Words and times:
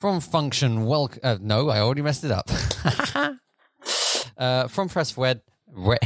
From 0.00 0.20
Function, 0.20 0.86
welcome. 0.86 1.18
Uh, 1.24 1.38
no, 1.40 1.70
I 1.70 1.80
already 1.80 2.02
messed 2.02 2.22
it 2.22 2.30
up. 2.30 2.48
uh, 4.38 4.68
from 4.68 4.88
Press 4.88 5.18
Red. 5.18 5.42
Re- 5.72 5.98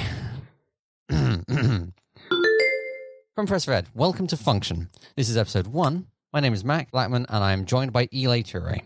from 1.10 1.92
Press 3.46 3.68
Red, 3.68 3.88
welcome 3.92 4.26
to 4.28 4.36
Function. 4.38 4.88
This 5.14 5.28
is 5.28 5.36
episode 5.36 5.66
one. 5.66 6.06
My 6.32 6.40
name 6.40 6.54
is 6.54 6.64
Mac 6.64 6.90
Blackman, 6.90 7.26
and 7.28 7.44
I 7.44 7.52
am 7.52 7.66
joined 7.66 7.92
by 7.92 8.08
Eli 8.14 8.40
Turay. 8.40 8.80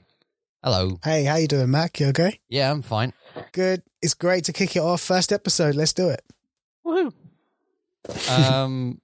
Hello. 0.65 0.99
Hey, 1.05 1.23
how 1.23 1.37
you 1.37 1.47
doing, 1.47 1.71
Mac? 1.71 2.01
You 2.01 2.09
okay? 2.09 2.41
Yeah, 2.49 2.73
I'm 2.73 2.83
fine. 2.83 3.13
Good. 3.53 3.85
It's 4.03 4.15
great 4.15 4.43
to 4.47 4.53
kick 4.53 4.75
it 4.75 4.81
off. 4.81 5.03
First 5.03 5.33
episode. 5.33 5.77
Let's 5.77 5.93
do 5.93 6.09
it. 6.09 6.25
Woohoo. 6.85 7.13
um, 8.29 9.01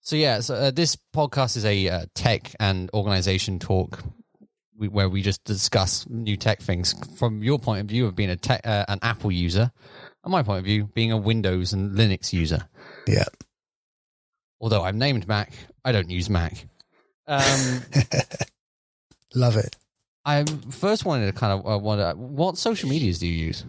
so 0.00 0.14
yeah, 0.14 0.38
so 0.38 0.54
uh, 0.54 0.70
this 0.70 0.94
podcast 1.12 1.56
is 1.56 1.64
a 1.64 1.88
uh, 1.88 2.06
tech 2.14 2.54
and 2.60 2.88
organization 2.94 3.58
talk 3.58 4.04
we, 4.78 4.88
where 4.88 5.08
we 5.08 5.22
just 5.22 5.44
discuss 5.44 6.06
new 6.08 6.36
tech 6.36 6.60
things 6.60 6.94
from 7.18 7.42
your 7.42 7.58
point 7.58 7.80
of 7.80 7.86
view 7.86 8.06
of 8.06 8.14
being 8.14 8.30
a 8.30 8.36
tech, 8.36 8.60
uh, 8.64 8.84
an 8.88 8.98
Apple 9.02 9.32
user, 9.32 9.72
and 10.24 10.32
my 10.32 10.42
point 10.42 10.60
of 10.60 10.64
view 10.64 10.84
being 10.94 11.12
a 11.12 11.16
Windows 11.16 11.72
and 11.72 11.96
Linux 11.96 12.32
user. 12.32 12.68
Yeah. 13.06 13.24
Although 14.60 14.82
I'm 14.82 14.98
named 14.98 15.26
Mac, 15.26 15.52
I 15.84 15.92
don't 15.92 16.10
use 16.10 16.30
Mac. 16.30 16.66
Um, 17.26 17.82
Love 19.34 19.56
it. 19.56 19.76
I 20.24 20.44
first 20.70 21.04
wanted 21.04 21.26
to 21.26 21.32
kind 21.32 21.52
of 21.60 21.66
uh, 21.66 21.78
wonder 21.78 22.12
what 22.16 22.58
social 22.58 22.88
medias 22.88 23.18
do 23.18 23.26
you 23.26 23.46
use? 23.46 23.64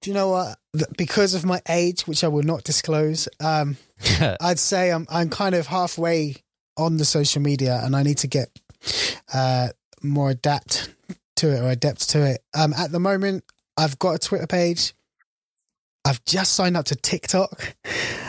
Do 0.00 0.10
you 0.10 0.14
know 0.14 0.30
what? 0.30 0.58
Because 0.96 1.34
of 1.34 1.44
my 1.44 1.60
age, 1.68 2.06
which 2.06 2.24
I 2.24 2.28
will 2.28 2.42
not 2.42 2.64
disclose, 2.64 3.28
um, 3.40 3.76
I'd 4.40 4.58
say 4.58 4.90
I'm 4.90 5.06
I'm 5.10 5.28
kind 5.28 5.54
of 5.54 5.66
halfway 5.66 6.36
on 6.76 6.96
the 6.96 7.04
social 7.04 7.42
media, 7.42 7.80
and 7.84 7.94
I 7.94 8.02
need 8.02 8.18
to 8.18 8.26
get 8.26 8.48
uh, 9.32 9.68
more 10.02 10.30
adapt 10.30 10.94
to 11.36 11.54
it 11.54 11.60
or 11.60 11.70
adept 11.70 12.10
to 12.10 12.24
it. 12.24 12.42
Um, 12.54 12.72
at 12.74 12.92
the 12.92 13.00
moment, 13.00 13.44
I've 13.76 13.98
got 13.98 14.14
a 14.14 14.18
Twitter 14.18 14.46
page. 14.46 14.94
I've 16.04 16.24
just 16.24 16.54
signed 16.54 16.76
up 16.76 16.86
to 16.86 16.96
TikTok. 16.96 17.74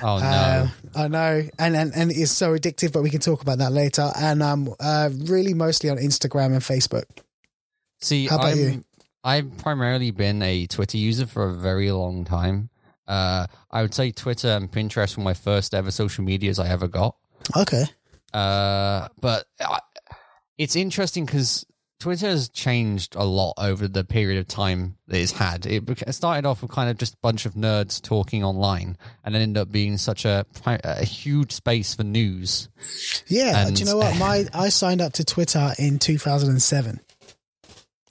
oh 0.03 0.19
no. 0.19 0.25
Uh, 0.25 0.67
I 0.93 1.07
know, 1.07 1.47
and, 1.57 1.75
and 1.75 1.93
and 1.95 2.11
it's 2.11 2.31
so 2.31 2.57
addictive, 2.57 2.91
but 2.91 3.01
we 3.01 3.09
can 3.09 3.21
talk 3.21 3.41
about 3.41 3.59
that 3.59 3.71
later. 3.71 4.11
And 4.15 4.43
um, 4.43 4.75
uh, 4.79 5.09
really 5.13 5.53
mostly 5.53 5.89
on 5.89 5.97
Instagram 5.97 6.47
and 6.47 6.61
Facebook. 6.61 7.05
See, 8.01 8.27
How 8.27 8.37
about 8.37 8.53
I'm, 8.53 8.57
you? 8.57 8.83
I've 9.23 9.57
primarily 9.57 10.11
been 10.11 10.41
a 10.41 10.67
Twitter 10.67 10.97
user 10.97 11.27
for 11.27 11.47
a 11.47 11.53
very 11.53 11.91
long 11.91 12.25
time. 12.25 12.69
Uh, 13.07 13.47
I 13.69 13.81
would 13.81 13.93
say 13.93 14.11
Twitter 14.11 14.49
and 14.49 14.71
Pinterest 14.71 15.17
were 15.17 15.23
my 15.23 15.33
first 15.33 15.73
ever 15.73 15.91
social 15.91 16.23
medias 16.23 16.59
I 16.59 16.69
ever 16.69 16.87
got. 16.87 17.15
Okay. 17.55 17.83
Uh, 18.33 19.07
but 19.19 19.45
I, 19.59 19.79
it's 20.57 20.75
interesting 20.75 21.25
because 21.25 21.65
Twitter 22.01 22.27
has 22.27 22.49
changed 22.49 23.15
a 23.15 23.23
lot 23.23 23.53
over 23.59 23.87
the 23.87 24.03
period 24.03 24.39
of 24.39 24.47
time 24.47 24.97
that 25.07 25.19
it's 25.21 25.31
had. 25.31 25.65
It 25.67 25.83
started 26.13 26.47
off 26.47 26.63
with 26.63 26.71
kind 26.71 26.89
of 26.89 26.97
just 26.97 27.13
a 27.13 27.17
bunch 27.21 27.45
of 27.45 27.53
nerds 27.53 28.01
talking 28.01 28.43
online, 28.43 28.97
and 29.23 29.35
then 29.35 29.41
ended 29.43 29.61
up 29.61 29.71
being 29.71 29.97
such 29.97 30.25
a 30.25 30.45
a 30.65 31.05
huge 31.05 31.51
space 31.51 31.93
for 31.93 32.03
news. 32.03 32.69
Yeah. 33.27 33.67
And- 33.67 33.75
do 33.75 33.81
you 33.83 33.85
know 33.85 33.97
what? 33.97 34.15
My 34.19 34.45
I 34.53 34.69
signed 34.69 34.99
up 34.99 35.13
to 35.13 35.23
Twitter 35.23 35.73
in 35.77 35.99
2007. 35.99 36.99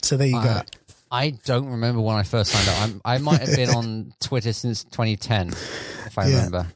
So 0.02 0.16
there 0.16 0.28
you 0.28 0.38
Uh, 0.38 0.44
go. 0.44 0.62
I 1.10 1.30
don't 1.44 1.66
remember 1.70 2.00
when 2.00 2.14
I 2.16 2.22
first 2.22 2.52
signed 2.52 2.68
up. 2.68 2.80
I'm, 2.80 3.00
I 3.04 3.18
might 3.18 3.40
have 3.40 3.56
been 3.56 3.70
on 3.74 4.14
Twitter 4.20 4.52
since 4.52 4.84
2010, 4.84 5.48
if 5.48 6.16
I 6.16 6.26
Yeah. 6.28 6.36
remember 6.36 6.66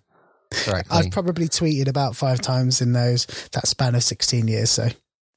correctly. 0.51 0.99
I've 0.99 1.11
probably 1.13 1.47
tweeted 1.49 1.87
about 1.89 2.17
five 2.17 2.41
times 2.41 2.81
in 2.81 2.93
those 2.93 3.27
that 3.53 3.69
span 3.69 3.95
of 3.95 4.03
16 4.03 4.49
years. 4.49 4.71
So 4.71 4.89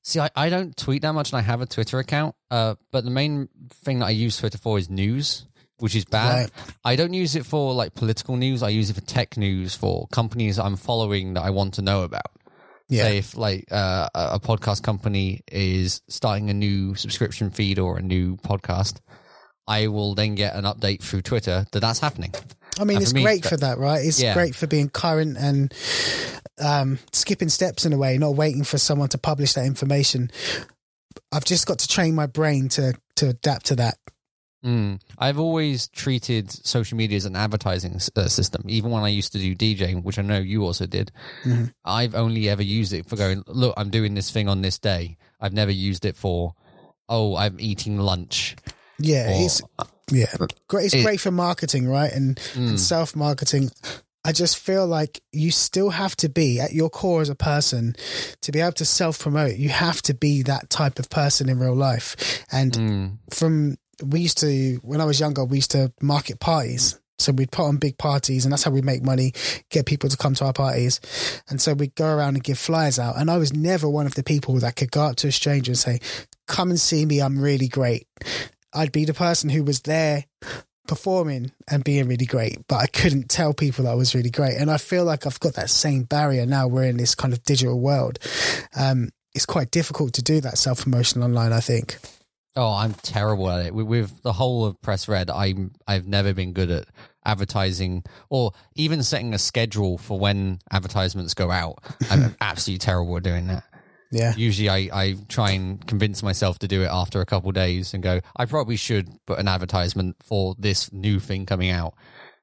See, 0.07 0.21
I, 0.21 0.29
I 0.37 0.47
don't 0.49 0.75
tweet 0.77 1.01
that 1.01 1.11
much, 1.11 1.31
and 1.33 1.37
I 1.37 1.41
have 1.41 1.59
a 1.59 1.65
Twitter 1.65 1.99
account. 1.99 2.33
Uh, 2.49 2.75
but 2.93 3.03
the 3.03 3.11
main 3.11 3.49
thing 3.83 3.99
that 3.99 4.05
I 4.05 4.11
use 4.11 4.37
Twitter 4.37 4.57
for 4.57 4.77
is 4.77 4.89
news, 4.89 5.45
which 5.79 5.97
is 5.97 6.05
bad. 6.05 6.43
Right. 6.43 6.49
I 6.85 6.95
don't 6.95 7.13
use 7.13 7.35
it 7.35 7.45
for 7.45 7.73
like 7.73 7.93
political 7.93 8.37
news. 8.37 8.63
I 8.63 8.69
use 8.69 8.89
it 8.89 8.93
for 8.93 9.01
tech 9.01 9.35
news 9.35 9.75
for 9.75 10.07
companies 10.07 10.59
I'm 10.59 10.77
following 10.77 11.33
that 11.33 11.41
I 11.43 11.49
want 11.49 11.73
to 11.73 11.81
know 11.81 12.03
about. 12.03 12.31
yeah, 12.87 13.03
Say 13.03 13.17
if 13.17 13.35
like 13.35 13.67
uh, 13.69 14.07
a 14.15 14.39
podcast 14.39 14.81
company 14.81 15.41
is 15.51 16.01
starting 16.07 16.49
a 16.49 16.53
new 16.53 16.95
subscription 16.95 17.49
feed 17.49 17.77
or 17.77 17.97
a 17.97 18.01
new 18.01 18.37
podcast, 18.37 19.01
I 19.67 19.87
will 19.87 20.15
then 20.15 20.35
get 20.35 20.55
an 20.55 20.63
update 20.63 21.01
through 21.03 21.23
Twitter 21.23 21.65
that 21.73 21.79
that's 21.81 21.99
happening. 21.99 22.33
I 22.79 22.85
mean 22.85 22.95
and 22.97 23.03
it's 23.03 23.11
for 23.11 23.15
me, 23.17 23.23
great 23.23 23.45
for 23.45 23.57
that, 23.57 23.77
right? 23.77 24.05
It's 24.05 24.21
Yeah. 24.21 24.33
great 24.35 24.55
for 24.55 24.67
being 24.67 24.87
current 24.87 25.35
and 25.37 25.73
um, 26.59 26.99
skipping 27.11 27.49
steps 27.49 27.85
in 27.85 27.93
a 27.93 27.97
way, 27.97 28.17
not 28.17 28.35
waiting 28.35 28.63
for 28.63 28.77
someone 28.77 29.09
to 29.09 29.17
publish 29.17 29.53
that 29.53 29.65
information. 29.65 30.31
I've 31.31 31.45
just 31.45 31.65
got 31.67 31.79
to 31.79 31.87
train 31.87 32.15
my 32.15 32.25
brain 32.27 32.69
to 32.69 32.93
to 33.17 33.29
adapt 33.29 33.67
to 33.67 33.75
that. 33.77 33.97
Mm. 34.65 34.99
I've 35.17 35.39
always 35.39 35.87
treated 35.87 36.51
social 36.51 36.97
media 36.97 37.15
as 37.17 37.25
an 37.25 37.35
advertising 37.35 37.99
uh, 38.15 38.27
system, 38.27 38.63
even 38.67 38.91
when 38.91 39.03
I 39.03 39.09
used 39.09 39.31
to 39.33 39.39
do 39.39 39.55
DJing, 39.55 40.03
which 40.03 40.17
I 40.19 40.23
know 40.23 40.39
you 40.39 40.63
also 40.65 40.85
did. 40.87 41.11
Mhm. 41.45 41.71
I've 41.85 42.15
only 42.15 42.49
ever 42.49 42.63
used 42.63 42.91
it 42.91 43.05
for 43.07 43.15
going, 43.15 43.43
look, 43.47 43.73
I'm 43.77 43.89
doing 43.91 44.15
this 44.15 44.31
thing 44.31 44.49
on 44.49 44.61
this 44.63 44.79
day. 44.79 45.17
I've 45.39 45.53
never 45.53 45.71
used 45.71 46.05
it 46.05 46.17
for, 46.17 46.53
oh, 47.07 47.35
I'm 47.35 47.57
eating 47.59 47.99
lunch. 47.99 48.55
Yeah, 48.99 49.27
Or, 49.29 49.45
it's 49.45 49.61
yeah, 50.11 50.33
great. 50.67 50.85
It's 50.87 50.95
It- 50.95 51.03
great 51.03 51.21
for 51.21 51.31
marketing, 51.31 51.87
right? 51.87 52.11
And, 52.11 52.35
Mm. 52.55 52.69
and 52.69 52.79
self 52.79 53.15
marketing. 53.15 53.69
I 54.27 54.33
just 54.33 54.57
feel 54.57 54.85
like 54.85 55.21
you 55.31 55.51
still 55.51 55.89
have 55.89 56.15
to 56.17 56.27
be 56.27 56.59
at 56.59 56.73
your 56.73 56.89
core 56.89 57.21
as 57.21 57.29
a 57.29 57.35
person 57.35 57.95
to 58.41 58.51
be 58.51 58.59
able 58.59 58.73
to 58.73 58.85
self 58.85 59.19
promote. 59.19 59.55
You 59.55 59.69
have 59.69 60.01
to 60.03 60.13
be 60.13 60.43
that 60.43 60.69
type 60.69 60.99
of 60.99 61.09
person 61.09 61.47
in 61.47 61.57
real 61.59 61.73
life. 61.75 62.43
And 62.51 62.73
Mm. 62.73 63.17
from 63.31 63.77
we 64.03 64.19
used 64.19 64.37
to 64.39 64.79
when 64.83 64.99
I 65.01 65.05
was 65.05 65.19
younger, 65.19 65.45
we 65.45 65.57
used 65.59 65.71
to 65.71 65.91
market 66.01 66.39
parties. 66.41 66.99
So 67.19 67.31
we'd 67.31 67.51
put 67.51 67.65
on 67.65 67.77
big 67.77 67.97
parties, 67.97 68.45
and 68.45 68.51
that's 68.51 68.61
how 68.63 68.69
we 68.69 68.81
make 68.81 69.03
money, 69.03 69.33
get 69.71 69.87
people 69.87 70.07
to 70.07 70.17
come 70.17 70.35
to 70.35 70.45
our 70.45 70.53
parties. 70.53 70.99
And 71.49 71.59
so 71.59 71.73
we'd 71.73 71.95
go 71.95 72.05
around 72.13 72.35
and 72.35 72.43
give 72.43 72.59
flyers 72.59 72.99
out. 72.99 73.17
And 73.17 73.31
I 73.31 73.37
was 73.37 73.53
never 73.53 73.89
one 73.89 74.05
of 74.05 74.13
the 74.13 74.23
people 74.23 74.53
that 74.59 74.75
could 74.75 74.91
go 74.91 75.01
up 75.01 75.15
to 75.17 75.29
a 75.29 75.31
stranger 75.31 75.71
and 75.71 75.79
say, 75.79 75.99
"Come 76.47 76.69
and 76.69 76.79
see 76.79 77.05
me. 77.07 77.19
I'm 77.19 77.39
really 77.39 77.67
great." 77.69 78.07
I'd 78.73 78.91
be 78.91 79.05
the 79.05 79.15
person 79.15 79.49
who 79.49 79.63
was 79.63 79.79
there 79.81 80.25
performing 80.87 81.51
and 81.69 81.83
being 81.83 82.07
really 82.07 82.25
great, 82.25 82.65
but 82.67 82.77
I 82.77 82.87
couldn't 82.87 83.29
tell 83.29 83.53
people 83.53 83.85
that 83.85 83.91
I 83.91 83.95
was 83.95 84.15
really 84.15 84.29
great. 84.29 84.57
And 84.57 84.71
I 84.71 84.77
feel 84.77 85.03
like 85.03 85.25
I've 85.25 85.39
got 85.39 85.53
that 85.55 85.69
same 85.69 86.03
barrier 86.03 86.45
now. 86.45 86.67
We're 86.67 86.85
in 86.85 86.97
this 86.97 87.15
kind 87.15 87.33
of 87.33 87.43
digital 87.43 87.79
world. 87.79 88.19
Um, 88.75 89.09
it's 89.33 89.45
quite 89.45 89.71
difficult 89.71 90.13
to 90.13 90.23
do 90.23 90.41
that 90.41 90.57
self 90.57 90.83
promotion 90.83 91.21
online. 91.21 91.53
I 91.53 91.59
think. 91.59 91.97
Oh, 92.55 92.73
I'm 92.73 92.95
terrible 92.95 93.51
at 93.51 93.67
it. 93.67 93.75
With, 93.75 93.85
with 93.85 94.21
the 94.23 94.33
whole 94.33 94.65
of 94.65 94.81
Press 94.81 95.07
Red, 95.07 95.29
I'm 95.29 95.73
I've 95.87 96.07
never 96.07 96.33
been 96.33 96.53
good 96.53 96.71
at 96.71 96.87
advertising 97.23 98.03
or 98.29 98.51
even 98.75 99.03
setting 99.03 99.33
a 99.33 99.37
schedule 99.37 99.99
for 99.99 100.17
when 100.17 100.59
advertisements 100.71 101.35
go 101.35 101.51
out. 101.51 101.77
I'm 102.09 102.35
absolutely 102.41 102.79
terrible 102.79 103.17
at 103.17 103.23
doing 103.23 103.47
that. 103.47 103.63
Yeah. 104.11 104.33
Usually, 104.35 104.69
I, 104.69 104.89
I 104.93 105.15
try 105.27 105.51
and 105.51 105.85
convince 105.85 106.23
myself 106.23 106.59
to 106.59 106.67
do 106.67 106.81
it 106.83 106.89
after 106.91 107.21
a 107.21 107.25
couple 107.25 107.49
of 107.49 107.55
days 107.55 107.93
and 107.93 108.01
go, 108.01 108.21
I 108.35 108.45
probably 108.45 108.77
should 108.77 109.09
put 109.25 109.39
an 109.39 109.47
advertisement 109.47 110.15
for 110.23 110.55
this 110.57 110.91
new 110.93 111.19
thing 111.19 111.45
coming 111.45 111.69
out 111.69 111.93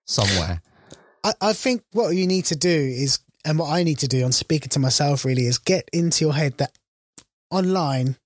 somewhere. 0.04 0.60
I, 1.22 1.32
I 1.41 1.52
think 1.54 1.82
what 1.92 2.10
you 2.10 2.26
need 2.26 2.44
to 2.47 2.56
do 2.56 2.69
is, 2.69 3.19
and 3.44 3.58
what 3.58 3.70
I 3.70 3.82
need 3.82 3.98
to 3.98 4.08
do, 4.08 4.25
I'm 4.25 4.32
speaking 4.32 4.69
to 4.70 4.78
myself 4.78 5.25
really, 5.25 5.47
is 5.47 5.58
get 5.58 5.88
into 5.92 6.25
your 6.25 6.34
head 6.34 6.58
that 6.58 6.72
online, 7.50 8.16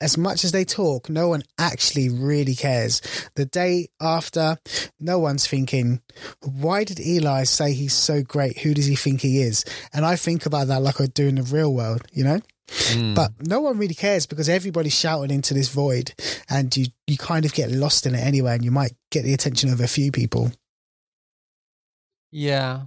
as 0.00 0.18
much 0.18 0.44
as 0.44 0.52
they 0.52 0.64
talk, 0.64 1.08
no 1.08 1.28
one 1.28 1.42
actually 1.56 2.08
really 2.08 2.54
cares. 2.54 3.00
The 3.34 3.46
day 3.46 3.88
after, 4.00 4.58
no 5.00 5.18
one's 5.18 5.46
thinking, 5.46 6.02
why 6.42 6.84
did 6.84 7.00
Eli 7.00 7.44
say 7.44 7.72
he's 7.72 7.94
so 7.94 8.22
great? 8.22 8.58
Who 8.58 8.74
does 8.74 8.86
he 8.86 8.96
think 8.96 9.20
he 9.20 9.40
is? 9.40 9.64
And 9.92 10.04
I 10.04 10.16
think 10.16 10.46
about 10.46 10.66
that 10.66 10.82
like 10.82 11.00
I 11.00 11.06
do 11.06 11.28
in 11.28 11.36
the 11.36 11.42
real 11.42 11.72
world, 11.72 12.02
you 12.12 12.24
know? 12.24 12.40
Mm. 12.68 13.14
But 13.14 13.32
no 13.46 13.60
one 13.60 13.78
really 13.78 13.94
cares 13.94 14.26
because 14.26 14.48
everybody's 14.48 14.94
shouting 14.98 15.30
into 15.30 15.54
this 15.54 15.68
void 15.68 16.14
and 16.50 16.76
you, 16.76 16.86
you 17.06 17.16
kind 17.16 17.44
of 17.44 17.52
get 17.54 17.70
lost 17.70 18.06
in 18.06 18.14
it 18.14 18.20
anyway 18.20 18.54
and 18.54 18.64
you 18.64 18.70
might 18.72 18.92
get 19.10 19.22
the 19.24 19.32
attention 19.34 19.70
of 19.72 19.80
a 19.80 19.86
few 19.86 20.10
people. 20.10 20.50
Yeah. 22.30 22.82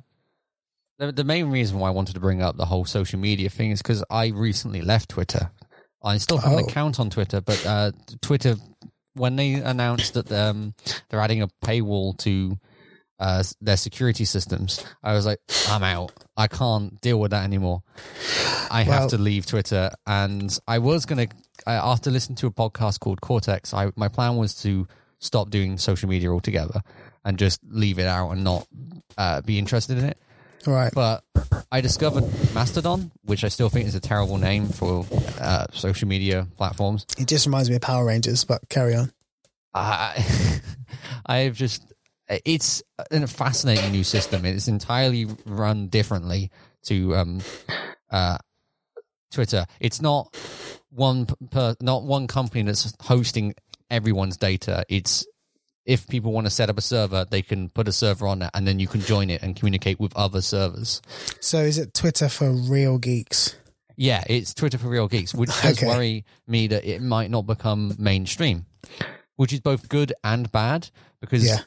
The, 0.98 1.12
the 1.12 1.24
main 1.24 1.50
reason 1.50 1.80
why 1.80 1.88
I 1.88 1.92
wanted 1.92 2.14
to 2.16 2.20
bring 2.20 2.42
up 2.42 2.58
the 2.58 2.66
whole 2.66 2.86
social 2.86 3.20
media 3.20 3.50
thing 3.50 3.72
is 3.72 3.82
because 3.82 4.04
I 4.10 4.28
recently 4.28 4.82
left 4.82 5.10
Twitter. 5.10 5.52
I 6.04 6.18
still 6.18 6.38
have 6.38 6.54
an 6.54 6.60
Oh. 6.66 6.68
account 6.68 7.00
on 7.00 7.10
Twitter, 7.10 7.42
but 7.42 7.66
uh, 7.66 7.92
Twitter, 8.22 8.56
when 9.14 9.36
they 9.36 9.54
announced 9.54 10.14
that 10.14 10.32
um, 10.32 10.74
they're 11.10 11.20
adding 11.22 11.42
a 11.42 11.48
paywall 11.64 12.18
to 12.20 12.58
uh, 13.20 13.44
their 13.62 13.78
security 13.78 14.26
systems, 14.26 14.84
I 15.04 15.14
was 15.14 15.26
like, 15.26 15.40
I'm 15.68 15.84
out. 15.84 16.12
I 16.38 16.48
can't 16.48 17.00
deal 17.02 17.20
with 17.20 17.32
that 17.32 17.44
anymore. 17.44 17.84
I 18.72 18.84
have 18.84 19.00
Well- 19.02 19.10
to 19.10 19.18
leave 19.18 19.46
Twitter. 19.46 19.92
And 20.08 20.58
I 20.68 20.80
was 20.80 21.06
going 21.06 21.28
to, 21.28 21.36
after 21.68 22.12
listening 22.12 22.38
to 22.38 22.48
a 22.48 22.52
podcast 22.52 23.00
called 23.00 23.22
Cortex, 23.22 23.74
I, 23.74 23.92
my 23.96 24.08
plan 24.08 24.38
was 24.38 24.56
to 24.64 24.88
stop 25.20 25.50
doing 25.50 25.78
social 25.78 26.08
media 26.08 26.32
altogether 26.32 26.82
and 27.26 27.38
just 27.38 27.60
leave 27.70 28.00
it 28.00 28.08
out 28.08 28.32
and 28.32 28.44
not 28.44 28.68
uh, 29.18 29.42
be 29.42 29.60
interested 29.60 29.98
in 29.98 30.06
it. 30.06 30.18
Right. 30.66 30.92
But 30.94 31.24
I 31.72 31.82
discovered 31.82 32.24
Mastodon, 32.54 33.12
which 33.24 33.44
I 33.44 33.48
still 33.48 33.70
think 33.70 33.88
is 33.88 33.96
a 33.96 34.00
terrible 34.00 34.38
name 34.38 34.68
for 34.68 35.06
uh, 35.40 35.66
social 35.74 36.08
media 36.08 36.48
platforms. 36.58 37.06
It 37.18 37.28
just 37.28 37.46
reminds 37.46 37.70
me 37.70 37.76
of 37.78 37.82
Power 37.82 38.06
Rangers, 38.06 38.44
but 38.44 38.68
carry 38.70 38.96
on. 38.96 39.12
I 39.74 40.26
I've 41.26 41.56
just 41.56 41.84
it's 42.46 42.84
a 43.12 43.28
fascinating 43.28 43.92
new 43.92 44.04
system. 44.04 44.46
It's 44.46 44.68
entirely 44.68 45.26
run 45.46 45.88
differently 45.88 46.52
to 46.84 47.16
um, 47.16 47.42
uh, 48.12 48.38
Twitter. 49.32 49.66
It's 49.80 50.02
not 50.02 50.36
one 50.90 51.26
per, 51.26 51.76
not 51.82 52.04
one 52.04 52.28
company 52.28 52.64
that's 52.64 52.94
hosting 53.02 53.56
everyone's 53.90 54.38
data. 54.38 54.86
It's 54.90 55.26
if 55.86 56.08
people 56.08 56.32
want 56.32 56.46
to 56.46 56.52
set 56.52 56.70
up 56.70 56.78
a 56.78 56.82
server, 56.82 57.26
they 57.30 57.42
can 57.42 57.70
put 57.70 57.88
a 57.88 57.92
server 57.92 58.28
on 58.28 58.44
it, 58.44 58.52
and 58.54 58.68
then 58.68 58.80
you 58.80 58.88
can 58.88 59.02
join 59.02 59.30
it 59.32 59.42
and 59.42 59.56
communicate 59.56 60.00
with 60.00 60.16
other 60.16 60.42
servers. 60.42 61.02
So, 61.40 61.60
is 61.60 61.80
it 61.80 61.94
Twitter 61.96 62.30
for 62.30 62.52
real 62.52 63.00
geeks? 63.00 63.56
Yeah, 63.96 64.24
it's 64.28 64.54
Twitter 64.54 64.78
for 64.78 64.88
real 64.88 65.08
geeks, 65.08 65.34
which 65.34 65.50
does 65.62 65.78
Okay. 65.78 65.88
worry 65.88 66.26
me 66.48 66.68
that 66.68 66.86
it 66.86 67.02
might 67.02 67.32
not 67.32 67.48
become 67.48 67.96
mainstream, 67.98 68.66
which 69.36 69.52
is 69.52 69.60
both 69.62 69.90
good 69.90 70.14
and 70.24 70.52
bad 70.52 70.90
because 71.22 71.44
Yeah. 71.46 71.60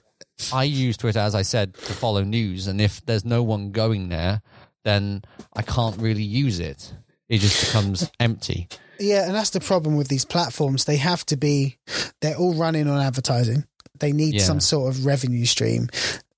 I 0.52 0.64
use 0.64 0.96
Twitter, 0.96 1.18
as 1.18 1.34
I 1.34 1.42
said, 1.42 1.74
to 1.74 1.92
follow 1.92 2.24
news, 2.24 2.66
and 2.66 2.80
if 2.80 3.04
there's 3.04 3.24
no 3.24 3.42
one 3.42 3.70
going 3.72 4.08
there, 4.08 4.40
then 4.84 5.22
I 5.54 5.62
can't 5.62 5.96
really 5.98 6.22
use 6.22 6.58
it. 6.60 6.94
It 7.28 7.38
just 7.38 7.66
becomes 7.66 8.10
empty. 8.20 8.68
Yeah, 8.98 9.26
and 9.26 9.34
that's 9.34 9.50
the 9.50 9.60
problem 9.60 9.96
with 9.96 10.08
these 10.08 10.24
platforms. 10.24 10.84
They 10.84 10.96
have 10.96 11.24
to 11.26 11.36
be, 11.36 11.78
they're 12.20 12.36
all 12.36 12.54
running 12.54 12.88
on 12.88 13.00
advertising. 13.00 13.64
They 13.98 14.12
need 14.12 14.34
Yeah. 14.34 14.42
some 14.42 14.60
sort 14.60 14.94
of 14.94 15.04
revenue 15.06 15.44
stream. 15.44 15.88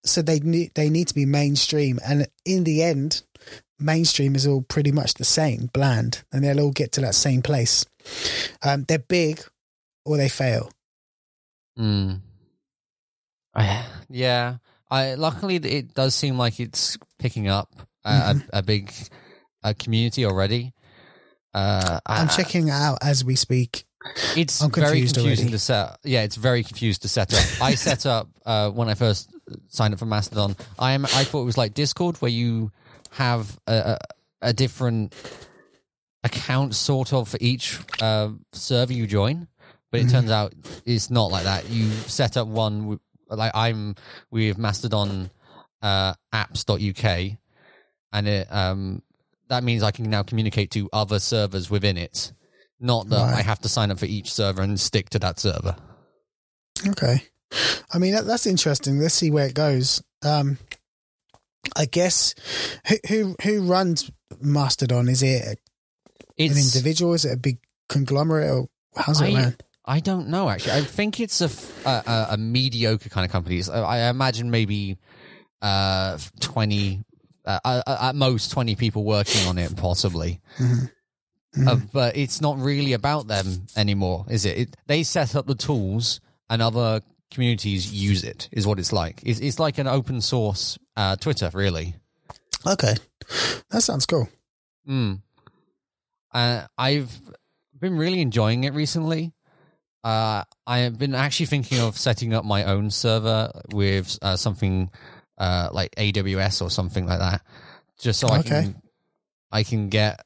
So 0.04 0.22
they 0.22 0.40
need, 0.40 0.72
they 0.74 0.90
need 0.90 1.08
to 1.08 1.14
be 1.14 1.26
mainstream. 1.26 1.98
And 2.06 2.26
in 2.44 2.64
the 2.64 2.82
end, 2.82 3.22
mainstream 3.78 4.34
is 4.34 4.46
all 4.46 4.62
pretty 4.62 4.92
much 4.92 5.14
the 5.14 5.24
same, 5.24 5.68
bland, 5.72 6.22
and 6.32 6.44
they'll 6.44 6.60
all 6.60 6.70
get 6.72 6.92
to 6.92 7.00
that 7.02 7.14
same 7.14 7.42
place. 7.42 7.84
Um, 8.62 8.84
they're 8.86 8.98
big 8.98 9.40
or 10.04 10.16
they 10.16 10.28
fail. 10.28 10.70
Mm. 11.78 12.20
I, 13.54 13.84
yeah, 14.08 14.56
I 14.90 15.14
luckily 15.14 15.56
it 15.56 15.94
does 15.94 16.14
seem 16.14 16.36
like 16.38 16.60
it's 16.60 16.96
picking 17.18 17.48
up 17.48 17.70
a, 18.04 18.10
Mm-hmm. 18.10 18.38
a, 18.52 18.58
a 18.58 18.62
big 18.62 18.92
a 19.62 19.74
community 19.74 20.24
already. 20.26 20.72
Uh, 21.54 22.00
I'm 22.06 22.28
I- 22.28 22.30
checking 22.32 22.68
it 22.68 22.72
out 22.72 22.98
as 23.02 23.24
we 23.24 23.36
speak. 23.36 23.84
It's 24.36 24.60
I'm 24.62 24.70
very 24.70 25.00
confusing 25.00 25.24
already. 25.24 25.50
to 25.52 25.58
set. 25.58 25.96
Yeah, 26.04 26.22
it's 26.24 26.36
very 26.36 26.62
confused 26.62 27.02
to 27.02 27.08
set 27.08 27.32
up. 27.32 27.62
I 27.62 27.74
set 27.74 28.04
up 28.16 28.28
uh, 28.44 28.70
when 28.70 28.90
I 28.90 28.94
first 28.94 29.32
signed 29.68 29.94
up 29.94 29.98
for 30.00 30.04
Mastodon. 30.06 30.56
I 30.78 30.92
am. 30.92 31.06
I 31.06 31.24
thought 31.24 31.40
it 31.40 31.46
was 31.46 31.56
like 31.56 31.72
Discord, 31.72 32.16
where 32.20 32.30
you 32.30 32.70
have 33.12 33.58
a, 33.66 33.72
a, 34.42 34.48
a 34.48 34.52
different 34.52 35.14
account, 36.22 36.74
sort 36.74 37.12
of, 37.12 37.28
for 37.28 37.38
each 37.40 37.78
uh, 38.02 38.30
server 38.52 38.92
you 38.92 39.06
join. 39.06 39.48
But 39.90 40.00
it 40.00 40.06
Mhm. 40.08 40.10
turns 40.10 40.30
out 40.30 40.54
it's 40.84 41.08
not 41.10 41.30
like 41.30 41.44
that. 41.44 41.70
You 41.70 41.88
set 41.90 42.36
up 42.36 42.48
one. 42.48 42.98
W- 43.34 43.38
Like 43.38 43.52
I'm 43.54 43.94
with 44.30 44.58
Mastodon 44.58 45.30
uh, 45.82 46.14
apps.uk, 46.32 47.36
and 48.12 48.28
it 48.28 48.48
um, 48.50 49.02
that 49.48 49.64
means 49.64 49.82
I 49.82 49.90
can 49.90 50.08
now 50.10 50.22
communicate 50.22 50.70
to 50.72 50.88
other 50.92 51.18
servers 51.18 51.70
within 51.70 51.96
it. 51.96 52.32
Not 52.80 53.08
that 53.10 53.16
Right. 53.32 53.38
I 53.38 53.42
have 53.42 53.60
to 53.60 53.68
sign 53.68 53.90
up 53.90 53.98
for 53.98 54.06
each 54.06 54.32
server 54.32 54.60
and 54.62 54.78
stick 54.80 55.10
to 55.10 55.18
that 55.20 55.38
server. 55.38 55.76
Okay. 56.86 57.22
I 57.92 57.98
mean, 57.98 58.14
that, 58.14 58.26
that's 58.26 58.46
interesting. 58.46 58.98
Let's 58.98 59.14
see 59.14 59.30
where 59.30 59.46
it 59.46 59.54
goes. 59.54 60.02
Um, 60.24 60.58
I 61.76 61.84
guess 61.86 62.34
who 62.88 62.96
who, 63.08 63.36
who 63.42 63.62
runs 63.62 64.10
Mastodon? 64.40 65.08
Is 65.08 65.22
it 65.22 65.58
an 66.38 66.58
individual? 66.58 67.14
Is 67.14 67.24
it 67.24 67.32
a 67.32 67.36
big 67.38 67.58
conglomerate? 67.88 68.50
Or 68.50 68.68
how's 68.96 69.20
it 69.20 69.26
I- 69.26 69.34
ran? 69.34 69.56
I 69.84 70.00
don't 70.00 70.28
know 70.28 70.48
actually. 70.48 70.72
I 70.72 70.80
think 70.82 71.20
it's 71.20 71.40
a 71.40 71.50
a 72.30 72.36
mediocre 72.38 73.08
kind 73.08 73.24
of 73.24 73.30
company. 73.32 73.58
It's- 73.58 73.68
I 73.68 74.08
imagine 74.08 74.50
maybe 74.50 74.98
uh, 75.62 76.18
twenty 76.40 77.04
uh, 77.44 77.58
uh, 77.64 77.82
at 78.00 78.14
most 78.14 78.50
twenty 78.50 78.74
people 78.76 79.04
working 79.04 79.46
on 79.46 79.58
it, 79.58 79.76
possibly. 79.76 80.40
Mhm. 80.58 80.90
Mhm. 81.56 81.68
Uh, 81.68 81.76
but 81.92 82.16
it's 82.16 82.40
not 82.40 82.58
really 82.58 82.94
about 82.94 83.28
them 83.28 83.66
anymore, 83.76 84.24
is 84.28 84.44
it? 84.44 84.58
it? 84.58 84.76
They 84.86 85.02
set 85.04 85.36
up 85.36 85.46
the 85.46 85.54
tools, 85.54 86.20
and 86.50 86.60
other 86.60 87.00
communities 87.30 87.92
use 87.92 88.24
it. 88.24 88.48
Is 88.50 88.66
what 88.66 88.78
it's 88.78 88.92
like. 88.92 89.20
It's, 89.24 89.38
it's 89.40 89.58
like 89.60 89.78
an 89.78 89.86
open 89.86 90.20
source 90.20 90.78
uh, 90.96 91.16
Twitter, 91.16 91.50
really. 91.54 91.94
Okay, 92.66 92.94
that 93.70 93.82
sounds 93.82 94.06
cool. 94.06 94.28
Mm. 94.88 95.20
Uh, 96.32 96.66
I've 96.76 97.12
been 97.78 97.96
really 97.96 98.20
enjoying 98.20 98.64
it 98.64 98.72
recently. 98.74 99.32
Uh, 100.04 100.44
I 100.66 100.80
have 100.80 100.98
been 100.98 101.14
actually 101.14 101.46
thinking 101.46 101.80
of 101.80 101.96
setting 101.98 102.34
up 102.34 102.44
my 102.44 102.64
own 102.64 102.90
server 102.90 103.50
with 103.72 104.18
uh, 104.20 104.36
something 104.36 104.90
uh, 105.38 105.70
like 105.72 105.94
AWS 105.96 106.60
or 106.62 106.70
something 106.70 107.06
like 107.06 107.18
that, 107.20 107.40
just 107.98 108.20
so 108.20 108.28
I 108.28 108.42
can 108.42 108.82
I 109.50 109.62
can 109.62 109.88
get 109.88 110.20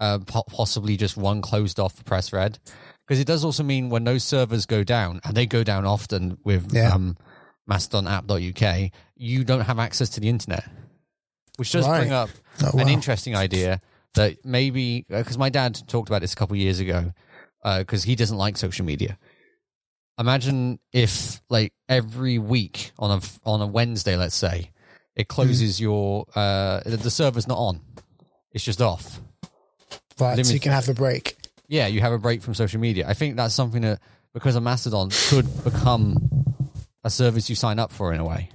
uh, 0.00 0.18
po- 0.18 0.42
possibly 0.48 0.96
just 0.96 1.16
one 1.16 1.42
closed 1.42 1.78
off 1.78 2.04
press 2.04 2.32
red. 2.32 2.58
Because 3.06 3.20
it 3.20 3.26
does 3.26 3.44
also 3.44 3.62
mean 3.62 3.88
when 3.88 4.04
those 4.04 4.24
servers 4.24 4.66
go 4.66 4.82
down, 4.84 5.20
and 5.24 5.36
they 5.36 5.46
go 5.46 5.62
down 5.64 5.84
often 5.86 6.38
with 6.44 6.72
Yeah. 6.74 6.92
um, 6.92 7.16
Mastodon 7.66 8.08
app.uk, 8.08 8.90
you 9.16 9.44
don't 9.44 9.60
have 9.62 9.78
access 9.78 10.08
to 10.10 10.20
the 10.20 10.28
internet, 10.28 10.64
which 11.56 11.70
does 11.72 11.86
bring 11.86 12.10
up 12.12 12.30
Oh, 12.62 12.78
an 12.78 12.88
interesting 12.88 13.36
idea 13.36 13.80
that 14.14 14.44
maybe 14.44 15.06
because 15.08 15.38
my 15.38 15.50
dad 15.50 15.80
talked 15.86 16.08
about 16.08 16.20
this 16.20 16.32
a 16.32 16.36
couple 16.36 16.54
of 16.54 16.60
years 16.60 16.80
ago 16.80 17.12
because 17.62 18.02
he 18.04 18.16
doesn't 18.16 18.36
like 18.36 18.56
social 18.56 18.84
media. 18.84 19.18
Imagine 20.18 20.78
if 20.92 21.40
like 21.48 21.72
every 21.88 22.38
week 22.38 22.92
on 22.98 23.10
a 23.10 23.48
on 23.48 23.62
a 23.62 23.66
Wednesday, 23.66 24.16
let's 24.16 24.34
say, 24.34 24.70
it 25.14 25.28
closes 25.28 25.80
your 25.80 26.26
uh 26.34 26.80
the 26.84 27.10
server's 27.10 27.48
not 27.48 27.58
on, 27.58 27.80
it's 28.52 28.64
just 28.64 28.80
off. 28.82 29.20
right, 30.18 30.44
so 30.44 30.52
you 30.52 30.60
can 30.60 30.72
have 30.72 30.88
a 30.88 30.94
break. 30.94 31.36
Yeah, 31.68 31.86
you 31.86 32.00
have 32.00 32.12
a 32.12 32.18
break 32.18 32.42
from 32.42 32.54
social 32.54 32.80
media. 32.80 33.06
I 33.08 33.14
think 33.14 33.36
that's 33.36 33.54
something 33.54 33.82
that 33.82 34.00
because 34.34 34.56
a 34.56 34.60
Mastodon 34.60 35.10
could 35.28 35.64
become 35.64 36.16
a 37.04 37.10
service 37.10 37.48
you 37.48 37.56
sign 37.56 37.78
up 37.78 37.92
for 37.92 38.12
in 38.12 38.20
a 38.20 38.24
way. 38.24 38.50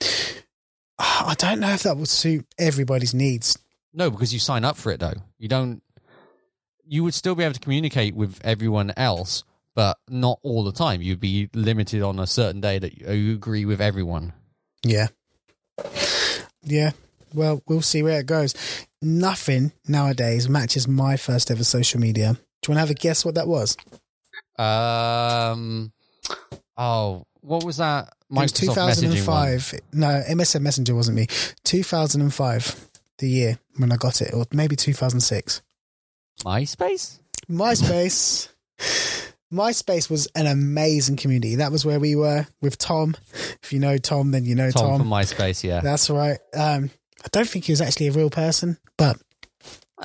I 0.98 1.34
don't 1.38 1.60
know 1.60 1.70
if 1.70 1.82
that 1.82 1.96
would 1.96 2.08
suit 2.08 2.46
everybody's 2.58 3.14
needs. 3.14 3.58
No, 3.92 4.10
because 4.10 4.32
you 4.32 4.38
sign 4.38 4.64
up 4.64 4.76
for 4.76 4.92
it 4.92 5.00
though. 5.00 5.14
You 5.38 5.48
don't. 5.48 5.82
You 6.84 7.04
would 7.04 7.14
still 7.14 7.34
be 7.34 7.44
able 7.44 7.54
to 7.54 7.60
communicate 7.60 8.14
with 8.14 8.40
everyone 8.44 8.92
else, 8.96 9.44
but 9.74 9.98
not 10.08 10.38
all 10.42 10.64
the 10.64 10.72
time. 10.72 11.02
You'd 11.02 11.20
be 11.20 11.48
limited 11.54 12.02
on 12.02 12.18
a 12.18 12.26
certain 12.26 12.60
day 12.60 12.78
that 12.78 12.98
you, 12.98 13.32
agree 13.32 13.64
with 13.64 13.80
everyone. 13.80 14.32
Yeah. 14.84 15.08
Yeah. 16.62 16.92
Well, 17.34 17.62
we'll 17.66 17.82
see 17.82 18.02
where 18.02 18.20
it 18.20 18.26
goes. 18.26 18.54
Nothing 19.00 19.72
nowadays 19.88 20.48
matches 20.48 20.86
my 20.86 21.16
first 21.16 21.50
ever 21.50 21.64
social 21.64 22.00
media. 22.00 22.34
Do 22.62 22.70
you 22.70 22.74
want 22.74 22.76
to 22.76 22.80
have 22.80 22.90
a 22.90 22.94
guess 22.94 23.24
what 23.24 23.34
that 23.36 23.48
was? 23.48 23.76
Um. 24.58 25.92
Oh, 26.76 27.24
what 27.40 27.64
was 27.64 27.78
that? 27.78 28.12
It 28.30 28.34
was 28.34 28.52
Microsoft 28.52 28.76
messaging 28.76 29.10
2005. 29.12 29.80
No, 29.92 30.22
MSN 30.28 30.60
Messenger 30.62 30.94
wasn't 30.94 31.16
me. 31.16 31.26
2005, 31.64 32.88
the 33.18 33.28
year 33.28 33.58
when 33.76 33.92
I 33.92 33.96
got 33.96 34.22
it, 34.22 34.32
or 34.32 34.46
maybe 34.52 34.76
2006. 34.76 35.62
MySpace. 36.44 37.18
MySpace. 37.50 38.48
MySpace 39.52 40.08
was 40.10 40.26
an 40.34 40.46
amazing 40.46 41.16
community. 41.16 41.56
That 41.56 41.72
was 41.72 41.84
where 41.84 42.00
we 42.00 42.16
were 42.16 42.46
with 42.62 42.78
Tom. 42.78 43.14
If 43.62 43.72
you 43.72 43.78
know 43.80 43.98
Tom, 43.98 44.30
then 44.30 44.44
you 44.44 44.54
know 44.54 44.70
Tom, 44.70 44.90
Tom. 44.90 44.98
from 45.00 45.08
MySpace. 45.10 45.62
Yeah. 45.62 45.80
That's 45.80 46.08
right. 46.08 46.38
Um, 46.54 46.90
I 47.24 47.28
don't 47.32 47.48
think 47.48 47.66
he 47.66 47.72
was 47.72 47.80
actually 47.80 48.08
a 48.08 48.12
real 48.12 48.30
person, 48.30 48.78
but 48.96 49.18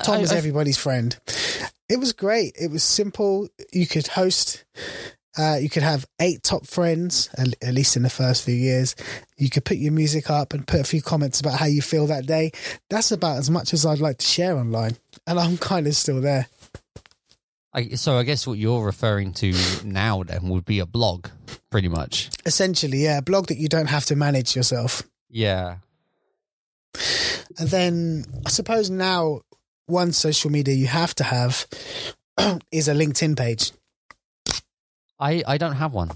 Tom 0.02 0.16
I- 0.16 0.20
was 0.20 0.32
I- 0.32 0.36
everybody's 0.36 0.76
friend. 0.76 1.16
It 1.88 1.98
was 1.98 2.12
great. 2.12 2.54
It 2.60 2.70
was 2.70 2.82
simple. 2.84 3.48
You 3.72 3.86
could 3.86 4.08
host. 4.08 4.64
Uh, 5.38 5.56
you 5.56 5.68
could 5.68 5.84
have 5.84 6.04
eight 6.20 6.42
top 6.42 6.66
friends, 6.66 7.30
at, 7.38 7.72
least 7.72 7.96
in 7.96 8.02
the 8.02 8.10
first 8.10 8.44
few 8.44 8.54
years. 8.54 8.96
You 9.36 9.48
could 9.48 9.64
put 9.64 9.76
your 9.76 9.92
music 9.92 10.30
up 10.30 10.52
and 10.52 10.66
put 10.66 10.80
a 10.80 10.84
few 10.84 11.00
comments 11.00 11.40
about 11.40 11.58
how 11.58 11.66
you 11.66 11.80
feel 11.80 12.08
that 12.08 12.26
day. 12.26 12.50
That's 12.90 13.12
about 13.12 13.38
as 13.38 13.48
much 13.48 13.72
as 13.72 13.86
I'd 13.86 14.00
like 14.00 14.18
to 14.18 14.26
share 14.26 14.56
online, 14.56 14.96
and 15.26 15.38
I'm 15.38 15.56
kind 15.56 15.86
of 15.86 15.94
still 15.94 16.20
there. 16.20 16.48
I, 17.72 17.90
so 17.90 18.18
I 18.18 18.24
guess 18.24 18.46
what 18.46 18.58
you're 18.58 18.84
referring 18.84 19.32
to 19.34 19.54
now 19.84 20.24
then 20.24 20.48
would 20.48 20.64
be 20.64 20.80
a 20.80 20.86
blog, 20.86 21.28
pretty 21.70 21.88
much. 21.88 22.30
Essentially, 22.44 23.04
yeah, 23.04 23.18
a 23.18 23.22
blog 23.22 23.46
that 23.46 23.58
you 23.58 23.68
don't 23.68 23.86
have 23.86 24.06
to 24.06 24.16
manage 24.16 24.56
yourself. 24.56 25.02
Yeah. 25.28 25.76
And 27.58 27.68
then 27.68 28.24
I 28.44 28.50
suppose 28.50 28.90
now 28.90 29.42
one 29.86 30.12
social 30.12 30.50
media 30.50 30.74
you 30.74 30.86
have 30.86 31.14
to 31.16 31.24
have 31.24 31.66
is 32.72 32.88
a 32.88 32.94
LinkedIn 32.94 33.36
page. 33.36 33.72
I, 35.18 35.42
I 35.46 35.58
don't 35.58 35.76
have 35.76 35.92
one. 35.92 36.10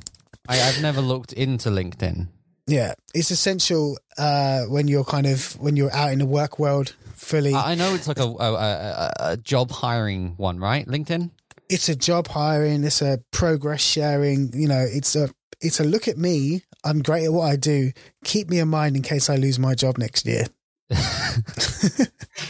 I, 0.48 0.60
I've 0.60 0.82
never 0.82 1.00
looked 1.00 1.32
into 1.32 1.70
LinkedIn. 1.70 2.28
Yeah, 2.66 2.94
it's 3.14 3.30
essential 3.30 3.98
uh, 4.18 4.62
when 4.64 4.88
you're 4.88 5.04
kind 5.04 5.26
of 5.26 5.58
when 5.60 5.76
you're 5.76 5.92
out 5.92 6.12
in 6.12 6.20
the 6.20 6.26
work 6.26 6.58
world 6.58 6.94
fully. 7.14 7.54
I 7.54 7.72
I 7.72 7.74
know 7.74 7.94
it's 7.94 8.06
like 8.06 8.18
a, 8.18 8.24
a, 8.24 8.52
a, 8.54 9.12
a 9.20 9.36
job 9.36 9.70
hiring 9.70 10.34
one, 10.36 10.58
right? 10.60 10.86
LinkedIn. 10.86 11.30
it's 11.68 11.88
a 11.88 11.96
job 11.96 12.28
hiring, 12.28 12.84
it's 12.84 13.02
a 13.02 13.18
progress 13.32 13.80
sharing. 13.80 14.52
You 14.54 14.68
know, 14.68 14.86
it's 14.88 15.16
a 15.16 15.28
it's 15.60 15.80
a 15.80 15.84
look 15.84 16.06
at 16.06 16.18
me. 16.18 16.62
I'm 16.84 17.02
great 17.02 17.24
at 17.24 17.32
what 17.32 17.50
I 17.50 17.56
do. 17.56 17.90
Keep 18.24 18.48
me 18.50 18.58
in 18.60 18.68
mind 18.68 18.96
in 18.96 19.02
case 19.02 19.28
I 19.28 19.36
lose 19.36 19.58
my 19.58 19.74
job 19.74 19.98
next 19.98 20.26
year. 20.26 20.46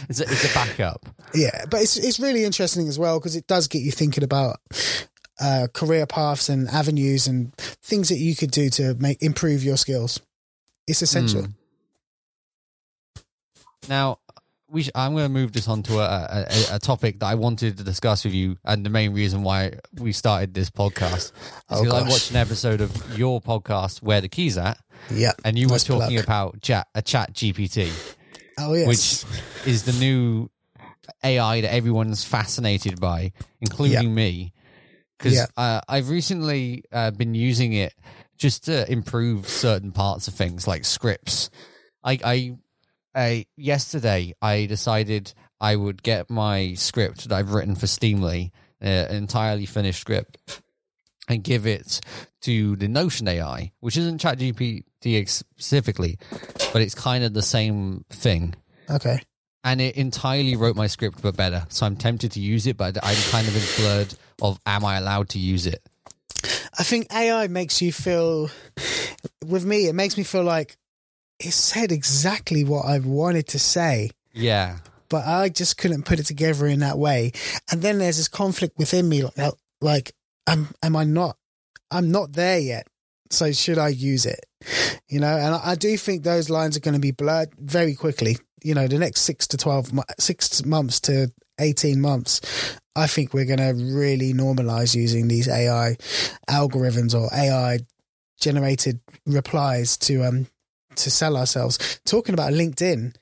It's 0.09 0.19
a, 0.19 0.23
it's 0.23 0.51
a 0.51 0.53
backup. 0.53 1.05
Yeah, 1.33 1.65
but 1.69 1.81
it's 1.81 1.97
it's 1.97 2.19
really 2.19 2.43
interesting 2.43 2.87
as 2.87 2.99
well 2.99 3.19
because 3.19 3.35
it 3.35 3.47
does 3.47 3.67
get 3.67 3.81
you 3.81 3.91
thinking 3.91 4.23
about 4.23 4.57
uh, 5.43 5.67
career 5.73 6.05
paths 6.07 6.47
and 6.47 6.69
avenues 6.69 7.27
and 7.27 7.53
things 7.57 8.07
that 8.09 8.17
you 8.17 8.35
could 8.35 8.49
do 8.51 8.69
to 8.69 8.95
make 8.95 9.21
improve 9.21 9.63
your 9.63 9.75
skills. 9.77 10.19
It's 10.87 11.01
essential. 11.01 11.41
Mm. 11.43 11.53
Now, 13.89 14.19
we 14.69 14.83
sh- 14.83 14.89
I'm 14.95 15.11
going 15.13 15.25
to 15.25 15.29
move 15.29 15.51
this 15.51 15.67
on 15.67 15.83
to 15.83 15.99
a, 15.99 16.45
a, 16.49 16.75
a- 16.75 16.79
topic 16.79 17.19
that 17.19 17.25
I 17.27 17.35
wanted 17.35 17.77
to 17.77 17.83
discuss 17.83 18.23
with 18.23 18.33
you, 18.33 18.57
and 18.63 18.85
the 18.85 18.89
main 18.89 19.13
reason 19.13 19.43
why 19.43 19.79
we 19.99 20.11
started 20.13 20.53
this 20.53 20.69
podcast 20.69 21.15
is 21.17 21.31
Oh, 21.69 21.83
because 21.83 22.03
I 22.03 22.09
watched 22.09 22.31
an 22.31 22.37
episode 22.37 22.81
of 22.81 23.17
your 23.19 23.41
podcast, 23.41 24.01
Where 24.01 24.21
the 24.21 24.29
Keys 24.29 24.57
At, 24.57 24.77
Yeah, 25.11 25.33
and 25.43 25.59
you 25.59 25.67
Nice 25.67 25.87
were 25.89 25.99
talking 25.99 26.15
plug. 26.17 26.23
about 26.25 26.61
chat, 26.61 26.87
a 26.95 27.01
Chat 27.01 27.33
GPT, 27.33 27.91
oh 28.57 28.73
yes, 28.73 28.87
which 28.87 29.67
is 29.67 29.83
the 29.83 29.93
new 29.93 30.49
AI 31.23 31.61
that 31.61 31.73
everyone's 31.73 32.23
fascinated 32.23 32.99
by, 32.99 33.33
including 33.61 34.15
me, 34.15 34.53
because 35.17 35.33
Yeah. 35.33 35.45
uh, 35.57 35.81
I've 35.87 36.09
recently 36.09 36.83
uh, 36.91 37.11
been 37.11 37.35
using 37.35 37.73
it 37.73 37.93
just 38.37 38.65
to 38.65 38.89
improve 38.91 39.47
certain 39.47 39.91
parts 39.91 40.27
of 40.27 40.33
things 40.33 40.67
like 40.67 40.85
scripts. 40.85 41.49
I, 42.03 42.19
I, 42.23 42.57
I 43.15 43.45
yesterday 43.55 44.33
I 44.41 44.65
decided 44.65 45.33
I 45.61 45.75
would 45.75 46.03
get 46.03 46.29
my 46.29 46.73
script 46.73 47.29
that 47.29 47.35
I've 47.35 47.53
written 47.53 47.75
for 47.75 47.87
Steamly, 47.87 48.51
uh, 48.81 48.87
an 48.87 49.15
entirely 49.15 49.65
finished 49.65 50.01
script, 50.01 50.61
and 51.29 51.43
give 51.43 51.65
it 51.65 52.01
to 52.41 52.75
the 52.75 52.89
Notion 52.89 53.27
AI, 53.27 53.71
which 53.79 53.95
isn't 53.95 54.21
ChatGPT 54.21 54.83
specifically, 55.29 56.17
but 56.73 56.81
it's 56.81 56.95
kind 56.95 57.23
of 57.23 57.33
the 57.33 57.41
same 57.41 58.03
thing 58.09 58.55
okay. 58.89 59.19
And 59.63 59.79
it 59.81 59.95
entirely 59.95 60.55
wrote 60.55 60.75
my 60.75 60.87
script 60.87 61.21
but 61.21 61.35
better. 61.37 61.65
So 61.69 61.85
I'm 61.85 61.95
tempted 61.95 62.31
to 62.33 62.39
use 62.39 62.67
it, 62.67 62.77
but 62.77 62.97
I'm 63.03 63.15
kind 63.31 63.47
of 63.47 63.55
in 63.55 63.83
blurred 63.83 64.13
of 64.41 64.59
am 64.65 64.83
I 64.85 64.97
allowed 64.97 65.29
to 65.29 65.39
use 65.39 65.65
it? 65.67 65.81
I 66.77 66.83
think 66.83 67.13
AI 67.13 67.47
makes 67.47 67.81
you 67.81 67.93
feel, 67.93 68.49
with 69.45 69.63
me, 69.65 69.87
it 69.87 69.93
makes 69.93 70.17
me 70.17 70.23
feel 70.23 70.43
like 70.43 70.75
it 71.39 71.51
said 71.51 71.91
exactly 71.91 72.63
what 72.63 72.85
I 72.85 72.99
wanted 72.99 73.47
to 73.49 73.59
say, 73.59 74.09
Yeah. 74.33 74.79
but 75.09 75.25
I 75.25 75.49
just 75.49 75.77
couldn't 75.77 76.03
put 76.03 76.19
it 76.19 76.25
together 76.25 76.67
in 76.67 76.79
that 76.79 76.97
way. 76.97 77.31
And 77.71 77.81
then 77.81 77.99
there's 77.99 78.17
this 78.17 78.27
conflict 78.27 78.77
within 78.77 79.07
me, 79.07 79.23
like, 79.37 79.53
like 79.81 80.13
am 80.47 80.69
am 80.81 80.95
I 80.95 81.03
not? 81.05 81.37
I'm 81.91 82.11
not 82.11 82.33
there 82.33 82.59
yet. 82.59 82.87
So 83.29 83.51
should 83.51 83.77
I 83.77 83.89
use 83.89 84.25
it? 84.25 84.45
You 85.07 85.19
know, 85.19 85.35
and 85.35 85.55
I, 85.55 85.75
do 85.75 85.95
think 85.97 86.23
those 86.23 86.49
lines 86.49 86.77
are 86.77 86.81
going 86.81 86.93
to 86.93 86.99
be 86.99 87.11
blurred 87.11 87.53
very 87.57 87.95
quickly. 87.95 88.37
You 88.63 88.73
know, 88.73 88.87
the 88.87 88.99
next 88.99 89.21
six 89.21 89.47
to 89.47 89.57
twelve, 89.57 89.93
mo- 89.93 90.03
six 90.19 90.65
months 90.65 90.99
to 91.01 91.31
eighteen 91.59 92.01
months, 92.01 92.41
I 92.95 93.07
think 93.07 93.33
we're 93.33 93.45
going 93.45 93.59
to 93.59 93.73
really 93.95 94.33
normalize 94.33 94.95
using 94.95 95.27
these 95.27 95.47
AI 95.47 95.97
algorithms 96.49 97.13
or 97.13 97.33
AI 97.33 97.79
generated 98.39 98.99
replies 99.25 99.97
to 99.97 100.23
um 100.23 100.47
to 100.95 101.11
sell 101.11 101.37
ourselves. 101.37 101.99
Talking 102.05 102.33
about 102.33 102.53
LinkedIn, 102.53 103.15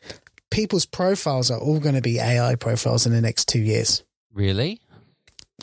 people's 0.50 0.86
profiles 0.86 1.50
are 1.50 1.60
all 1.60 1.80
going 1.80 1.96
to 1.96 2.02
be 2.02 2.20
AI 2.20 2.56
profiles 2.56 3.06
in 3.06 3.14
the 3.14 3.22
next 3.22 3.48
two 3.48 3.62
years. 3.62 4.04
Really? 4.34 4.80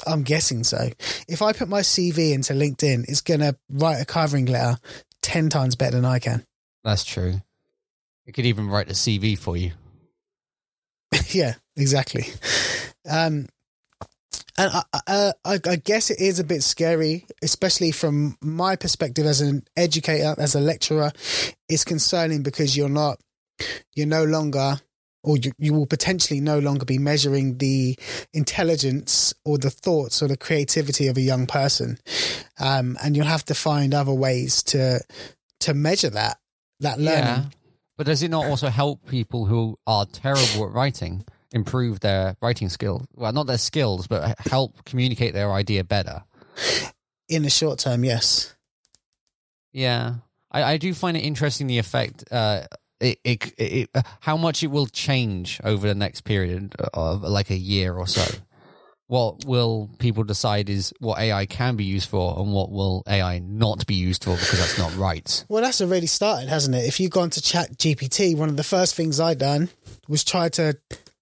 I'm 0.06 0.23
guessing 0.23 0.64
so. 0.64 0.90
If 1.28 1.42
I 1.42 1.52
put 1.52 1.68
my 1.68 1.80
CV 1.80 2.32
into 2.32 2.52
LinkedIn, 2.52 3.08
it's 3.08 3.20
going 3.20 3.40
to 3.40 3.56
write 3.70 4.00
a 4.00 4.04
covering 4.04 4.47
letter 4.47 4.78
10 5.28 5.50
times 5.50 5.76
better 5.76 5.97
than 5.97 6.06
I 6.06 6.18
can. 6.18 6.42
That's 6.85 7.04
true. 7.04 7.42
It 8.25 8.32
could 8.32 8.47
even 8.47 8.68
write 8.68 8.88
a 8.88 8.94
CV 8.94 9.38
for 9.38 9.56
you. 9.56 9.73
yeah, 11.28 11.54
exactly. 11.76 12.25
Um, 13.08 13.47
and 14.56 14.73
I, 14.73 14.82
I, 15.06 15.32
I 15.44 15.61
I 15.66 15.76
guess 15.76 16.11
it 16.11 16.20
is 16.20 16.38
a 16.38 16.44
bit 16.44 16.62
scary, 16.62 17.26
especially 17.42 17.90
from 17.92 18.37
my 18.42 18.76
perspective 18.76 19.26
as 19.26 19.40
an 19.40 19.64
educator, 19.76 20.35
as 20.38 20.54
a 20.54 20.61
lecturer. 20.61 21.12
It's 21.68 21.85
concerning 21.85 22.42
because 22.42 22.76
you're 22.76 22.88
not, 22.88 23.20
you're 23.94 24.06
no 24.06 24.25
longer, 24.25 24.80
or 25.28 25.37
you, 25.37 25.52
you 25.58 25.75
will 25.75 25.87
potentially 25.87 26.40
no 26.40 26.58
longer 26.58 26.87
be 26.87 26.99
measuring 26.99 27.58
the 27.58 27.99
intelligence 28.32 29.35
or 29.44 29.58
the 29.58 29.68
thoughts 29.68 30.23
or 30.23 30.28
the 30.28 30.38
creativity 30.38 31.06
of 31.06 31.18
a 31.18 31.20
young 31.20 31.47
person, 31.47 31.99
um, 32.58 32.97
and 33.02 33.14
you'll 33.14 33.26
have 33.26 33.44
to 33.44 33.54
find 33.54 33.92
other 33.92 34.12
ways 34.12 34.62
to 34.62 35.00
to 35.61 35.75
measure 35.75 36.08
that 36.08 36.38
that 36.80 36.99
learning. 36.99 37.25
Yeah. 37.25 37.44
But 37.99 38.06
does 38.06 38.23
it 38.23 38.30
not 38.30 38.47
also 38.47 38.68
help 38.68 39.06
people 39.06 39.44
who 39.44 39.78
are 39.87 40.06
terrible 40.06 40.66
at 40.66 40.73
writing 40.73 41.25
improve 41.52 42.00
their 42.00 42.37
writing 42.40 42.70
skills? 42.70 43.06
Well, 43.14 43.32
not 43.32 43.47
their 43.47 43.58
skills, 43.58 44.06
but 44.06 44.38
help 44.38 44.85
communicate 44.85 45.35
their 45.35 45.52
idea 45.52 45.85
better. 45.85 46.23
In 47.28 47.42
the 47.42 47.50
short 47.50 47.80
term, 47.80 48.02
yes. 48.04 48.54
Yeah, 49.73 50.14
I, 50.50 50.62
I 50.62 50.76
do 50.78 50.94
find 50.94 51.16
it 51.16 51.20
interesting 51.20 51.66
the 51.66 51.78
effect. 51.78 52.25
Uh, 52.30 52.62
it, 53.00 53.18
it, 53.24 53.54
it, 53.58 53.90
how 54.20 54.36
much 54.36 54.62
it 54.62 54.68
will 54.68 54.86
change 54.86 55.60
over 55.64 55.86
the 55.86 55.94
next 55.94 56.22
period 56.22 56.74
of 56.94 57.22
like 57.22 57.50
a 57.50 57.56
year 57.56 57.94
or 57.94 58.06
so. 58.06 58.38
What 59.06 59.46
will 59.46 59.88
people 59.98 60.22
decide 60.22 60.68
is 60.68 60.92
what 61.00 61.18
AI 61.18 61.46
can 61.46 61.76
be 61.76 61.84
used 61.84 62.10
for, 62.10 62.38
and 62.38 62.52
what 62.52 62.70
will 62.70 63.02
AI 63.08 63.38
not 63.38 63.86
be 63.86 63.94
used 63.94 64.24
for 64.24 64.32
because 64.32 64.58
that's 64.58 64.78
not 64.78 64.94
right. 64.96 65.46
Well, 65.48 65.62
that's 65.62 65.80
already 65.80 66.06
started, 66.06 66.50
hasn't 66.50 66.76
it? 66.76 66.84
If 66.86 67.00
you 67.00 67.08
go 67.08 67.20
onto 67.20 67.40
Chat 67.40 67.78
GPT, 67.78 68.36
one 68.36 68.50
of 68.50 68.58
the 68.58 68.64
first 68.64 68.94
things 68.94 69.18
I 69.18 69.32
done 69.32 69.70
was 70.08 70.24
try 70.24 70.50
to 70.50 70.76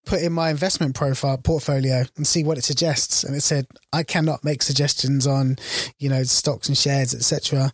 put 0.04 0.21
in 0.21 0.33
my 0.33 0.50
investment 0.50 0.97
profile 0.97 1.37
portfolio 1.37 2.04
and 2.16 2.26
see 2.26 2.42
what 2.42 2.59
it 2.59 2.64
suggests, 2.64 3.23
and 3.23 3.37
it 3.37 3.42
said 3.42 3.66
I 3.92 4.02
cannot 4.02 4.42
make 4.42 4.62
suggestions 4.62 5.25
on, 5.25 5.56
you 6.00 6.09
know, 6.09 6.25
stocks 6.25 6.66
and 6.66 6.76
shares, 6.76 7.14
etc. 7.14 7.73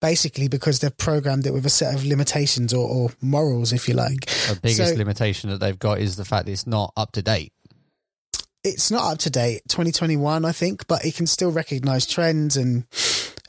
Basically, 0.00 0.46
because 0.48 0.78
they've 0.78 0.96
programmed 0.96 1.46
it 1.46 1.52
with 1.52 1.66
a 1.66 1.70
set 1.70 1.94
of 1.94 2.04
limitations 2.04 2.72
or, 2.72 2.88
or 2.88 3.10
morals, 3.20 3.72
if 3.72 3.88
you 3.88 3.94
like. 3.94 4.26
The 4.26 4.58
biggest 4.62 4.92
So- 4.92 4.96
limitation 4.96 5.50
that 5.50 5.58
they've 5.58 5.78
got 5.78 5.98
is 6.00 6.14
the 6.16 6.24
fact 6.24 6.46
that 6.46 6.52
it's 6.52 6.66
not 6.66 6.92
up 6.96 7.12
to 7.12 7.22
date. 7.22 7.52
it's 8.64 8.90
not 8.90 9.12
up 9.12 9.18
to 9.18 9.30
date 9.30 9.62
2021 9.68 10.44
i 10.44 10.50
think 10.52 10.84
but 10.88 11.04
it 11.04 11.14
can 11.14 11.26
still 11.28 11.50
recognize 11.52 12.04
trends 12.04 12.56
and 12.56 12.84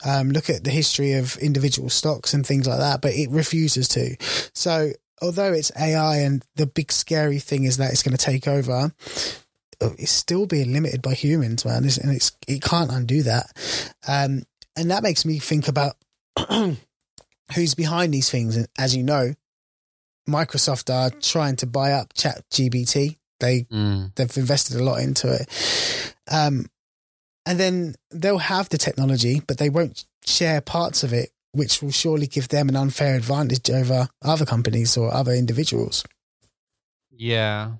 um, 0.04 0.30
look 0.30 0.48
at 0.48 0.62
the 0.62 0.70
history 0.70 1.14
of 1.14 1.36
individual 1.38 1.90
stocks 1.90 2.32
and 2.32 2.46
things 2.46 2.66
like 2.66 2.78
that 2.78 3.00
but 3.02 3.12
it 3.12 3.28
refuses 3.28 3.88
to 3.88 4.16
so 4.54 4.92
although 5.20 5.52
it's 5.52 5.72
ai 5.76 6.18
and 6.18 6.44
the 6.54 6.64
big 6.64 6.92
scary 6.92 7.40
thing 7.40 7.64
is 7.64 7.76
that 7.78 7.90
it's 7.90 8.04
going 8.04 8.16
to 8.16 8.24
take 8.24 8.46
over 8.46 8.92
it's 9.98 10.12
still 10.12 10.46
being 10.46 10.72
limited 10.72 11.02
by 11.02 11.12
humans 11.12 11.64
man 11.64 11.78
and 11.84 12.12
it's 12.14 12.30
it 12.46 12.62
can't 12.62 12.92
undo 12.92 13.22
that 13.24 13.46
um, 14.06 14.42
and 14.76 14.90
that 14.92 15.02
makes 15.02 15.24
me 15.26 15.38
think 15.40 15.66
about 15.66 15.96
who's 17.54 17.74
behind 17.74 18.14
these 18.14 18.30
things 18.30 18.56
and 18.56 18.68
as 18.78 18.94
you 18.96 19.02
know 19.02 19.34
microsoft 20.28 20.92
are 20.92 21.10
trying 21.20 21.56
to 21.56 21.66
buy 21.66 21.92
up 21.92 22.12
chat 22.14 22.44
GPT 22.50 23.16
they 23.40 23.62
Mm. 23.64 24.14
they've 24.14 24.36
invested 24.36 24.76
a 24.76 24.84
lot 24.84 25.00
into 25.00 25.32
it. 25.32 25.48
Um, 26.30 26.66
and 27.46 27.58
then 27.58 27.94
they'll 28.10 28.36
have 28.38 28.68
the 28.68 28.76
technology, 28.78 29.40
but 29.46 29.56
they 29.58 29.70
won't 29.70 30.04
share 30.26 30.60
parts 30.60 31.02
of 31.02 31.12
it, 31.14 31.30
which 31.52 31.82
will 31.82 31.90
surely 31.90 32.26
give 32.26 32.48
them 32.48 32.68
an 32.68 32.76
unfair 32.76 33.16
advantage 33.16 33.70
over 33.70 34.08
other 34.22 34.44
companies 34.44 34.96
or 34.96 35.12
other 35.12 35.32
individuals. 35.32 36.04
Yeah. 37.10 37.72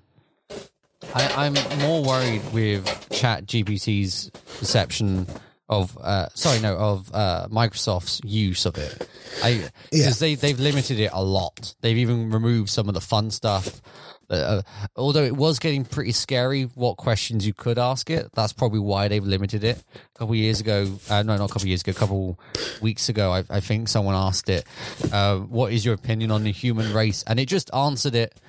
I, 1.13 1.45
I'm 1.45 1.79
more 1.79 2.03
worried 2.03 2.41
with 2.51 2.85
Chat 3.11 3.45
GPT's 3.45 4.31
perception 4.57 5.27
of 5.71 5.97
uh 5.97 6.27
sorry 6.35 6.59
no 6.59 6.75
of 6.75 7.09
uh 7.13 7.47
Microsoft's 7.49 8.21
use 8.23 8.65
of 8.65 8.77
it. 8.77 9.09
I 9.41 9.69
because 9.89 10.19
they 10.19 10.35
they've 10.35 10.59
limited 10.59 10.99
it 10.99 11.09
a 11.13 11.23
lot. 11.23 11.73
They've 11.81 11.97
even 11.97 12.29
removed 12.29 12.69
some 12.69 12.87
of 12.89 12.93
the 12.93 13.01
fun 13.01 13.31
stuff. 13.31 13.81
Uh, 14.29 14.61
although 14.95 15.23
it 15.25 15.35
was 15.35 15.59
getting 15.59 15.83
pretty 15.83 16.13
scary 16.13 16.63
what 16.75 16.95
questions 16.95 17.45
you 17.45 17.53
could 17.53 17.77
ask 17.77 18.09
it, 18.09 18.29
that's 18.33 18.53
probably 18.53 18.79
why 18.79 19.09
they've 19.09 19.25
limited 19.25 19.61
it. 19.61 19.83
A 19.93 20.19
couple 20.19 20.33
of 20.33 20.37
years 20.37 20.61
ago, 20.61 20.87
uh, 21.09 21.21
no, 21.21 21.35
not 21.35 21.45
a 21.45 21.47
couple 21.49 21.63
of 21.63 21.67
years 21.67 21.81
ago, 21.81 21.91
a 21.91 21.95
couple 21.95 22.39
weeks 22.81 23.09
ago, 23.09 23.33
I, 23.33 23.43
I 23.49 23.59
think 23.59 23.89
someone 23.89 24.15
asked 24.15 24.47
it, 24.47 24.65
uh, 25.11 25.39
"What 25.39 25.73
is 25.73 25.83
your 25.83 25.93
opinion 25.93 26.31
on 26.31 26.45
the 26.45 26.51
human 26.53 26.93
race?" 26.93 27.25
and 27.27 27.41
it 27.41 27.47
just 27.47 27.73
answered 27.73 28.15
it, 28.15 28.39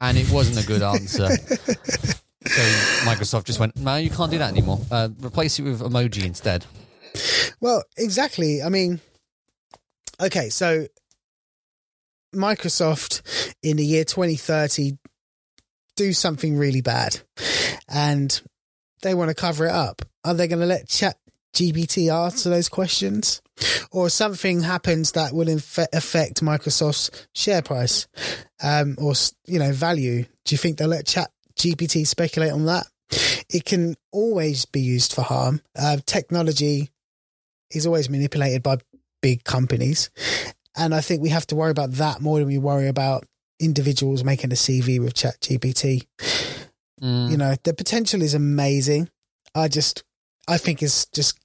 and 0.00 0.16
it 0.16 0.30
wasn't 0.30 0.64
a 0.64 0.68
good 0.68 0.82
answer. 0.82 1.28
So 2.46 2.62
Microsoft 3.08 3.44
just 3.44 3.58
went, 3.58 3.76
no, 3.76 3.96
you 3.96 4.10
can't 4.10 4.30
do 4.30 4.38
that 4.38 4.50
anymore. 4.50 4.80
Uh, 4.90 5.08
replace 5.20 5.58
it 5.58 5.62
with 5.62 5.80
emoji 5.80 6.24
instead. 6.24 6.66
Well, 7.60 7.82
exactly. 7.96 8.62
I 8.62 8.68
mean, 8.68 9.00
okay, 10.20 10.50
so 10.50 10.86
Microsoft 12.34 13.54
in 13.62 13.76
the 13.76 13.84
year 13.84 14.04
2030 14.04 14.98
do 15.96 16.12
something 16.12 16.56
really 16.56 16.80
bad 16.80 17.20
and 17.88 18.42
they 19.02 19.14
want 19.14 19.28
to 19.28 19.34
cover 19.34 19.66
it 19.66 19.72
up, 19.72 20.02
are 20.24 20.34
they 20.34 20.48
going 20.48 20.60
to 20.60 20.66
let 20.66 20.88
chat 20.88 21.16
GPT 21.54 22.12
answer 22.12 22.50
those 22.50 22.68
questions? 22.68 23.40
Or 23.92 24.08
something 24.08 24.62
happens 24.62 25.12
that 25.12 25.32
will 25.32 25.48
inf- 25.48 25.78
affect 25.92 26.42
Microsoft's 26.42 27.28
share 27.32 27.62
price 27.62 28.08
um, 28.60 28.96
or, 28.98 29.12
you 29.46 29.60
know, 29.60 29.72
value. 29.72 30.24
Do 30.44 30.54
you 30.54 30.58
think 30.58 30.78
they'll 30.78 30.88
let 30.88 31.06
chat 31.06 31.30
GPT 31.58 32.06
speculate 32.06 32.52
on 32.52 32.66
that? 32.66 32.86
It 33.48 33.64
can 33.64 33.94
always 34.12 34.64
be 34.64 34.80
used 34.80 35.12
for 35.12 35.22
harm. 35.22 35.60
Uh, 35.78 35.98
technology 36.06 36.90
is 37.70 37.86
always 37.86 38.08
manipulated 38.08 38.62
by 38.62 38.78
big 39.22 39.44
companies. 39.44 40.10
And 40.76 40.94
I 40.94 41.00
think 41.00 41.22
we 41.22 41.28
have 41.28 41.46
to 41.48 41.54
worry 41.54 41.70
about 41.70 41.92
that 41.92 42.20
more 42.20 42.38
than 42.38 42.48
we 42.48 42.58
worry 42.58 42.88
about 42.88 43.24
individuals 43.60 44.24
making 44.24 44.52
a 44.52 44.56
CV 44.56 45.00
with 45.00 45.14
Chat 45.14 45.40
GPT. 45.40 46.06
Mm. 47.00 47.30
You 47.30 47.36
know, 47.36 47.54
the 47.62 47.74
potential 47.74 48.22
is 48.22 48.34
amazing. 48.34 49.08
I 49.54 49.68
just, 49.68 50.02
I 50.48 50.58
think 50.58 50.82
it's 50.82 51.06
just 51.06 51.38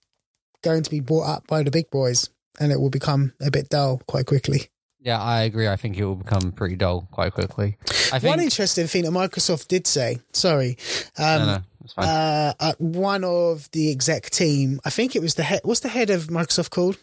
going 0.63 0.83
to 0.83 0.89
be 0.89 0.99
bought 0.99 1.27
up 1.27 1.47
by 1.47 1.63
the 1.63 1.71
big 1.71 1.89
boys 1.89 2.29
and 2.59 2.71
it 2.71 2.79
will 2.79 2.89
become 2.89 3.33
a 3.39 3.51
bit 3.51 3.69
dull 3.69 4.01
quite 4.07 4.25
quickly. 4.25 4.69
Yeah, 5.01 5.21
I 5.21 5.43
agree. 5.43 5.67
I 5.67 5.75
think 5.77 5.97
it 5.97 6.03
will 6.03 6.15
become 6.15 6.51
pretty 6.51 6.75
dull 6.75 7.07
quite 7.11 7.33
quickly. 7.33 7.77
I 8.11 8.19
think 8.19 8.23
One 8.35 8.39
interesting 8.41 8.87
thing 8.87 9.03
that 9.03 9.11
Microsoft 9.11 9.67
did 9.69 9.87
say, 9.87 10.19
sorry, 10.33 10.77
um, 11.17 11.39
no, 11.39 11.45
no, 11.45 11.57
it's 11.85 11.93
fine. 11.93 12.05
uh, 12.07 12.53
uh, 12.59 12.73
one 12.79 13.23
of 13.23 13.69
the 13.71 13.91
exec 13.91 14.29
team, 14.29 14.81
I 14.83 14.89
think 14.89 15.15
it 15.15 15.21
was 15.21 15.35
the 15.35 15.43
head, 15.43 15.61
what's 15.63 15.79
the 15.79 15.87
head 15.89 16.09
of 16.09 16.27
Microsoft 16.27 16.69
called? 16.71 16.97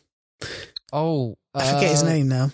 oh, 0.93 1.37
I 1.55 1.73
forget 1.73 1.91
his 1.91 2.03
uh, 2.03 2.09
name 2.09 2.29
now. 2.29 2.51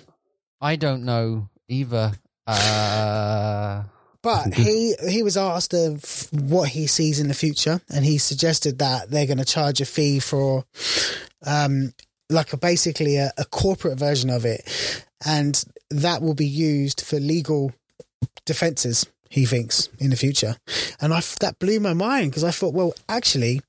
I 0.60 0.76
don't 0.76 1.04
know 1.04 1.48
either. 1.68 2.12
Uh, 2.46 3.82
But 4.22 4.54
he 4.54 4.94
he 5.08 5.22
was 5.24 5.36
asked 5.36 5.74
of 5.74 6.28
what 6.30 6.68
he 6.68 6.86
sees 6.86 7.18
in 7.18 7.26
the 7.28 7.34
future, 7.34 7.80
and 7.92 8.04
he 8.04 8.18
suggested 8.18 8.78
that 8.78 9.10
they're 9.10 9.26
going 9.26 9.38
to 9.38 9.44
charge 9.44 9.80
a 9.80 9.84
fee 9.84 10.20
for, 10.20 10.64
um, 11.44 11.92
like 12.30 12.52
a 12.52 12.56
basically 12.56 13.16
a, 13.16 13.32
a 13.36 13.44
corporate 13.44 13.98
version 13.98 14.30
of 14.30 14.44
it, 14.44 14.62
and 15.24 15.64
that 15.90 16.22
will 16.22 16.34
be 16.34 16.46
used 16.46 17.00
for 17.00 17.18
legal 17.18 17.72
defenses. 18.44 19.06
He 19.28 19.46
thinks 19.46 19.88
in 19.98 20.10
the 20.10 20.16
future, 20.16 20.56
and 21.00 21.14
I 21.14 21.22
that 21.40 21.58
blew 21.58 21.80
my 21.80 21.94
mind 21.94 22.30
because 22.30 22.44
I 22.44 22.50
thought, 22.50 22.74
well, 22.74 22.92
actually, 23.08 23.62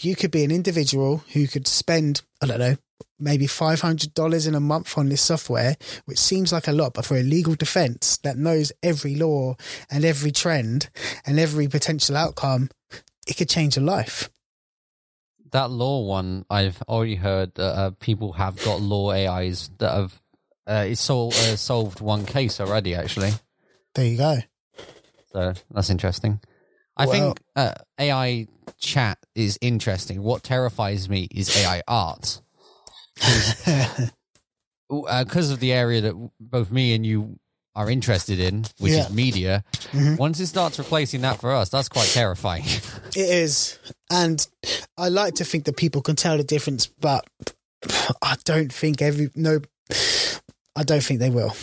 you 0.00 0.16
could 0.16 0.30
be 0.30 0.44
an 0.44 0.50
individual 0.50 1.24
who 1.32 1.46
could 1.46 1.66
spend 1.66 2.22
I 2.40 2.46
don't 2.46 2.58
know 2.58 2.76
maybe 3.18 3.46
five 3.46 3.80
hundred 3.80 4.14
dollars 4.14 4.46
in 4.46 4.54
a 4.54 4.60
month 4.60 4.96
on 4.96 5.08
this 5.08 5.20
software, 5.20 5.76
which 6.06 6.18
seems 6.18 6.52
like 6.52 6.68
a 6.68 6.72
lot, 6.72 6.94
but 6.94 7.04
for 7.04 7.16
a 7.16 7.22
legal 7.22 7.54
defense 7.54 8.16
that 8.18 8.38
knows 8.38 8.72
every 8.82 9.14
law 9.14 9.56
and 9.90 10.04
every 10.04 10.30
trend 10.30 10.88
and 11.26 11.38
every 11.38 11.68
potential 11.68 12.16
outcome, 12.16 12.70
it 13.26 13.36
could 13.36 13.48
change 13.48 13.76
your 13.76 13.84
life. 13.84 14.30
that 15.50 15.70
law 15.70 16.02
one, 16.02 16.44
I've 16.50 16.80
already 16.82 17.16
heard 17.16 17.54
that 17.54 17.76
uh, 17.76 17.90
people 18.00 18.32
have 18.34 18.62
got 18.64 18.80
law 18.80 19.10
AIs 19.12 19.70
that 19.78 19.92
have 19.92 20.20
uh, 20.68 20.84
it's 20.88 21.00
sol- 21.00 21.32
uh, 21.34 21.56
solved 21.56 22.00
one 22.00 22.24
case 22.26 22.60
already. 22.60 22.94
Actually, 22.94 23.32
There 23.94 24.04
you 24.06 24.16
go. 24.18 24.38
so 25.32 25.54
that's 25.70 25.90
interesting. 25.90 26.40
I 26.96 27.06
Well- 27.06 27.12
think 27.12 27.40
uh, 27.56 27.74
AI 27.98 28.46
chat 28.78 29.18
is 29.34 29.58
interesting. 29.60 30.22
What 30.22 30.42
terrifies 30.42 31.08
me 31.08 31.28
is 31.30 31.56
AI 31.56 31.82
art. 31.88 32.40
Because 34.88 35.50
of 35.50 35.60
the 35.60 35.72
area 35.72 36.00
that 36.02 36.30
both 36.40 36.70
me 36.70 36.94
and 36.94 37.04
you 37.06 37.38
are 37.74 37.88
interested 37.90 38.40
in, 38.40 38.64
which 38.78 38.92
Yeah. 38.92 39.06
is 39.06 39.10
media, 39.10 39.64
Mhm. 39.92 40.18
once 40.18 40.40
it 40.40 40.48
starts 40.48 40.78
replacing 40.78 41.20
that 41.20 41.40
for 41.40 41.52
us, 41.54 41.68
that's 41.68 41.88
quite 41.88 42.08
terrifying. 42.08 42.64
It 43.16 43.30
is. 43.30 43.78
And 44.10 44.46
I 44.96 45.08
like 45.08 45.34
to 45.36 45.44
think 45.44 45.64
that 45.64 45.76
people 45.76 46.02
can 46.02 46.14
tell 46.16 46.36
the 46.36 46.44
difference, 46.44 46.86
but 46.86 47.24
I 48.22 48.36
don't 48.44 48.72
think 48.72 49.00
every, 49.02 49.30
no, 49.34 49.60
I 50.78 50.84
don't 50.84 51.02
think 51.02 51.20
they 51.20 51.30
will. 51.30 51.54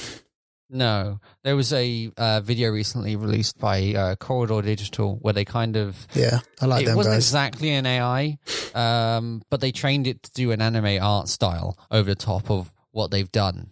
No, 0.69 1.19
there 1.43 1.56
was 1.56 1.71
a 1.71 2.12
uh, 2.17 2.41
video 2.41 2.71
recently 2.71 3.15
released 3.15 3.60
by 3.60 3.93
uh, 3.93 4.15
Corridor 4.15 4.62
Digital 4.63 5.17
where 5.21 5.34
they 5.34 5.45
kind 5.45 5.78
of 5.78 6.08
Yeah. 6.13 6.39
I 6.60 6.65
like 6.65 6.84
it 6.84 6.88
them 6.88 6.97
wasn't 6.97 7.13
guys. 7.15 7.28
exactly 7.28 7.69
an 7.69 7.86
AI, 7.86 8.38
um, 8.73 9.43
but 9.51 9.62
they 9.62 9.71
trained 9.71 10.08
it 10.08 10.23
to 10.23 10.32
do 10.32 10.51
an 10.51 10.62
anime 10.62 11.01
art 11.01 11.30
style 11.30 11.78
over 11.91 12.10
the 12.10 12.15
top 12.15 12.49
of 12.49 12.73
what 12.91 13.12
they've 13.12 13.32
done, 13.32 13.71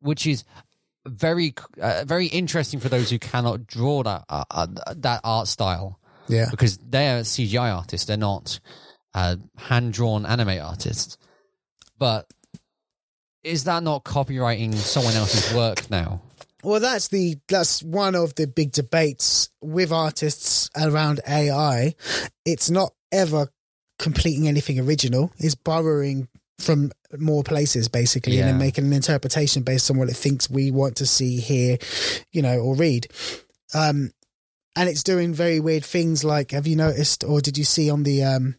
which 0.00 0.26
is 0.26 0.44
very 1.06 1.54
uh, 1.80 2.04
very 2.06 2.26
interesting 2.26 2.78
for 2.78 2.88
those 2.90 3.08
who 3.10 3.18
cannot 3.18 3.66
draw 3.66 4.02
that 4.02 4.24
uh, 4.28 4.44
uh, 4.50 4.66
that 4.96 5.22
art 5.24 5.48
style 5.48 5.98
Yeah. 6.28 6.48
because 6.50 6.76
they're 6.78 7.22
CGI 7.22 7.74
artists, 7.74 8.06
they're 8.06 8.16
not 8.18 8.60
uh, 9.14 9.36
hand 9.56 9.94
drawn 9.94 10.26
anime 10.26 10.60
artists. 10.62 11.16
But 11.98 12.26
is 13.44 13.64
that 13.64 13.82
not 13.82 14.04
copywriting 14.04 14.74
someone 14.74 15.14
else's 15.14 15.54
work 15.54 15.88
now? 15.90 16.22
Well, 16.62 16.80
that's 16.80 17.08
the 17.08 17.36
that's 17.46 17.82
one 17.82 18.14
of 18.14 18.34
the 18.36 18.46
big 18.46 18.72
debates 18.72 19.50
with 19.60 19.92
artists 19.92 20.70
around 20.76 21.20
AI. 21.28 21.94
It's 22.46 22.70
not 22.70 22.94
ever 23.12 23.48
completing 23.98 24.48
anything 24.48 24.80
original. 24.80 25.30
It's 25.38 25.54
borrowing 25.54 26.28
from 26.58 26.90
more 27.18 27.42
places 27.44 27.88
basically 27.88 28.38
and 28.38 28.48
then 28.48 28.58
making 28.58 28.84
an 28.86 28.92
interpretation 28.92 29.62
based 29.62 29.90
on 29.90 29.98
what 29.98 30.08
it 30.08 30.16
thinks 30.16 30.48
we 30.48 30.70
want 30.70 30.96
to 30.96 31.06
see, 31.06 31.38
hear, 31.38 31.76
you 32.32 32.40
know, 32.42 32.58
or 32.58 32.74
read. 32.74 33.08
Um 33.74 34.12
and 34.76 34.88
it's 34.88 35.02
doing 35.02 35.34
very 35.34 35.60
weird 35.60 35.84
things 35.84 36.24
like 36.24 36.52
have 36.52 36.66
you 36.66 36.76
noticed 36.76 37.24
or 37.24 37.40
did 37.40 37.58
you 37.58 37.64
see 37.64 37.90
on 37.90 38.04
the 38.04 38.24
um 38.24 38.56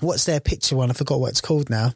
what's 0.00 0.24
their 0.24 0.40
picture 0.40 0.76
one? 0.76 0.90
I 0.90 0.94
forgot 0.94 1.20
what 1.20 1.30
it's 1.30 1.40
called 1.40 1.70
now. 1.70 1.92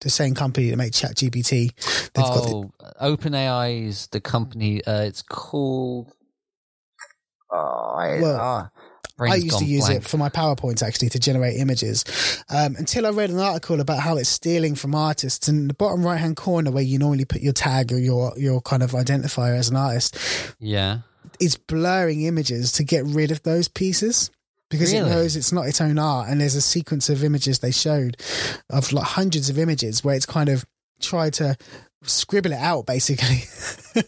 The 0.00 0.10
same 0.10 0.34
company 0.34 0.70
that 0.70 0.76
made 0.76 0.92
ChatGPT. 0.92 1.72
They've 2.12 2.24
got 2.24 2.44
the, 2.44 2.70
oh, 3.00 3.16
OpenAI 3.16 3.86
is 3.86 4.06
the 4.08 4.20
company. 4.20 4.84
Uh, 4.84 5.02
it's 5.02 5.22
called. 5.22 6.12
Oh, 7.50 7.94
I, 7.96 8.20
Well, 8.20 8.72
brain's 9.16 9.34
I 9.34 9.36
used 9.38 9.58
to 9.58 9.64
use 9.64 9.86
blank. 9.86 10.02
it 10.02 10.08
for 10.08 10.16
my 10.18 10.28
PowerPoints 10.28 10.82
actually 10.82 11.08
to 11.10 11.18
generate 11.18 11.56
images 11.58 12.04
um, 12.50 12.76
until 12.76 13.06
I 13.06 13.10
read 13.10 13.30
an 13.30 13.38
article 13.38 13.80
about 13.80 14.00
how 14.00 14.16
it's 14.16 14.28
stealing 14.28 14.74
from 14.74 14.94
artists. 14.94 15.48
And 15.48 15.70
the 15.70 15.74
bottom 15.74 16.04
right 16.04 16.18
hand 16.18 16.36
corner, 16.36 16.70
where 16.70 16.82
you 16.82 16.98
normally 16.98 17.24
put 17.24 17.40
your 17.42 17.52
tag 17.52 17.92
or 17.92 17.98
your, 17.98 18.32
your 18.36 18.60
kind 18.60 18.82
of 18.82 18.92
identifier 18.92 19.56
as 19.56 19.68
an 19.70 19.76
artist, 19.76 20.16
Yeah. 20.58 20.98
is 21.40 21.56
blurring 21.56 22.22
images 22.22 22.72
to 22.72 22.84
get 22.84 23.04
rid 23.06 23.30
of 23.30 23.42
those 23.44 23.68
pieces. 23.68 24.30
Because 24.70 24.92
Really? 24.92 25.06
it 25.08 25.10
knows 25.14 25.36
it's 25.36 25.52
not 25.52 25.66
its 25.66 25.80
own 25.80 25.98
art, 25.98 26.28
and 26.28 26.40
there's 26.40 26.56
a 26.56 26.60
sequence 26.60 27.08
of 27.08 27.22
images 27.22 27.60
they 27.60 27.70
showed 27.70 28.16
of 28.70 28.92
like 28.92 29.04
hundreds 29.04 29.48
of 29.48 29.58
images 29.58 30.02
where 30.02 30.16
it's 30.16 30.26
kind 30.26 30.48
of 30.48 30.64
tried 31.00 31.34
to 31.34 31.56
scribble 32.02 32.52
it 32.52 32.58
out, 32.58 32.86
basically. 32.86 33.44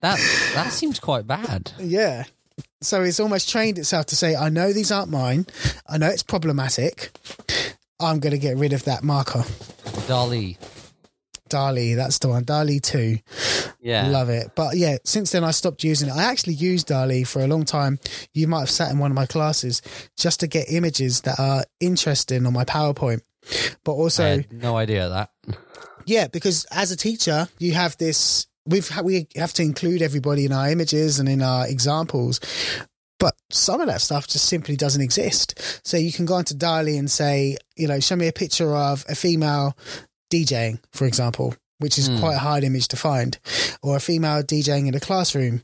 That 0.00 0.18
that 0.54 0.70
seems 0.70 1.00
quite 1.00 1.26
bad. 1.26 1.72
Yeah. 1.78 2.24
So 2.82 3.02
it's 3.02 3.18
almost 3.18 3.48
trained 3.48 3.78
itself 3.78 4.04
to 4.06 4.16
say, 4.16 4.36
I 4.36 4.50
know 4.50 4.70
these 4.70 4.92
aren't 4.92 5.10
mine. 5.10 5.46
I 5.88 5.96
know 5.96 6.08
it's 6.08 6.22
problematic. 6.22 7.10
I'm 7.98 8.20
going 8.20 8.32
to 8.32 8.38
get 8.38 8.58
rid 8.58 8.74
of 8.74 8.84
that 8.84 9.02
marker. 9.02 9.44
DALL-E. 10.06 10.58
DALL-E, 11.48 11.94
that's 11.94 12.18
the 12.18 12.28
one. 12.28 12.44
DALL-E 12.44 12.80
2. 12.80 13.18
Yeah. 13.80 14.08
Love 14.08 14.28
it. 14.30 14.52
But 14.54 14.76
yeah, 14.76 14.96
since 15.04 15.32
then 15.32 15.44
I 15.44 15.50
stopped 15.50 15.84
using 15.84 16.08
it. 16.08 16.12
I 16.12 16.24
actually 16.24 16.54
used 16.54 16.86
DALL-E 16.86 17.24
for 17.24 17.40
a 17.42 17.46
long 17.46 17.64
time. 17.64 17.98
You 18.32 18.48
might 18.48 18.60
have 18.60 18.70
sat 18.70 18.90
in 18.90 18.98
one 18.98 19.10
of 19.10 19.14
my 19.14 19.26
classes 19.26 19.82
just 20.16 20.40
to 20.40 20.46
get 20.46 20.66
images 20.70 21.22
that 21.22 21.38
are 21.38 21.64
interesting 21.80 22.46
on 22.46 22.52
my 22.52 22.64
PowerPoint. 22.64 23.20
But 23.84 23.92
I 23.92 23.96
also, 23.96 24.24
had 24.24 24.52
no 24.52 24.76
idea 24.76 25.08
that. 25.08 25.30
yeah, 26.06 26.28
because 26.28 26.64
as 26.70 26.90
a 26.92 26.96
teacher, 26.96 27.48
you 27.58 27.72
have 27.72 27.96
this. 27.98 28.46
We've 28.66 28.88
ha- 28.88 29.02
we 29.02 29.28
have 29.36 29.52
to 29.54 29.62
include 29.62 30.00
everybody 30.00 30.46
in 30.46 30.52
our 30.52 30.70
images 30.70 31.18
and 31.18 31.28
in 31.28 31.42
our 31.42 31.66
examples, 31.68 32.40
but 33.18 33.34
some 33.50 33.82
of 33.82 33.88
that 33.88 34.00
stuff 34.00 34.26
just 34.26 34.46
simply 34.46 34.76
doesn't 34.76 35.02
exist. 35.02 35.82
So 35.86 35.98
you 35.98 36.10
can 36.12 36.24
go 36.24 36.34
onto 36.34 36.54
DALL-E 36.54 36.96
and 36.96 37.10
say, 37.10 37.58
you 37.76 37.86
know, 37.86 38.00
show 38.00 38.16
me 38.16 38.28
a 38.28 38.32
picture 38.32 38.74
of 38.74 39.04
a 39.08 39.14
female 39.14 39.76
DJing, 40.34 40.80
for 40.92 41.06
example, 41.06 41.54
which 41.78 41.98
is 41.98 42.08
Hmm. 42.08 42.18
quite 42.18 42.34
a 42.34 42.38
hard 42.38 42.64
image 42.64 42.88
to 42.88 42.96
find, 42.96 43.38
or 43.82 43.96
a 43.96 44.00
female 44.00 44.42
DJing 44.42 44.88
in 44.88 44.94
a 44.94 45.00
classroom 45.00 45.62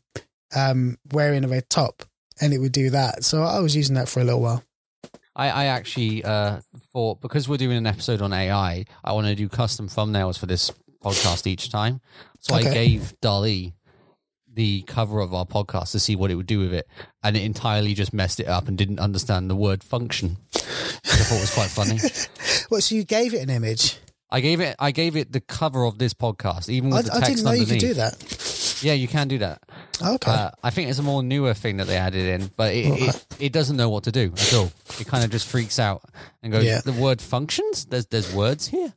um, 0.55 0.99
wearing 1.13 1.45
a 1.45 1.49
red 1.49 1.69
top, 1.71 2.03
and 2.41 2.53
it 2.53 2.59
would 2.59 2.73
do 2.73 2.91
that. 2.91 3.25
So 3.25 3.43
I 3.43 3.61
was 3.61 3.75
using 3.77 3.95
that 3.97 4.09
for 4.09 4.21
a 4.21 4.25
little 4.25 4.41
while. 4.41 4.63
I, 5.37 5.49
I 5.49 5.65
actually 5.67 6.25
uh, 6.25 6.61
thought 6.93 7.21
because 7.21 7.49
we're 7.49 7.57
doing 7.57 7.77
an 7.79 7.87
episode 7.87 8.21
on 8.21 8.33
AI, 8.33 8.85
I 9.05 9.13
want 9.13 9.27
to 9.29 9.35
do 9.35 9.49
custom 9.49 9.89
thumbnails 9.89 10.39
for 10.39 10.47
this 10.47 10.71
podcast 11.05 11.47
each 11.47 11.71
time. 11.71 12.01
So 12.41 12.55
I 12.55 12.63
gave 12.63 13.15
DALL-E 13.21 13.75
the 14.53 14.83
cover 14.83 15.21
of 15.21 15.33
our 15.33 15.47
podcast 15.47 15.93
to 15.93 16.01
see 16.01 16.17
what 16.17 16.31
it 16.31 16.35
would 16.35 16.47
do 16.49 16.59
with 16.59 16.75
it, 16.75 16.89
and 17.23 17.37
it 17.37 17.43
entirely 17.45 17.95
just 17.95 18.13
messed 18.13 18.41
it 18.41 18.49
up 18.49 18.67
and 18.67 18.77
didn't 18.77 18.99
understand 18.99 19.49
the 19.49 19.55
word 19.57 19.85
function. 19.85 20.37
Which 20.53 20.65
I 21.05 21.25
thought 21.25 21.41
was 21.41 21.55
quite 21.55 21.71
funny. 21.71 21.99
Well, 22.71 22.81
so 22.81 22.95
you 22.95 23.03
gave 23.05 23.35
it 23.35 23.43
an 23.43 23.51
image. 23.51 23.97
I 24.33 24.41
gave 24.41 24.61
it 24.61 24.77
I 24.79 24.91
gave 24.93 25.17
it 25.17 25.33
the 25.33 25.41
cover 25.41 25.85
of 25.85 25.99
this 25.99 26.15
podcast, 26.15 26.69
even 26.69 26.93
I, 26.93 26.97
with 26.99 27.07
the 27.07 27.13
I 27.13 27.21
text 27.21 27.31
didn't 27.37 27.45
know 27.45 27.51
underneath. 27.51 27.71
you 27.71 27.81
could 27.81 27.87
do 27.89 27.95
that. 27.95 28.77
Yeah, 28.83 28.93
you 28.95 29.09
can 29.09 29.29
do 29.29 29.39
that. 29.39 29.63
Okay. 30.03 30.31
Uh, 30.31 30.51
I 30.63 30.71
think 30.71 30.89
it's 30.89 30.99
a 30.99 31.03
more 31.03 31.23
newer 31.23 31.53
thing 31.53 31.77
that 31.79 31.87
they 31.87 31.97
added 31.97 32.41
in, 32.41 32.51
but 32.57 32.73
it, 32.73 32.87
it, 32.87 33.27
it 33.39 33.53
doesn't 33.53 33.77
know 33.77 33.91
what 33.91 34.05
to 34.05 34.13
do 34.13 34.33
at 34.33 34.55
all. 34.55 34.71
It 34.99 35.07
kind 35.07 35.23
of 35.25 35.31
just 35.31 35.47
freaks 35.49 35.79
out 35.79 36.03
and 36.43 36.53
goes, 36.53 36.65
Yeah. 36.65 36.81
"The 36.83 36.93
word 36.93 37.21
functions. 37.21 37.85
There's 37.85 38.07
there's 38.07 38.33
words 38.33 38.67
here," 38.69 38.95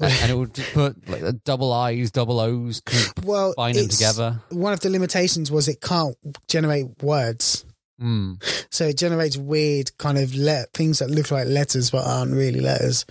and, 0.00 0.12
and 0.12 0.30
it 0.32 0.34
would 0.34 0.54
just 0.54 0.72
put 0.72 1.08
like 1.08 1.44
double 1.44 1.72
I's, 1.72 2.10
double 2.10 2.40
O's, 2.40 2.82
well, 3.22 3.54
bind 3.56 3.76
them 3.76 3.88
together. 3.88 4.40
One 4.48 4.72
of 4.72 4.80
the 4.80 4.90
limitations 4.90 5.50
was 5.52 5.68
it 5.68 5.80
can't 5.80 6.16
generate 6.48 7.00
words. 7.02 7.64
Mm. 8.02 8.42
So 8.70 8.86
it 8.86 8.98
generates 8.98 9.36
weird 9.36 9.96
kind 9.98 10.18
of 10.18 10.34
let 10.34 10.72
things 10.72 10.98
that 10.98 11.10
look 11.10 11.30
like 11.30 11.46
letters 11.46 11.92
but 11.92 12.04
aren't 12.04 12.32
really 12.32 12.58
letters. 12.60 13.06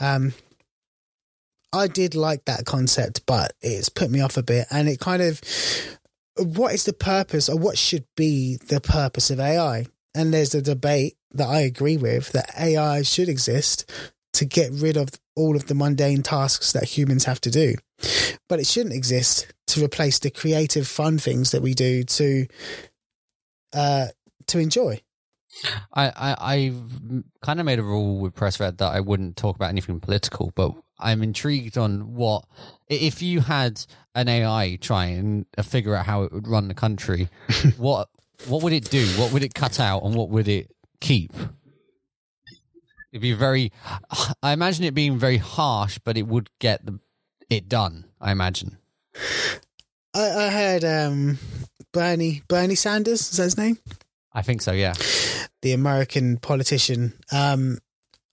Um, 0.00 0.32
I 1.72 1.86
did 1.86 2.14
like 2.14 2.44
that 2.46 2.64
concept, 2.64 3.24
but 3.26 3.52
it's 3.60 3.88
put 3.88 4.10
me 4.10 4.20
off 4.20 4.36
a 4.36 4.42
bit. 4.42 4.66
And 4.70 4.88
it 4.88 5.00
kind 5.00 5.22
of, 5.22 5.40
what 6.36 6.74
is 6.74 6.84
the 6.84 6.92
purpose 6.92 7.48
or 7.48 7.56
what 7.56 7.78
should 7.78 8.04
be 8.16 8.56
the 8.56 8.80
purpose 8.80 9.30
of 9.30 9.40
AI? 9.40 9.86
And 10.14 10.34
there's 10.34 10.54
a 10.54 10.62
debate 10.62 11.16
that 11.32 11.48
I 11.48 11.60
agree 11.60 11.96
with 11.96 12.32
that 12.32 12.50
AI 12.58 13.02
should 13.02 13.28
exist 13.28 13.90
to 14.32 14.44
get 14.44 14.72
rid 14.72 14.96
of 14.96 15.10
all 15.36 15.56
of 15.56 15.66
the 15.66 15.74
mundane 15.74 16.22
tasks 16.22 16.72
that 16.72 16.84
humans 16.84 17.24
have 17.24 17.40
to 17.42 17.50
do. 17.50 17.74
But 18.48 18.58
it 18.58 18.66
shouldn't 18.66 18.94
exist 18.94 19.52
to 19.68 19.84
replace 19.84 20.18
the 20.18 20.30
creative, 20.30 20.88
fun 20.88 21.18
things 21.18 21.52
that 21.52 21.62
we 21.62 21.74
do 21.74 22.02
to 22.04 22.46
uh, 23.72 24.08
to 24.48 24.58
enjoy. 24.58 25.00
I, 25.92 26.08
I 26.08 26.36
I've 26.54 27.00
kind 27.42 27.60
of 27.60 27.66
made 27.66 27.78
a 27.78 27.82
rule 27.82 28.18
with 28.18 28.34
Press 28.34 28.60
Red 28.60 28.78
that 28.78 28.92
I 28.92 29.00
wouldn't 29.00 29.36
talk 29.36 29.56
about 29.56 29.70
anything 29.70 30.00
political, 30.00 30.52
but 30.54 30.72
I'm 30.98 31.22
intrigued 31.22 31.76
on 31.76 32.14
what 32.14 32.44
if 32.88 33.22
you 33.22 33.40
had 33.40 33.84
an 34.14 34.28
AI 34.28 34.78
try 34.80 35.06
and 35.06 35.46
uh, 35.56 35.62
figure 35.62 35.94
out 35.94 36.06
how 36.06 36.22
it 36.22 36.32
would 36.32 36.46
run 36.46 36.68
the 36.68 36.74
country, 36.74 37.28
what 37.76 38.08
what 38.46 38.62
would 38.62 38.72
it 38.72 38.90
do? 38.90 39.06
What 39.18 39.32
would 39.32 39.42
it 39.42 39.54
cut 39.54 39.80
out, 39.80 40.02
and 40.02 40.14
what 40.14 40.30
would 40.30 40.48
it 40.48 40.70
keep? 41.00 41.32
It'd 43.12 43.22
be 43.22 43.32
very. 43.32 43.72
I 44.42 44.52
imagine 44.52 44.84
it 44.84 44.94
being 44.94 45.18
very 45.18 45.38
harsh, 45.38 45.98
but 46.02 46.16
it 46.16 46.26
would 46.26 46.50
get 46.58 46.84
the, 46.86 47.00
it 47.48 47.68
done. 47.68 48.04
I 48.20 48.32
imagine. 48.32 48.78
I, 50.14 50.30
I 50.30 50.48
heard 50.50 50.84
um, 50.84 51.38
Bernie 51.92 52.42
Bernie 52.48 52.74
Sanders 52.74 53.20
is 53.30 53.36
that 53.36 53.42
his 53.44 53.58
name, 53.58 53.78
I 54.32 54.42
think 54.42 54.62
so. 54.62 54.72
Yeah. 54.72 54.94
the 55.62 55.72
American 55.72 56.36
politician, 56.38 57.12
um, 57.32 57.78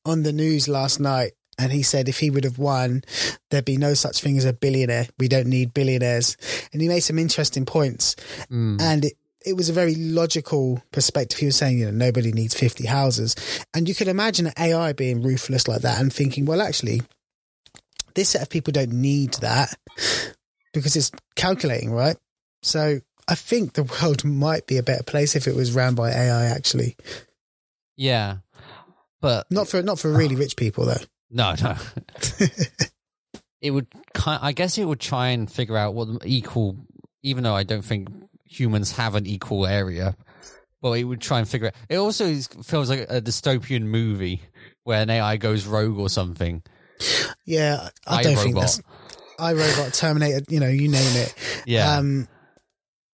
on 0.05 0.23
the 0.23 0.31
news 0.33 0.67
last 0.67 0.99
night, 0.99 1.33
and 1.59 1.71
he 1.71 1.81
said 1.83 2.07
if 2.07 2.19
he 2.19 2.29
would 2.29 2.43
have 2.43 2.59
won, 2.59 3.01
there'd 3.49 3.65
be 3.65 3.77
no 3.77 3.93
such 3.95 4.21
thing 4.21 4.37
as 4.37 4.45
a 4.45 4.53
billionaire. 4.53 5.07
We 5.19 5.27
don't 5.27 5.47
need 5.47 5.73
billionaires, 5.73 6.37
and 6.71 6.81
he 6.81 6.87
made 6.87 6.99
some 7.01 7.17
interesting 7.19 7.65
points, 7.65 8.15
Mm. 8.51 8.79
and 8.81 9.05
it. 9.05 9.13
It 9.45 9.55
was 9.55 9.69
a 9.69 9.73
very 9.73 9.95
logical 9.95 10.83
perspective. 10.91 11.39
He 11.39 11.45
was 11.45 11.55
saying, 11.55 11.79
you 11.79 11.85
know, 11.85 11.91
nobody 11.91 12.33
needs 12.33 12.53
50 12.53 12.85
houses. 12.85 13.33
And 13.73 13.87
you 13.87 13.95
could 13.95 14.09
imagine 14.09 14.51
AI 14.59 14.91
being 14.91 15.21
ruthless 15.21 15.69
like 15.69 15.83
that 15.83 16.01
and 16.01 16.11
thinking, 16.11 16.43
well, 16.45 16.61
actually, 16.61 17.01
this 18.13 18.29
set 18.29 18.41
of 18.41 18.49
people 18.49 18.73
don't 18.73 18.91
need 18.91 19.35
that 19.35 19.73
because 20.73 20.97
it's 20.97 21.11
calculating, 21.37 21.91
right? 21.91 22.17
So 22.61 22.99
I 23.27 23.35
think 23.35 23.73
the 23.73 23.83
world 23.83 24.23
might 24.25 24.67
be 24.67 24.77
a 24.77 24.83
better 24.83 25.03
place 25.03 25.35
if 25.35 25.47
it 25.47 25.55
was 25.55 25.71
ran 25.73 25.95
by 25.95 26.11
AI. 26.11 26.45
Actually, 26.45 26.95
Yeah. 27.95 28.37
But 29.19 29.47
not 29.49 29.67
for 29.67 29.81
not 29.81 29.99
for 29.99 30.11
really 30.11 30.35
rich 30.43 30.55
people 30.55 30.85
though. 30.85 31.03
No, 31.29 31.55
no. 31.61 31.75
it 33.61 33.71
would 33.71 33.87
kind. 34.13 34.39
I 34.41 34.51
guess 34.51 34.77
it 34.77 34.85
would 34.85 34.99
try 34.99 35.29
and 35.29 35.51
figure 35.51 35.77
out 35.77 35.93
what 35.93 36.07
the 36.07 36.19
equal. 36.25 36.77
Even 37.23 37.43
though 37.43 37.55
I 37.55 37.63
don't 37.63 37.83
think 37.83 38.07
humans 38.45 38.93
have 38.93 39.15
an 39.15 39.25
equal 39.25 39.65
area, 39.65 40.15
but 40.81 40.91
it 40.93 41.03
would 41.03 41.19
try 41.19 41.39
and 41.39 41.49
figure 41.49 41.67
it. 41.67 41.75
It 41.89 41.97
also 41.97 42.33
feels 42.35 42.89
like 42.89 43.07
a 43.09 43.21
dystopian 43.21 43.83
movie 43.83 44.41
where 44.83 45.01
an 45.01 45.09
AI 45.09 45.37
goes 45.37 45.65
rogue 45.65 45.97
or 45.99 46.09
something. 46.09 46.63
Yeah, 47.45 47.89
I 48.05 48.23
don't 48.23 48.35
think 48.37 48.55
iRobot. 48.55 48.81
I 49.39 49.53
Robot, 49.53 49.93
Terminator. 49.93 50.41
You 50.47 50.59
know, 50.59 50.69
you 50.69 50.87
name 50.87 51.17
it. 51.17 51.33
Yeah. 51.65 51.97
Um, 51.97 52.27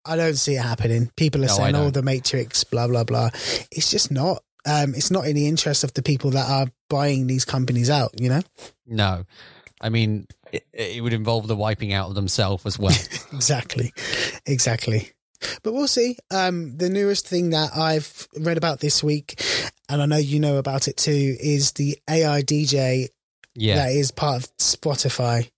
I 0.06 0.16
don't 0.16 0.36
see 0.36 0.56
it 0.56 0.62
happening. 0.62 1.12
People 1.16 1.44
are 1.44 1.48
No, 1.48 1.54
saying, 1.54 1.76
"Oh, 1.76 1.90
the 1.90 2.02
Matrix," 2.04 2.64
blah 2.64 2.88
blah 2.88 3.04
blah. 3.04 3.30
It's 3.72 3.90
just 3.90 4.12
not. 4.12 4.44
Um, 4.66 4.96
it's 4.96 5.12
not 5.12 5.26
in 5.28 5.36
the 5.36 5.48
interest 5.48 5.84
of 5.84 5.94
the 5.94 6.02
people 6.02 6.32
that 6.32 6.50
are 6.50 6.68
buying 6.90 7.28
these 7.28 7.46
companies 7.46 7.90
out. 7.90 8.12
You 8.20 8.30
know. 8.30 8.42
no. 8.86 9.24
I 9.82 9.90
mean, 9.90 10.28
it, 10.54 10.66
it 10.72 11.04
would 11.04 11.12
involve 11.12 11.48
the 11.48 11.58
wiping 11.58 11.92
out 11.92 12.08
of 12.08 12.16
themselves 12.16 12.66
as 12.66 12.80
well. 12.80 12.96
exactly 13.34 13.92
exactly 14.46 15.12
but 15.62 15.74
we'll 15.74 15.88
see 15.90 16.16
um 16.32 16.78
the 16.78 16.90
newest 16.90 17.28
thing 17.28 17.50
that 17.50 17.72
i've 17.76 18.30
read 18.40 18.56
about 18.58 18.80
this 18.80 19.04
week 19.04 19.44
and 19.90 20.02
i 20.02 20.06
know 20.06 20.16
you 20.16 20.40
know 20.40 20.56
about 20.58 20.88
it 20.88 20.96
too 20.96 21.36
is 21.40 21.74
the 21.74 21.98
ai 22.10 22.42
dj 22.44 23.08
yeah. 23.56 23.76
that 23.76 23.92
is 23.92 24.12
part 24.12 24.38
of 24.44 24.58
spotify 24.58 25.50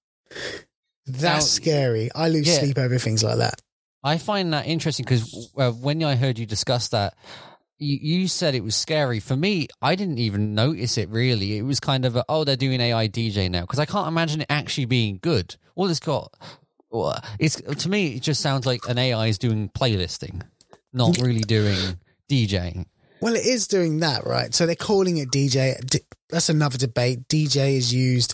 that's 1.06 1.22
Now- 1.22 1.40
scary 1.40 2.10
i 2.16 2.30
lose 2.30 2.48
Yeah. 2.48 2.60
sleep 2.60 2.78
over 2.80 2.98
things 2.98 3.24
like 3.24 3.38
that 3.38 3.62
I 4.06 4.20
find 4.20 4.54
that 4.54 4.68
interesting 4.68 5.04
because 5.04 5.52
uh, 5.58 5.72
when 5.72 6.04
I 6.04 6.16
heard 6.16 6.38
you 6.38 6.46
discuss 6.46 6.90
that, 6.90 7.16
you, 7.80 7.98
you 8.00 8.28
said 8.28 8.54
it 8.54 8.64
was 8.64 8.76
scary. 8.76 9.20
For 9.20 9.36
me, 9.36 9.68
I 9.82 9.96
didn't 9.96 10.20
even 10.20 10.54
notice 10.54 11.00
it 11.00 11.10
really. 11.10 11.58
It 11.58 11.64
was 11.64 11.80
kind 11.80 12.06
of 12.06 12.16
a, 12.16 12.24
oh, 12.30 12.44
they're 12.44 12.56
doing 12.56 12.80
AI 12.80 13.08
DJ 13.08 13.50
now 13.50 13.62
because 13.62 13.80
I 13.80 13.86
can't 13.86 14.08
imagine 14.08 14.42
it 14.42 14.48
actually 14.48 14.86
being 14.86 15.18
good. 15.22 15.56
All 15.74 15.90
it's 15.90 16.00
got, 16.00 16.32
it's 17.40 17.56
to 17.56 17.90
me, 17.90 18.16
it 18.16 18.22
just 18.22 18.42
sounds 18.42 18.68
like 18.68 18.88
an 18.88 19.00
AI 19.00 19.26
is 19.26 19.40
doing 19.40 19.70
playlisting, 19.70 20.44
not 20.94 21.18
really 21.18 21.42
doing 21.42 21.98
DJing. 22.30 22.86
well 23.22 23.36
it 23.36 23.46
is 23.46 23.68
doing 23.68 24.00
that 24.00 24.26
right 24.26 24.54
so 24.54 24.66
they're 24.66 24.76
calling 24.76 25.18
it 25.18 25.30
dj 25.30 25.76
that's 26.30 26.50
another 26.50 26.78
debate 26.78 27.28
dj 27.28 27.78
is 27.78 27.94
used 27.94 28.34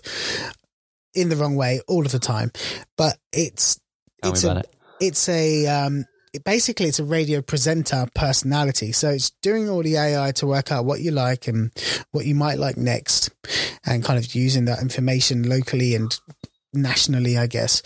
in 1.13 1.27
the 1.27 1.35
wrong 1.35 1.57
way 1.57 1.81
all 1.89 2.05
of 2.05 2.11
the 2.13 2.19
time 2.19 2.51
but 2.97 3.17
it's 3.33 3.79
Tell 4.21 4.31
it's 4.31 4.43
a, 4.45 4.59
it. 4.59 4.69
It's 5.01 5.27
a 5.27 5.67
um 5.67 6.05
it, 6.33 6.45
basically 6.45 6.85
it's 6.85 6.99
a 6.99 7.03
radio 7.03 7.41
presenter 7.41 8.07
personality. 8.15 8.93
So 8.93 9.09
it's 9.09 9.31
doing 9.41 9.69
all 9.69 9.83
the 9.83 9.97
ai 9.97 10.31
to 10.33 10.47
work 10.47 10.71
out 10.71 10.85
what 10.85 11.01
you 11.01 11.11
like 11.11 11.47
and 11.47 11.71
what 12.11 12.25
you 12.25 12.35
might 12.35 12.59
like 12.59 12.77
next 12.77 13.31
and 13.85 14.03
kind 14.03 14.17
of 14.17 14.33
using 14.33 14.65
that 14.65 14.81
information 14.81 15.49
locally 15.49 15.95
and 15.95 16.17
nationally 16.73 17.37
i 17.37 17.47
guess. 17.47 17.81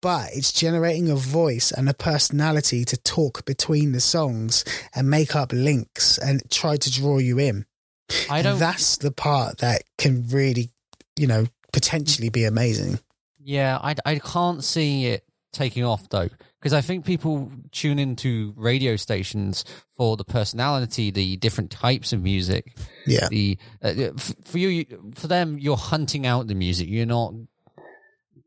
But 0.00 0.30
it's 0.32 0.52
generating 0.52 1.10
a 1.10 1.16
voice 1.16 1.72
and 1.72 1.88
a 1.88 1.94
personality 1.94 2.84
to 2.86 2.96
talk 2.96 3.44
between 3.44 3.92
the 3.92 4.00
songs 4.00 4.64
and 4.94 5.10
make 5.10 5.34
up 5.34 5.52
links 5.52 6.16
and 6.16 6.48
try 6.50 6.76
to 6.76 6.92
draw 6.92 7.18
you 7.18 7.38
in. 7.38 7.66
I 8.30 8.40
don't. 8.40 8.58
that's 8.58 8.98
the 8.98 9.10
part 9.10 9.58
that 9.58 9.82
can 9.98 10.28
really 10.28 10.70
you 11.16 11.26
know 11.26 11.46
potentially 11.72 12.30
be 12.30 12.44
amazing. 12.44 13.00
Yeah, 13.38 13.78
I, 13.82 13.94
I 14.04 14.18
can't 14.18 14.64
see 14.64 15.06
it 15.06 15.25
taking 15.56 15.84
off 15.84 16.08
though, 16.08 16.28
because 16.60 16.72
I 16.72 16.80
think 16.80 17.04
people 17.04 17.50
tune 17.72 17.98
into 17.98 18.52
radio 18.56 18.96
stations 18.96 19.64
for 19.96 20.16
the 20.16 20.24
personality, 20.24 21.10
the 21.10 21.36
different 21.36 21.70
types 21.70 22.12
of 22.12 22.22
music. 22.22 22.76
yeah 23.06 23.28
The 23.30 23.58
uh, 23.82 24.10
for 24.44 24.58
you, 24.58 24.84
for 25.14 25.26
them, 25.26 25.58
you're 25.58 25.76
hunting 25.76 26.26
out 26.26 26.46
the 26.46 26.54
music. 26.54 26.88
You're 26.88 27.06
not 27.06 27.34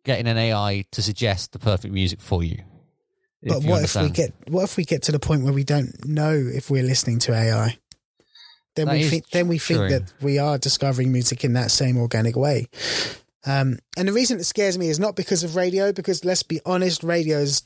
getting 0.04 0.28
an 0.28 0.38
AI 0.38 0.86
to 0.92 1.02
suggest 1.02 1.52
the 1.52 1.60
perfect 1.60 1.94
music 1.94 2.22
for 2.22 2.44
you. 2.44 2.64
But 3.44 3.64
you 3.64 3.70
what 3.70 3.84
if 3.84 3.96
we 3.96 4.10
get 4.10 4.34
what 4.48 4.64
if 4.64 4.78
we 4.78 4.84
get 4.84 5.04
to 5.04 5.12
the 5.12 5.20
point 5.20 5.44
where 5.44 5.54
we 5.54 5.64
don't 5.64 5.94
know 6.06 6.34
if 6.34 6.70
we're 6.70 6.84
listening 6.84 7.20
to 7.20 7.34
AI? 7.34 7.78
Then 8.76 8.88
That 8.88 8.94
we 8.94 9.04
think 9.10 9.30
then 9.30 9.48
we 9.48 9.58
think 9.58 9.80
true. 9.80 9.90
that 9.90 10.14
we 10.22 10.40
are 10.40 10.58
discovering 10.58 11.12
music 11.12 11.44
in 11.44 11.54
that 11.54 11.72
same 11.72 11.98
organic 11.98 12.36
way. 12.36 12.68
Um, 13.46 13.80
and 13.98 14.08
the 14.08 14.14
reason 14.14 14.40
it 14.40 14.44
scares 14.46 14.78
me 14.78 14.90
is 14.90 15.00
not 15.00 15.16
because 15.16 15.44
of 15.44 15.56
radio, 15.56 15.92
because 15.94 16.26
let's 16.26 16.44
be 16.44 16.60
honest, 16.66 17.04
radio's 17.04 17.64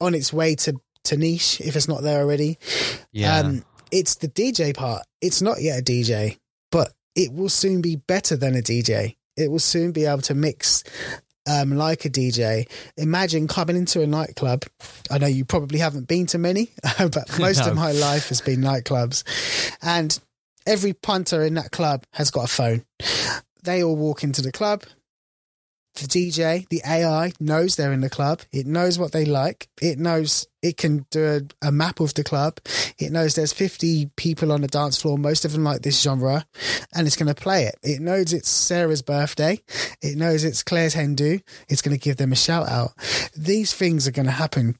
on 0.00 0.14
its 0.14 0.32
way 0.32 0.54
to, 0.54 0.74
to 1.04 1.16
niche 1.16 1.60
if 1.60 1.76
it's 1.76 1.88
not 1.88 2.02
there 2.02 2.20
already. 2.20 2.58
Yeah, 3.12 3.38
Um, 3.40 3.64
it's 3.90 4.16
the 4.16 4.28
DJ 4.28 4.76
part. 4.76 5.02
It's 5.20 5.40
not 5.42 5.62
yet 5.62 5.78
a 5.80 5.82
DJ, 5.82 6.38
but 6.70 6.92
it 7.14 7.32
will 7.32 7.48
soon 7.48 7.80
be 7.80 7.96
better 7.96 8.36
than 8.36 8.54
a 8.54 8.60
DJ. 8.62 9.16
It 9.36 9.50
will 9.50 9.58
soon 9.60 9.92
be 9.92 10.04
able 10.04 10.20
to 10.22 10.34
mix 10.34 10.84
um, 11.48 11.70
like 11.76 12.04
a 12.04 12.10
DJ. 12.10 12.68
Imagine 12.98 13.48
coming 13.48 13.76
into 13.76 14.02
a 14.02 14.06
nightclub. 14.06 14.64
I 15.10 15.16
know 15.18 15.26
you 15.26 15.44
probably 15.46 15.78
haven't 15.78 16.06
been 16.06 16.26
to 16.26 16.38
many, 16.38 16.70
but 16.98 17.16
most 17.38 17.60
No. 17.60 17.70
of 17.70 17.76
my 17.76 17.92
life 17.92 18.28
has 18.28 18.42
been 18.42 18.60
nightclubs. 18.60 19.24
And 19.80 20.18
every 20.66 20.92
punter 20.92 21.42
in 21.42 21.54
that 21.54 21.70
club 21.70 22.04
has 22.12 22.30
got 22.30 22.44
a 22.44 22.48
phone. 22.48 22.84
They 23.62 23.82
all 23.82 23.96
walk 23.96 24.22
into 24.22 24.42
the 24.42 24.52
club. 24.52 24.82
The 25.98 26.06
DJ, 26.06 26.68
the 26.68 26.82
AI 26.86 27.32
knows 27.40 27.76
they're 27.76 27.92
in 27.92 28.00
the 28.00 28.10
club. 28.10 28.40
It 28.52 28.66
knows 28.66 28.98
what 28.98 29.12
they 29.12 29.24
like. 29.24 29.68
It 29.80 29.98
knows 29.98 30.46
it 30.62 30.76
can 30.76 31.06
do 31.10 31.24
a, 31.62 31.68
a, 31.68 31.72
map 31.72 32.00
of 32.00 32.14
the 32.14 32.24
club. 32.24 32.58
It 32.98 33.12
knows 33.12 33.34
there's 33.34 33.52
50 33.52 34.10
people 34.16 34.50
on 34.50 34.60
the 34.60 34.68
dance 34.68 35.00
floor, 35.00 35.16
most 35.16 35.44
of 35.44 35.52
them 35.52 35.62
like 35.62 35.82
this 35.82 36.02
genre, 36.02 36.44
and 36.94 37.06
it's 37.06 37.16
going 37.16 37.32
to 37.32 37.40
play 37.40 37.64
it. 37.64 37.76
It 37.82 38.00
knows 38.00 38.32
it's 38.32 38.48
Sarah's 38.48 39.02
birthday. 39.02 39.60
It 40.02 40.16
knows 40.16 40.44
it's 40.44 40.62
Claire's 40.62 40.94
hen 40.94 41.14
do. 41.14 41.38
It's 41.68 41.82
going 41.82 41.96
to 41.96 42.02
give 42.02 42.16
them 42.16 42.32
a 42.32 42.36
shout 42.36 42.68
out. 42.68 42.92
These 43.36 43.72
things 43.72 44.08
are 44.08 44.12
going 44.12 44.26
to 44.26 44.32
happen 44.32 44.76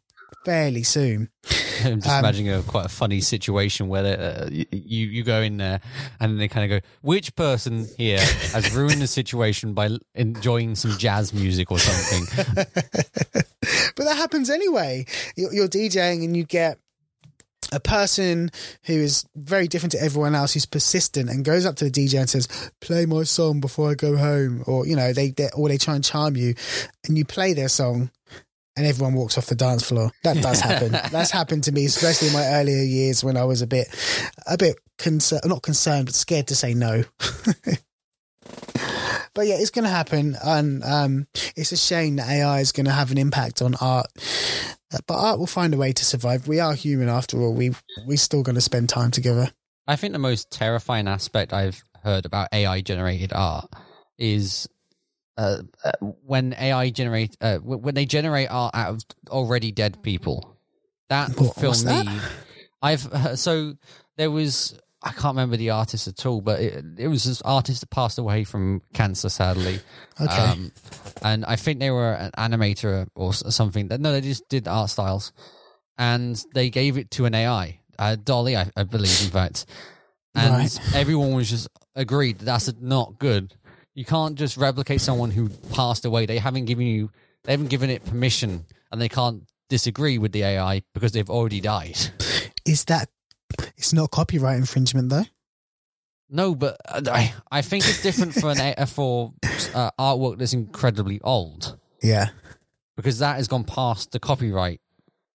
fairly 0.49 0.83
soon. 0.83 1.29
I'm 1.85 2.01
just 2.01 2.09
um, 2.09 2.21
imagining 2.21 2.53
a 2.53 2.63
quite 2.63 2.87
a 2.87 2.89
funny 2.89 3.21
situation 3.21 3.89
where 3.89 4.19
uh, 4.19 4.49
you 4.51 5.07
you 5.07 5.23
go 5.23 5.43
in 5.43 5.59
there 5.59 5.83
and 6.19 6.41
they 6.41 6.49
kind 6.49 6.73
of 6.73 6.81
go, 6.81 6.89
which 7.03 7.37
person 7.37 7.87
here 7.99 8.19
has 8.19 8.75
ruined 8.75 9.03
the 9.03 9.07
situation 9.07 9.75
by 9.75 9.91
enjoying 10.15 10.75
some 10.75 10.97
jazz 10.97 11.35
music 11.35 11.71
or 11.71 11.79
something? 11.79 12.47
but 13.35 14.05
that 14.05 14.17
happens 14.17 14.49
anyway. 14.49 15.05
You're, 15.37 15.53
you're 15.53 15.69
DJing 15.69 16.25
and 16.25 16.35
you 16.35 16.45
get 16.45 16.79
a 17.71 17.81
person 17.81 18.51
who 18.85 18.95
is 18.95 19.27
very 19.37 19.69
different 19.69 19.93
to 19.93 20.03
everyone 20.03 20.35
else 20.35 20.55
who's 20.55 20.65
persistent 20.65 21.29
and 21.29 21.45
goes 21.45 21.67
up 21.67 21.77
to 21.77 21.85
the 21.85 21.91
DJ 21.91 22.19
and 22.21 22.31
says, 22.31 22.49
"Play 22.81 23.05
my 23.05 23.25
song 23.25 23.61
before 23.61 23.91
I 23.91 23.95
go 23.95 24.17
home," 24.17 24.65
or 24.67 24.87
you 24.87 24.97
know, 24.97 25.13
they, 25.13 25.31
they 25.33 25.51
or 25.55 25.69
they 25.69 25.77
try 25.77 25.95
and 25.95 26.03
charm 26.03 26.37
you, 26.37 26.55
and 27.07 27.19
you 27.19 27.27
play 27.27 27.53
their 27.53 27.69
song, 27.69 28.11
and 28.79 28.87
everyone 28.87 29.15
walks 29.15 29.37
off 29.37 29.47
the 29.47 29.57
dance 29.57 29.87
floor. 29.87 30.13
That 30.23 30.41
does 30.41 30.61
happen. 30.69 30.93
That's 30.93 31.33
happened 31.33 31.65
to 31.65 31.73
me, 31.73 31.85
especially 31.85 32.29
in 32.29 32.35
my 32.35 32.47
earlier 32.47 32.83
years 32.83 33.25
when 33.25 33.37
I 33.37 33.45
was 33.45 33.61
a 33.61 33.67
bit, 33.67 33.89
a 34.47 34.57
bit 34.57 34.77
concerned, 34.97 35.43
not 35.47 35.63
concerned, 35.63 36.07
but 36.07 36.15
scared 36.15 36.47
to 36.47 36.55
say 36.55 36.75
no. 36.75 37.03
but 39.35 39.47
yeah, 39.49 39.57
it's 39.57 39.71
going 39.71 39.85
to 39.85 39.91
happen, 39.91 40.37
and 40.43 40.85
um, 40.85 41.27
it's 41.57 41.73
a 41.73 41.77
shame 41.77 42.17
that 42.17 42.29
AI 42.29 42.61
is 42.61 42.71
going 42.71 42.87
to 42.87 42.93
have 42.93 43.11
an 43.11 43.19
impact 43.19 43.61
on 43.61 43.75
art. 43.81 44.07
But 45.07 45.15
art 45.15 45.41
will 45.41 45.49
find 45.49 45.75
a 45.75 45.77
way 45.77 45.93
to 45.93 46.05
survive. 46.05 46.47
We 46.47 46.61
are 46.61 46.73
human 46.73 47.09
after 47.09 47.41
all. 47.43 47.53
We 47.53 47.73
we 48.07 48.17
still 48.17 48.45
going 48.45 48.55
to 48.55 48.61
spend 48.61 48.89
time 48.89 49.11
together. 49.11 49.51
I 49.89 49.97
think 49.97 50.13
the 50.13 50.19
most 50.19 50.51
terrifying 50.53 51.09
aspect 51.09 51.53
I've 51.53 51.83
heard 52.05 52.27
about 52.27 52.49
AI 52.53 52.81
generated 52.81 53.33
art 53.33 53.69
is 54.19 54.69
uh, 55.39 55.63
uh, 55.85 55.93
when 56.01 56.53
AI 56.59 56.91
generate 56.91 57.37
uh, 57.41 57.59
when 57.59 57.95
they 57.95 58.05
generate 58.05 58.51
art 58.51 58.75
out 58.75 58.89
of 58.91 59.05
already 59.31 59.71
dead 59.71 60.03
people. 60.03 60.57
That 61.09 61.31
what, 61.39 61.55
film 61.55 61.77
me. 61.87 62.21
I've 62.83 63.07
uh, 63.13 63.37
so 63.37 63.77
there 64.17 64.33
was 64.33 64.79
I 65.01 65.11
can't 65.11 65.37
remember 65.37 65.57
the 65.57 65.71
artist 65.71 66.09
at 66.09 66.27
all, 66.27 66.41
but 66.41 66.61
it, 66.61 66.85
it 66.99 67.07
was 67.07 67.23
this 67.23 67.41
artist 67.43 67.81
that 67.81 67.91
passed 67.91 68.19
away 68.19 68.43
from 68.43 68.83
cancer, 68.93 69.29
sadly. 69.29 69.79
Okay. 70.21 70.35
Um, 70.35 70.73
and 71.23 71.45
I 71.45 71.55
think 71.55 71.79
they 71.79 71.93
were 71.93 72.15
an 72.15 72.33
animator 72.37 73.07
or 73.15 73.33
something. 73.33 73.87
No, 73.87 74.11
they 74.11 74.21
just 74.21 74.49
did 74.49 74.67
art 74.67 74.91
styles, 74.91 75.33
and 75.97 76.45
they 76.53 76.69
gave 76.69 76.99
it 76.99 77.13
to 77.13 77.27
an 77.27 77.35
AI, 77.37 77.79
uh, 77.97 78.17
DALL-E, 78.17 78.57
I, 78.57 78.71
I, 78.77 78.83
believe, 78.83 79.23
in 79.23 79.31
fact. 79.31 79.67
And 80.35 80.53
right. 80.53 80.95
everyone 80.97 81.33
was 81.33 81.49
just 81.49 81.69
agreed 81.95 82.41
that 82.41 82.45
that's 82.45 82.73
not 82.81 83.21
good 83.21 83.55
you 83.99 84.05
can't 84.05 84.37
just 84.37 84.57
replicate 84.57 85.01
someone 85.01 85.33
who 85.33 85.49
passed 85.73 86.05
away. 86.05 86.25
They 86.25 86.39
haven't 86.39 86.67
given 86.67 86.87
you, 86.87 87.11
they 87.43 87.51
haven't 87.51 87.67
given 87.67 87.91
it 87.91 88.05
permission, 88.05 88.65
and 88.93 89.01
they 89.01 89.09
can't 89.09 89.43
disagree 89.69 90.19
with 90.19 90.31
the 90.31 90.45
AI 90.45 90.83
because 90.95 91.11
they've 91.11 91.29
already 91.29 91.61
died. 91.61 91.99
Is 92.65 92.85
that? 92.85 93.09
It's 93.77 93.93
not 93.93 94.13
copyright 94.13 94.57
infringement, 94.57 95.11
though. 95.11 95.25
No, 96.31 96.55
but 96.55 96.77
I, 96.87 97.35
I 97.51 97.63
think 97.63 97.89
it's 97.89 98.01
different 98.01 98.35
for 98.35 98.51
an 98.51 98.75
for 98.87 99.35
uh, 99.75 99.91
artwork 99.99 100.39
that's 100.39 100.53
incredibly 100.53 101.21
old. 101.23 101.77
Yeah, 102.01 102.29
because 102.97 103.19
that 103.19 103.35
has 103.39 103.49
gone 103.49 103.65
past 103.65 104.13
the 104.13 104.21
copyright 104.21 104.81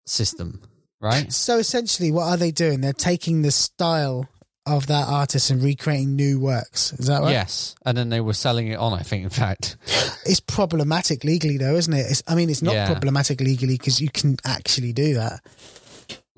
system, 0.05 0.61
right? 0.99 1.33
So 1.33 1.57
essentially, 1.57 2.11
what 2.11 2.25
are 2.27 2.37
they 2.37 2.51
doing? 2.51 2.81
They're 2.81 2.93
taking 2.93 3.41
the 3.41 3.51
style 3.51 4.29
of 4.65 4.87
that 4.87 5.07
artist 5.07 5.49
and 5.49 5.63
recreating 5.63 6.15
new 6.15 6.39
works. 6.39 6.93
Is 6.93 7.07
that 7.07 7.21
right? 7.21 7.31
Yes, 7.31 7.75
and 7.85 7.97
then 7.97 8.09
they 8.09 8.21
were 8.21 8.33
selling 8.33 8.67
it 8.67 8.75
on. 8.77 8.93
I 8.93 9.01
think, 9.01 9.23
in 9.23 9.29
fact, 9.29 9.77
it's 10.25 10.39
problematic 10.39 11.23
legally, 11.23 11.57
though, 11.57 11.75
isn't 11.75 11.93
it? 11.93 12.05
It's, 12.09 12.23
I 12.27 12.35
mean, 12.35 12.49
it's 12.49 12.61
not 12.61 12.73
yeah. 12.73 12.87
problematic 12.87 13.41
legally 13.41 13.77
because 13.77 14.01
you 14.01 14.09
can 14.09 14.37
actually 14.45 14.93
do 14.93 15.15
that. 15.15 15.41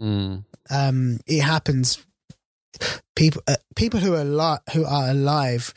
Mm. 0.02 0.46
Um, 0.70 1.20
it 1.26 1.42
happens. 1.42 2.04
People, 3.16 3.44
uh, 3.48 3.58
people 3.76 4.00
who 4.00 4.16
are 4.16 4.24
li- 4.24 4.74
who 4.74 4.86
are 4.86 5.10
alive, 5.10 5.74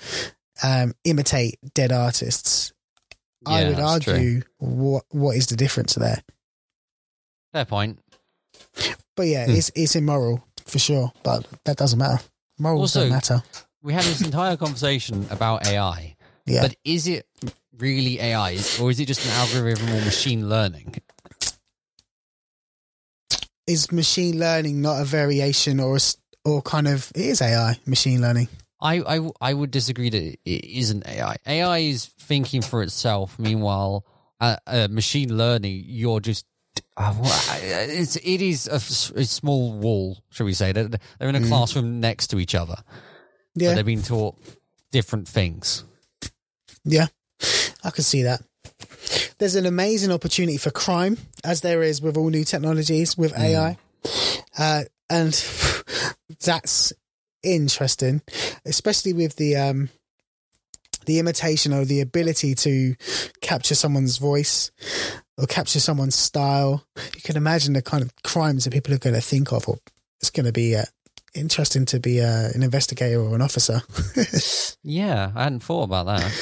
um, 0.63 0.95
imitate 1.05 1.59
dead 1.75 1.93
artists. 1.93 2.73
Yeah, 3.47 3.55
I 3.55 3.69
would 3.69 3.81
argue 3.81 4.41
true. 4.41 4.43
what 4.59 5.05
what 5.11 5.37
is 5.37 5.49
the 5.49 5.57
difference 5.57 5.95
there? 5.95 6.23
Fair 7.53 7.65
point. 7.65 7.99
But 9.17 9.27
yeah, 9.27 9.47
hmm. 9.47 9.53
it's 9.53 9.71
it's 9.75 9.97
immoral 9.97 10.47
for 10.65 10.79
sure. 10.79 11.13
But 11.23 11.47
that 11.65 11.77
doesn't 11.77 11.99
matter. 11.99 12.23
Morals 12.59 12.97
also, 12.97 13.01
don't 13.01 13.11
matter. 13.11 13.43
We 13.83 13.93
had 13.93 14.05
this 14.05 14.23
entire 14.23 14.57
conversation 14.57 15.27
about 15.31 15.67
AI. 15.67 16.17
Yeah. 16.47 16.63
But 16.63 16.77
is 16.85 17.07
it 17.07 17.27
really 17.77 18.21
AI 18.21 18.53
or 18.81 18.91
is 18.91 19.01
it 19.01 19.07
just 19.07 19.25
an 19.25 19.33
algorithm 19.33 19.91
or 19.91 20.01
machine 20.05 20.49
learning? 20.49 20.97
Is 23.67 23.91
machine 23.91 24.39
learning 24.39 24.81
not 24.81 25.01
a 25.01 25.05
variation 25.05 25.81
or 25.81 25.97
a, 25.97 26.01
or 26.45 26.63
kind 26.63 26.87
of 26.87 27.11
it 27.15 27.27
is 27.27 27.43
AI 27.43 27.79
machine 27.85 28.21
learning? 28.21 28.49
I, 28.81 29.01
I 29.01 29.31
I 29.41 29.55
would 29.55 29.71
disagree 29.71 30.11
that 30.11 30.23
it 30.45 30.65
isn't 30.65 31.07
AI. 31.07 31.37
AI 31.47 31.79
is 31.79 32.07
thinking 32.07 32.63
for 32.63 32.83
itself. 32.83 33.39
Meanwhile, 33.39 34.05
uh, 34.41 34.57
uh, 34.67 34.89
machine 34.91 35.37
learning, 35.37 35.85
you're 35.87 36.21
just 36.21 36.47
uh, 36.97 37.15
it's 37.61 38.17
it 38.17 38.41
is 38.41 38.67
a, 38.69 38.77
a, 39.19 39.25
small 39.25 39.73
wall, 39.73 40.19
shall 40.31 40.47
we 40.47 40.55
say? 40.55 40.73
They're, 40.73 40.89
they're 40.89 41.29
in 41.29 41.35
a 41.35 41.41
mm. 41.41 41.49
classroom 41.49 42.01
next 42.01 42.29
to 42.29 42.39
each 42.39 42.55
other. 42.55 42.77
Yeah, 43.55 43.75
they've 43.75 43.85
been 43.85 44.03
taught 44.03 44.37
different 44.93 45.29
things. 45.29 45.85
Yeah, 46.85 47.07
I 47.85 47.91
can 47.91 48.05
see 48.05 48.23
that. 48.23 48.43
There's 49.39 49.57
an 49.57 49.67
amazing 49.67 50.11
opportunity 50.11 50.57
for 50.57 50.71
crime, 50.71 51.19
as 51.45 51.61
there 51.61 51.83
is 51.83 52.01
with 52.01 52.17
all 52.17 52.31
new 52.31 52.45
technologies 52.45 53.17
with 53.17 53.35
mm. 53.35 53.41
AI, 53.41 53.79
uh, 54.59 54.85
and 55.11 55.35
that's 56.41 56.95
interesting, 57.43 58.23
especially 58.65 59.13
with 59.13 59.37
the 59.37 59.57
um, 59.57 59.91
the 61.05 61.19
imitation 61.19 61.75
or 61.75 61.85
the 61.85 62.01
ability 62.01 62.55
to 62.55 62.95
capture 63.43 63.75
someone's 63.75 64.17
voice 64.17 64.71
or 65.39 65.47
capture 65.47 65.81
someone's 65.81 66.17
style. 66.17 66.85
You 67.15 67.21
can 67.23 67.37
imagine 67.37 67.75
the 67.75 67.83
kind 67.83 68.03
of 68.03 68.13
crimes 68.23 68.65
that 68.65 68.73
people 68.73 68.95
are 68.95 68.99
going 68.99 69.15
to 69.15 69.21
think 69.21 69.53
of. 69.53 69.69
Or 69.69 69.79
it's 70.21 70.31
going 70.31 70.47
to 70.47 70.53
be 70.53 70.77
uh, 70.77 70.85
interesting 71.35 71.85
to 71.87 72.01
be 72.01 72.21
uh, 72.21 72.49
an 72.55 72.63
investigator 72.63 73.21
or 73.21 73.35
an 73.35 73.43
officer. 73.43 73.83
yeah, 74.83 75.33
I 75.35 75.45
hadn't 75.45 75.61
thought 75.61 75.85
about 75.85 76.07
that. 76.07 76.33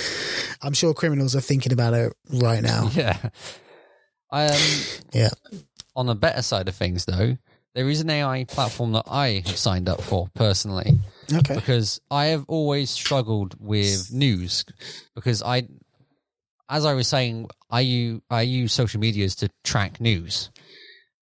I'm 0.63 0.73
sure 0.73 0.95
criminals 0.95 1.37
are 1.37 1.41
thinking 1.41 1.73
about 1.73 1.95
it 1.95 2.13
right 2.31 2.63
now. 2.63 2.91
Yeah. 2.95 3.19
Um, 4.31 4.51
yeah. 5.13 5.29
On 5.95 6.07
the 6.07 6.17
better 6.17 6.43
side 6.43 6.69
of 6.69 6.75
things, 6.75 7.05
though, 7.05 7.37
there 7.75 7.89
is 7.89 8.01
an 8.01 8.11
AI 8.11 8.45
platform 8.45 8.93
that 8.93 9.05
I 9.07 9.43
have 9.47 9.57
signed 9.57 9.89
up 9.89 10.01
for 10.01 10.29
personally. 10.35 10.99
Okay. 11.33 11.55
Because 11.55 12.01
I 12.11 12.27
have 12.27 12.45
always 12.49 12.91
struggled 12.91 13.55
with 13.61 14.13
news 14.13 14.65
because 15.15 15.41
I 15.43 15.69
as 16.75 16.85
I 16.85 16.95
was 16.95 17.07
saying, 17.07 17.49
I 17.71 17.81
use, 17.81 18.21
I 18.29 18.43
use 18.43 18.73
social 18.73 18.99
medias 19.01 19.37
to 19.37 19.49
track 19.63 20.01
news, 20.01 20.51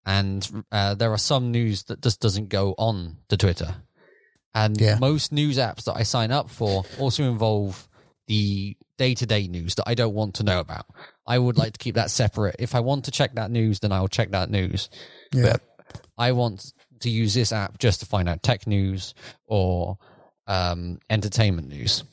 and 0.07 0.65
uh, 0.73 0.95
there 0.95 1.13
are 1.13 1.19
some 1.19 1.51
news 1.51 1.85
that 1.85 2.01
just 2.01 2.21
doesn't 2.21 2.49
go 2.49 2.75
on 2.79 3.19
to 3.29 3.37
Twitter, 3.37 3.75
and 4.55 4.81
yeah. 4.81 4.97
most 4.99 5.31
news 5.31 5.59
apps 5.59 5.85
that 5.85 5.95
I 5.95 6.05
sign 6.05 6.33
up 6.33 6.49
for 6.49 6.85
also 6.99 7.25
involve 7.25 7.87
the 8.29 8.79
day 8.97 9.15
to 9.15 9.27
day 9.27 9.47
news 9.47 9.75
that 9.75 9.85
I 9.87 9.95
don't 9.95 10.15
want 10.15 10.37
to 10.37 10.43
know 10.43 10.59
about. 10.59 10.87
I 11.27 11.39
would 11.39 11.59
like 11.59 11.75
to 11.75 11.79
keep 11.79 11.97
that 11.97 12.11
separate. 12.11 12.57
If 12.59 12.75
I 12.75 12.81
want 12.81 13.05
to 13.05 13.11
check 13.11 13.35
that 13.35 13.51
news, 13.51 13.81
then 13.81 13.93
I'll 13.93 14.09
check 14.09 14.31
that 14.31 14.49
news. 14.49 14.89
Yeah. 15.35 15.43
But 15.53 16.01
I 16.17 16.33
want 16.33 16.73
to 17.01 17.11
use 17.11 17.35
this 17.35 17.53
app 17.53 17.77
just 17.77 18.01
to 18.01 18.07
find 18.07 18.27
out 18.27 18.43
tech 18.43 18.67
news 18.67 19.13
or 19.45 19.99
um, 20.47 20.99
entertainment 21.11 21.69
news. 21.69 22.05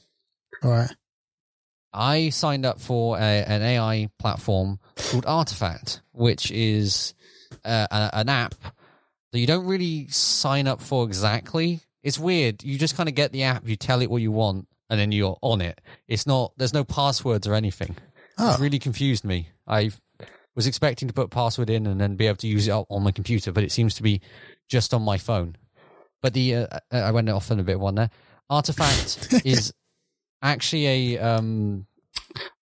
All 0.61 0.71
right. 0.71 0.91
I 1.93 2.29
signed 2.29 2.65
up 2.65 2.79
for 2.79 3.17
a, 3.17 3.21
an 3.21 3.61
AI 3.61 4.09
platform 4.19 4.79
called 4.95 5.25
Artifact, 5.25 6.01
which 6.11 6.51
is 6.51 7.13
uh, 7.65 7.87
a, 7.89 8.09
an 8.13 8.29
app 8.29 8.55
that 9.31 9.39
you 9.39 9.47
don't 9.47 9.65
really 9.65 10.07
sign 10.07 10.67
up 10.67 10.81
for 10.81 11.03
exactly. 11.05 11.81
It's 12.03 12.19
weird. 12.19 12.63
You 12.63 12.77
just 12.77 12.95
kind 12.95 13.09
of 13.09 13.15
get 13.15 13.31
the 13.31 13.43
app, 13.43 13.67
you 13.67 13.75
tell 13.75 14.01
it 14.01 14.09
what 14.09 14.21
you 14.21 14.31
want, 14.31 14.67
and 14.89 14.99
then 14.99 15.11
you're 15.11 15.37
on 15.41 15.61
it. 15.61 15.81
It's 16.07 16.25
not. 16.25 16.53
There's 16.57 16.73
no 16.73 16.83
passwords 16.83 17.47
or 17.47 17.53
anything. 17.53 17.95
Oh. 18.37 18.53
It 18.53 18.59
really 18.59 18.79
confused 18.79 19.25
me. 19.25 19.49
I 19.67 19.91
was 20.55 20.67
expecting 20.67 21.07
to 21.07 21.13
put 21.13 21.29
password 21.29 21.69
in 21.69 21.85
and 21.87 21.99
then 21.99 22.15
be 22.15 22.27
able 22.27 22.37
to 22.37 22.47
use 22.47 22.67
it 22.67 22.71
on 22.71 23.03
my 23.03 23.11
computer, 23.11 23.51
but 23.51 23.63
it 23.63 23.71
seems 23.71 23.95
to 23.95 24.03
be 24.03 24.21
just 24.67 24.93
on 24.93 25.01
my 25.01 25.17
phone. 25.17 25.55
But 26.21 26.33
the 26.33 26.55
uh, 26.55 26.67
uh 26.91 26.97
I 26.97 27.11
went 27.11 27.29
off 27.29 27.51
on 27.51 27.59
a 27.59 27.63
bit 27.63 27.75
of 27.75 27.81
one 27.81 27.95
there. 27.95 28.09
Artifact 28.49 29.41
is 29.45 29.73
actually 30.41 31.15
a 31.15 31.19
um, 31.19 31.85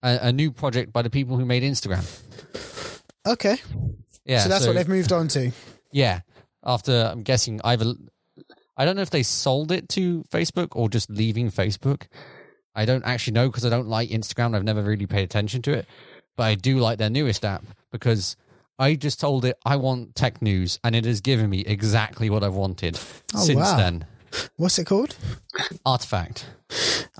a, 0.02 0.18
a 0.22 0.32
new 0.32 0.50
project 0.52 0.92
by 0.92 1.02
the 1.02 1.10
people 1.10 1.36
who 1.36 1.44
made 1.44 1.62
Instagram. 1.62 2.04
Okay, 3.26 3.56
Yeah, 4.24 4.40
so 4.40 4.48
that's 4.48 4.66
what 4.66 4.76
they've 4.76 4.88
moved 4.88 5.12
on 5.12 5.26
to. 5.28 5.50
Yeah, 5.90 6.20
after 6.64 7.10
I'm 7.12 7.22
guessing 7.22 7.60
either 7.64 7.94
I 8.76 8.84
don't 8.84 8.94
know 8.96 9.02
if 9.02 9.10
they 9.10 9.22
sold 9.24 9.72
it 9.72 9.88
to 9.90 10.22
Facebook 10.30 10.68
or 10.76 10.88
just 10.88 11.10
leaving 11.10 11.50
Facebook. 11.50 12.06
I 12.74 12.84
don't 12.84 13.04
actually 13.04 13.32
know 13.32 13.48
because 13.48 13.64
I 13.64 13.70
don't 13.70 13.88
like 13.88 14.10
Instagram. 14.10 14.54
I've 14.54 14.62
never 14.62 14.82
really 14.82 15.06
paid 15.06 15.24
attention 15.24 15.62
to 15.62 15.72
it, 15.72 15.86
but 16.36 16.44
I 16.44 16.54
do 16.54 16.78
like 16.78 16.98
their 16.98 17.08
newest 17.10 17.44
app 17.44 17.64
because 17.90 18.36
I 18.78 18.94
just 18.94 19.18
told 19.18 19.44
it 19.46 19.56
I 19.64 19.76
want 19.76 20.14
tech 20.14 20.42
news 20.42 20.78
and 20.84 20.94
it 20.94 21.06
has 21.06 21.20
given 21.22 21.48
me 21.50 21.60
exactly 21.60 22.28
what 22.30 22.44
I've 22.44 22.54
wanted 22.54 22.98
Oh, 23.34 23.40
since 23.44 23.58
wow. 23.60 23.76
then. 23.78 24.04
What's 24.56 24.78
it 24.78 24.84
called? 24.86 25.16
Artifact. 25.84 26.46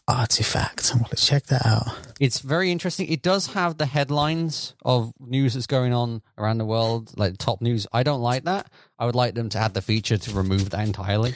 Artifact. 0.08 0.92
I 0.94 0.98
want 0.98 1.10
to 1.10 1.16
check 1.16 1.46
that 1.46 1.66
out. 1.66 1.86
It's 2.20 2.40
very 2.40 2.70
interesting. 2.70 3.08
It 3.08 3.22
does 3.22 3.48
have 3.48 3.76
the 3.78 3.86
headlines 3.86 4.74
of 4.84 5.12
news 5.20 5.54
that's 5.54 5.66
going 5.66 5.92
on 5.92 6.22
around 6.38 6.58
the 6.58 6.64
world, 6.64 7.12
like 7.16 7.38
top 7.38 7.60
news. 7.60 7.86
I 7.92 8.02
don't 8.02 8.20
like 8.22 8.44
that. 8.44 8.70
I 8.98 9.06
would 9.06 9.14
like 9.14 9.34
them 9.34 9.48
to 9.50 9.58
add 9.58 9.74
the 9.74 9.82
feature 9.82 10.16
to 10.16 10.30
remove 10.32 10.70
that 10.70 10.86
entirely. 10.86 11.34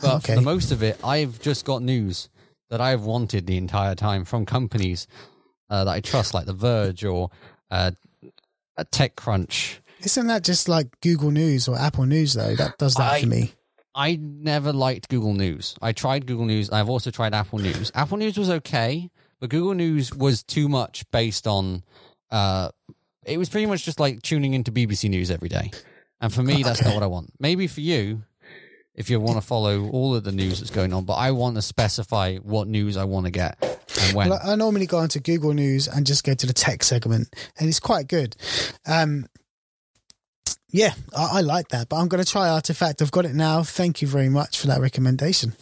But 0.00 0.16
Okay. 0.16 0.34
for 0.34 0.40
the 0.40 0.44
most 0.44 0.72
of 0.72 0.82
it, 0.82 1.00
I've 1.02 1.40
just 1.40 1.64
got 1.64 1.82
news 1.82 2.28
that 2.68 2.80
I've 2.80 3.02
wanted 3.02 3.46
the 3.46 3.56
entire 3.56 3.94
time 3.94 4.24
from 4.24 4.44
companies 4.44 5.06
uh, 5.70 5.84
that 5.84 5.90
I 5.90 6.00
trust, 6.00 6.34
like 6.34 6.46
The 6.46 6.52
Verge 6.52 7.04
or 7.04 7.30
uh, 7.70 7.92
uh, 8.76 8.84
TechCrunch. 8.92 9.78
Isn't 10.00 10.26
that 10.26 10.44
just 10.44 10.68
like 10.68 10.88
Google 11.00 11.30
News 11.30 11.66
or 11.66 11.76
Apple 11.78 12.04
News 12.04 12.34
though? 12.34 12.54
That 12.54 12.76
does 12.78 12.94
that 12.96 13.12
I- 13.14 13.20
for 13.22 13.26
me. 13.26 13.52
I 13.96 14.16
never 14.20 14.74
liked 14.74 15.08
Google 15.08 15.32
News. 15.32 15.74
I 15.80 15.92
tried 15.92 16.26
Google 16.26 16.44
News. 16.44 16.68
I've 16.68 16.90
also 16.90 17.10
tried 17.10 17.32
Apple 17.34 17.58
News. 17.58 17.90
Apple 17.94 18.18
News 18.18 18.36
was 18.36 18.50
okay, 18.50 19.10
but 19.40 19.48
Google 19.48 19.72
News 19.72 20.14
was 20.14 20.42
too 20.42 20.68
much 20.68 21.10
based 21.10 21.46
on. 21.46 21.82
Uh, 22.30 22.68
it 23.24 23.38
was 23.38 23.48
pretty 23.48 23.66
much 23.66 23.84
just 23.84 23.98
like 23.98 24.20
tuning 24.20 24.52
into 24.52 24.70
BBC 24.70 25.08
News 25.08 25.30
every 25.30 25.48
day, 25.48 25.70
and 26.20 26.32
for 26.32 26.42
me, 26.42 26.62
that's 26.62 26.84
not 26.84 26.92
what 26.92 27.02
I 27.02 27.06
want. 27.06 27.32
Maybe 27.40 27.66
for 27.66 27.80
you, 27.80 28.22
if 28.94 29.08
you 29.08 29.18
want 29.18 29.38
to 29.38 29.46
follow 29.46 29.88
all 29.88 30.14
of 30.14 30.24
the 30.24 30.32
news 30.32 30.60
that's 30.60 30.70
going 30.70 30.92
on, 30.92 31.04
but 31.04 31.14
I 31.14 31.30
want 31.30 31.56
to 31.56 31.62
specify 31.62 32.36
what 32.36 32.68
news 32.68 32.98
I 32.98 33.04
want 33.04 33.24
to 33.24 33.32
get 33.32 33.56
and 34.02 34.14
when. 34.14 34.28
Well, 34.28 34.40
I 34.44 34.56
normally 34.56 34.86
go 34.86 34.98
onto 34.98 35.20
Google 35.20 35.54
News 35.54 35.88
and 35.88 36.06
just 36.06 36.22
go 36.22 36.34
to 36.34 36.46
the 36.46 36.52
tech 36.52 36.82
segment, 36.82 37.34
and 37.58 37.68
it's 37.68 37.80
quite 37.80 38.08
good. 38.08 38.36
Um, 38.86 39.26
yeah, 40.70 40.94
I, 41.16 41.38
I 41.38 41.40
like 41.40 41.68
that, 41.68 41.88
but 41.88 41.96
I'm 41.96 42.08
going 42.08 42.22
to 42.22 42.30
try 42.30 42.48
Artifact. 42.48 43.02
I've 43.02 43.10
got 43.10 43.24
it 43.24 43.34
now. 43.34 43.62
Thank 43.62 44.02
you 44.02 44.08
very 44.08 44.28
much 44.28 44.58
for 44.58 44.66
that 44.68 44.80
recommendation. 44.80 45.54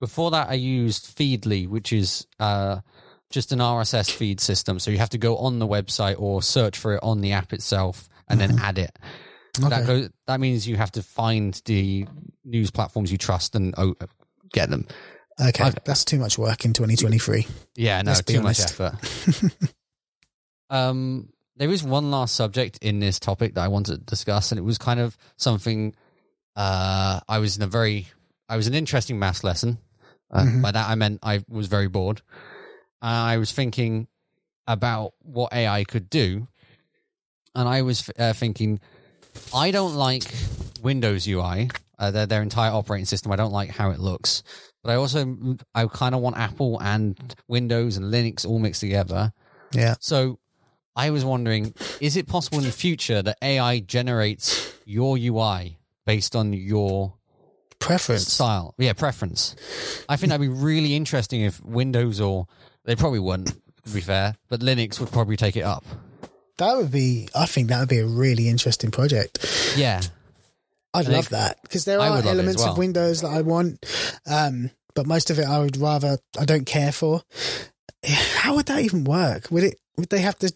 Before 0.00 0.30
that, 0.30 0.48
I 0.48 0.54
used 0.54 1.16
Feedly, 1.16 1.68
which 1.68 1.92
is 1.92 2.26
uh, 2.38 2.80
just 3.30 3.52
an 3.52 3.58
RSS 3.58 4.10
feed 4.10 4.40
system. 4.40 4.78
So 4.78 4.90
you 4.90 4.98
have 4.98 5.10
to 5.10 5.18
go 5.18 5.36
on 5.36 5.58
the 5.58 5.66
website 5.66 6.16
or 6.18 6.42
search 6.42 6.78
for 6.78 6.94
it 6.94 7.00
on 7.02 7.20
the 7.20 7.32
app 7.32 7.52
itself 7.52 8.08
and 8.28 8.40
then 8.40 8.58
add 8.60 8.78
it. 8.78 8.96
That 9.60 9.86
goes, 9.86 10.08
that 10.26 10.40
means 10.40 10.66
you 10.66 10.76
have 10.76 10.92
to 10.92 11.02
find 11.02 11.60
the 11.64 12.06
news 12.44 12.70
platforms 12.70 13.10
you 13.10 13.18
trust 13.18 13.56
and 13.56 13.74
oh, 13.76 13.94
get 14.52 14.70
them. 14.70 14.86
Okay, 15.40 15.64
I've- 15.64 15.78
that's 15.84 16.04
too 16.04 16.18
much 16.18 16.38
work 16.38 16.64
in 16.64 16.72
2023. 16.72 17.46
Yeah, 17.76 18.02
no, 18.02 18.14
too 18.14 18.40
much 18.40 18.60
honest. 18.60 18.80
effort. 18.80 19.52
um, 20.70 21.28
there 21.60 21.70
is 21.70 21.84
one 21.84 22.10
last 22.10 22.34
subject 22.34 22.78
in 22.80 23.00
this 23.00 23.20
topic 23.20 23.54
that 23.54 23.60
I 23.60 23.68
wanted 23.68 23.98
to 24.00 24.04
discuss, 24.04 24.50
and 24.50 24.58
it 24.58 24.62
was 24.62 24.78
kind 24.78 24.98
of 24.98 25.16
something. 25.36 25.94
Uh, 26.56 27.20
I 27.28 27.38
was 27.38 27.56
in 27.58 27.62
a 27.62 27.66
very, 27.66 28.08
I 28.48 28.56
was 28.56 28.66
an 28.66 28.72
interesting 28.74 29.18
maths 29.18 29.44
lesson. 29.44 29.76
Uh, 30.32 30.42
Mhm. 30.42 30.62
By 30.62 30.70
that 30.72 30.88
I 30.88 30.94
meant 30.94 31.18
I 31.22 31.44
was 31.48 31.66
very 31.68 31.86
bored. 31.88 32.22
I 33.02 33.36
was 33.36 33.52
thinking 33.52 34.08
about 34.66 35.12
what 35.22 35.52
AI 35.52 35.84
could 35.84 36.08
do, 36.08 36.48
and 37.54 37.68
I 37.68 37.82
was 37.82 38.08
uh, 38.18 38.32
thinking, 38.32 38.80
I 39.54 39.70
don't 39.70 39.94
like 39.96 40.24
Windows 40.82 41.26
UI, 41.28 41.68
uh, 41.98 42.10
their 42.10 42.26
their 42.26 42.42
entire 42.42 42.70
operating 42.70 43.06
system. 43.06 43.32
I 43.32 43.36
don't 43.36 43.52
like 43.52 43.70
how 43.70 43.90
it 43.90 44.00
looks, 44.00 44.42
but 44.82 44.92
I 44.92 44.94
also 44.96 45.56
I 45.74 45.86
kind 45.86 46.14
of 46.14 46.22
want 46.22 46.36
Apple 46.38 46.78
and 46.80 47.18
Windows 47.48 47.96
and 47.98 48.06
Linux 48.12 48.46
all 48.46 48.58
mixed 48.58 48.80
together. 48.80 49.32
Yeah. 49.72 49.96
So 50.00 50.38
I 50.96 51.10
was 51.10 51.24
wondering, 51.24 51.74
is 52.00 52.16
it 52.16 52.26
possible 52.26 52.58
in 52.58 52.64
the 52.64 52.72
future 52.72 53.22
that 53.22 53.38
AI 53.42 53.80
generates 53.80 54.74
your 54.84 55.16
UI 55.16 55.78
based 56.04 56.34
on 56.34 56.52
your 56.52 57.14
Preference. 57.78 58.32
style? 58.32 58.74
Yeah, 58.78 58.92
preference. 58.92 59.56
I 60.08 60.16
think 60.16 60.30
that'd 60.30 60.40
be 60.40 60.48
really 60.48 60.94
interesting 60.96 61.42
if 61.42 61.62
Windows 61.64 62.20
or 62.20 62.46
they 62.84 62.96
probably 62.96 63.20
wouldn't, 63.20 63.48
to 63.84 63.90
be 63.94 64.00
fair, 64.00 64.34
but 64.48 64.60
Linux 64.60 65.00
would 65.00 65.12
probably 65.12 65.36
take 65.36 65.56
it 65.56 65.62
up. 65.62 65.84
That 66.58 66.76
would 66.76 66.90
be, 66.90 67.28
I 67.34 67.46
think 67.46 67.68
that 67.68 67.80
would 67.80 67.88
be 67.88 68.00
a 68.00 68.06
really 68.06 68.48
interesting 68.48 68.90
project. 68.90 69.38
Yeah. 69.76 70.02
I'd 70.92 71.08
I 71.08 71.12
love 71.12 71.28
that 71.30 71.62
because 71.62 71.84
there 71.84 72.00
are 72.00 72.10
would 72.10 72.16
love 72.16 72.24
it 72.24 72.28
as 72.28 72.34
elements 72.34 72.62
well. 72.62 72.72
of 72.72 72.78
Windows 72.78 73.20
that 73.22 73.28
I 73.30 73.42
want, 73.42 73.86
um, 74.26 74.70
but 74.94 75.06
most 75.06 75.30
of 75.30 75.38
it 75.38 75.46
I 75.46 75.60
would 75.60 75.76
rather, 75.76 76.18
I 76.38 76.44
don't 76.44 76.66
care 76.66 76.92
for. 76.92 77.22
How 78.04 78.56
would 78.56 78.66
that 78.66 78.80
even 78.82 79.04
work? 79.04 79.50
Would 79.50 79.62
it, 79.64 79.80
would 79.96 80.10
they 80.10 80.20
have 80.20 80.38
to, 80.40 80.52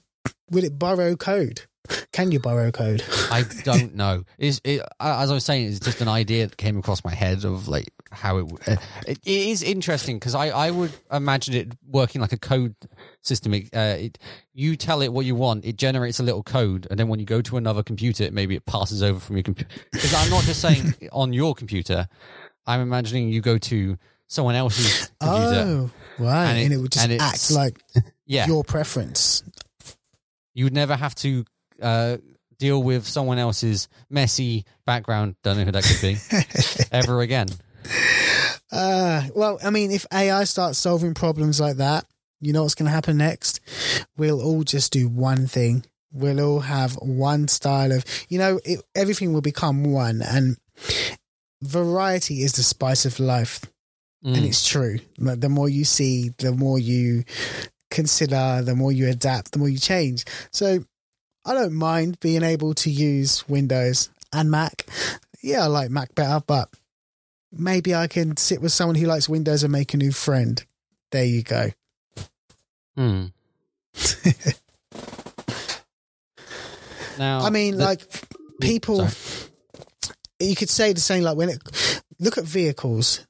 would 0.51 0.65
it 0.65 0.79
borrow 0.79 1.17
code? 1.17 1.63
Can 2.13 2.33
you 2.33 2.41
borrow 2.41 2.71
code? 2.71 3.03
I 3.31 3.45
don't 3.65 3.95
know. 3.95 4.25
Is 4.39 4.61
it, 4.65 4.81
as 5.01 5.31
I 5.31 5.35
was 5.35 5.45
saying, 5.45 5.67
it's 5.69 5.81
just 5.81 6.01
an 6.01 6.09
idea 6.09 6.47
that 6.47 6.57
came 6.57 6.79
across 6.79 7.05
my 7.05 7.15
head 7.15 7.45
of 7.45 7.69
like 7.69 7.93
how 8.11 8.39
it. 8.39 8.47
Uh, 8.67 8.77
it, 9.07 9.19
it 9.25 9.49
is 9.49 9.63
interesting 9.63 10.17
because 10.19 10.35
I 10.35 10.49
I 10.49 10.71
would 10.71 10.93
imagine 11.13 11.55
it 11.55 11.73
working 11.87 12.23
like 12.23 12.33
a 12.33 12.39
code 12.39 12.75
system. 13.21 13.53
It, 13.53 13.69
uh, 13.75 13.97
it 13.99 14.19
you 14.55 14.77
tell 14.77 15.03
it 15.03 15.13
what 15.13 15.27
you 15.27 15.35
want, 15.35 15.67
it 15.67 15.77
generates 15.77 16.21
a 16.21 16.23
little 16.23 16.43
code, 16.43 16.87
and 16.91 16.99
then 16.99 17.09
when 17.09 17.21
you 17.21 17.27
go 17.27 17.43
to 17.43 17.57
another 17.59 17.83
computer, 17.83 18.31
maybe 18.31 18.55
it 18.57 18.65
passes 18.65 19.03
over 19.03 19.21
from 19.21 19.37
your 19.37 19.43
computer. 19.43 19.71
Because 19.93 20.15
I'm 20.15 20.31
not 20.31 20.45
just 20.45 20.63
saying 20.63 20.95
on 21.13 21.33
your 21.35 21.55
computer. 21.55 22.09
I'm 22.67 22.81
imagining 22.81 23.29
you 23.29 23.43
go 23.43 23.59
to 23.59 23.99
someone 24.27 24.55
else's 24.55 25.11
computer. 25.21 25.65
Oh, 25.67 25.91
right. 26.19 26.47
And 26.47 26.59
And 26.61 26.73
it- 26.73 26.77
it, 26.77 26.79
would 26.81 26.93
just 26.93 27.11
act 27.11 27.51
like 27.51 27.79
yeah, 28.25 28.47
your 28.47 28.65
preference. 28.65 29.43
You 30.55 30.65
would 30.65 30.73
never 30.73 30.97
have 30.97 31.15
to 31.17 31.45
uh, 31.83 32.17
deal 32.59 32.83
with 32.83 33.07
someone 33.07 33.39
else's 33.39 33.89
messy 34.09 34.65
background. 34.87 35.37
Don't 35.43 35.59
know 35.59 35.65
who 35.65 35.73
that 35.73 35.85
could 35.85 36.01
be 36.01 36.17
ever 36.93 37.21
again. 37.21 37.49
Uh, 38.73 39.23
well, 39.35 39.59
I 39.63 39.71
mean, 39.71 39.91
if 39.91 40.07
AI 40.13 40.45
starts 40.45 40.79
solving 40.79 41.15
problems 41.15 41.61
like 41.61 41.77
that, 41.77 42.07
you 42.41 42.53
know 42.53 42.63
what's 42.63 42.75
going 42.75 42.87
to 42.87 42.93
happen 42.93 43.17
next? 43.19 43.61
We'll 44.17 44.43
all 44.43 44.63
just 44.65 44.93
do 44.93 45.09
one 45.09 45.47
thing. 45.47 45.85
We'll 46.13 46.41
all 46.41 46.61
have 46.61 46.95
one 46.95 47.49
style 47.49 47.93
of, 47.93 48.05
you 48.29 48.39
know, 48.39 48.61
it, 48.65 48.83
everything 48.95 49.33
will 49.33 49.41
become 49.41 49.85
one. 49.85 50.23
And 50.23 50.57
variety 51.63 52.43
is 52.43 52.53
the 52.53 52.63
spice 52.63 53.05
of 53.05 53.19
life. 53.19 53.65
Mm. 54.25 54.37
And 54.37 54.47
it's 54.47 54.67
true. 54.67 54.99
The 55.19 55.49
more 55.49 55.69
you 55.69 55.85
see, 55.85 56.31
the 56.39 56.53
more 56.53 56.79
you 56.79 57.25
consider, 57.95 58.61
the 58.63 58.75
more 58.75 58.93
you 58.93 59.09
adapt, 59.09 59.53
the 59.53 59.59
more 59.59 59.69
you 59.71 59.79
change. 59.79 60.25
So 60.51 60.85
I 61.47 61.55
don't 61.55 61.73
mind 61.73 62.21
being 62.21 62.43
able 62.43 62.75
to 62.75 62.91
use 62.91 63.49
Windows 63.49 64.11
and 64.33 64.51
Mac. 64.51 64.87
Yeah, 65.43 65.63
I 65.65 65.67
like 65.67 65.91
Mac 65.91 66.15
better, 66.15 66.43
but 66.47 66.69
maybe 67.53 67.95
I 67.95 68.07
can 68.07 68.37
sit 68.37 68.61
with 68.61 68.73
someone 68.73 68.97
who 68.97 69.07
likes 69.07 69.29
Windows 69.29 69.63
and 69.63 69.73
make 69.73 69.95
a 69.95 69.97
new 69.97 70.13
friend. 70.13 70.63
There 71.13 71.25
you 71.25 71.43
go. 71.43 71.71
Mm. 72.99 73.33
now, 77.19 77.41
I 77.41 77.51
mean, 77.51 77.77
the- 77.77 77.85
like 77.85 78.03
people, 78.61 79.09
Sorry. 79.09 79.51
you 80.41 80.57
could 80.57 80.69
say 80.71 80.93
the 80.93 81.01
same. 81.01 81.23
Like 81.23 81.37
when 81.37 81.49
it 81.51 81.59
look 82.19 82.39
at 82.39 82.45
vehicles, 82.45 83.27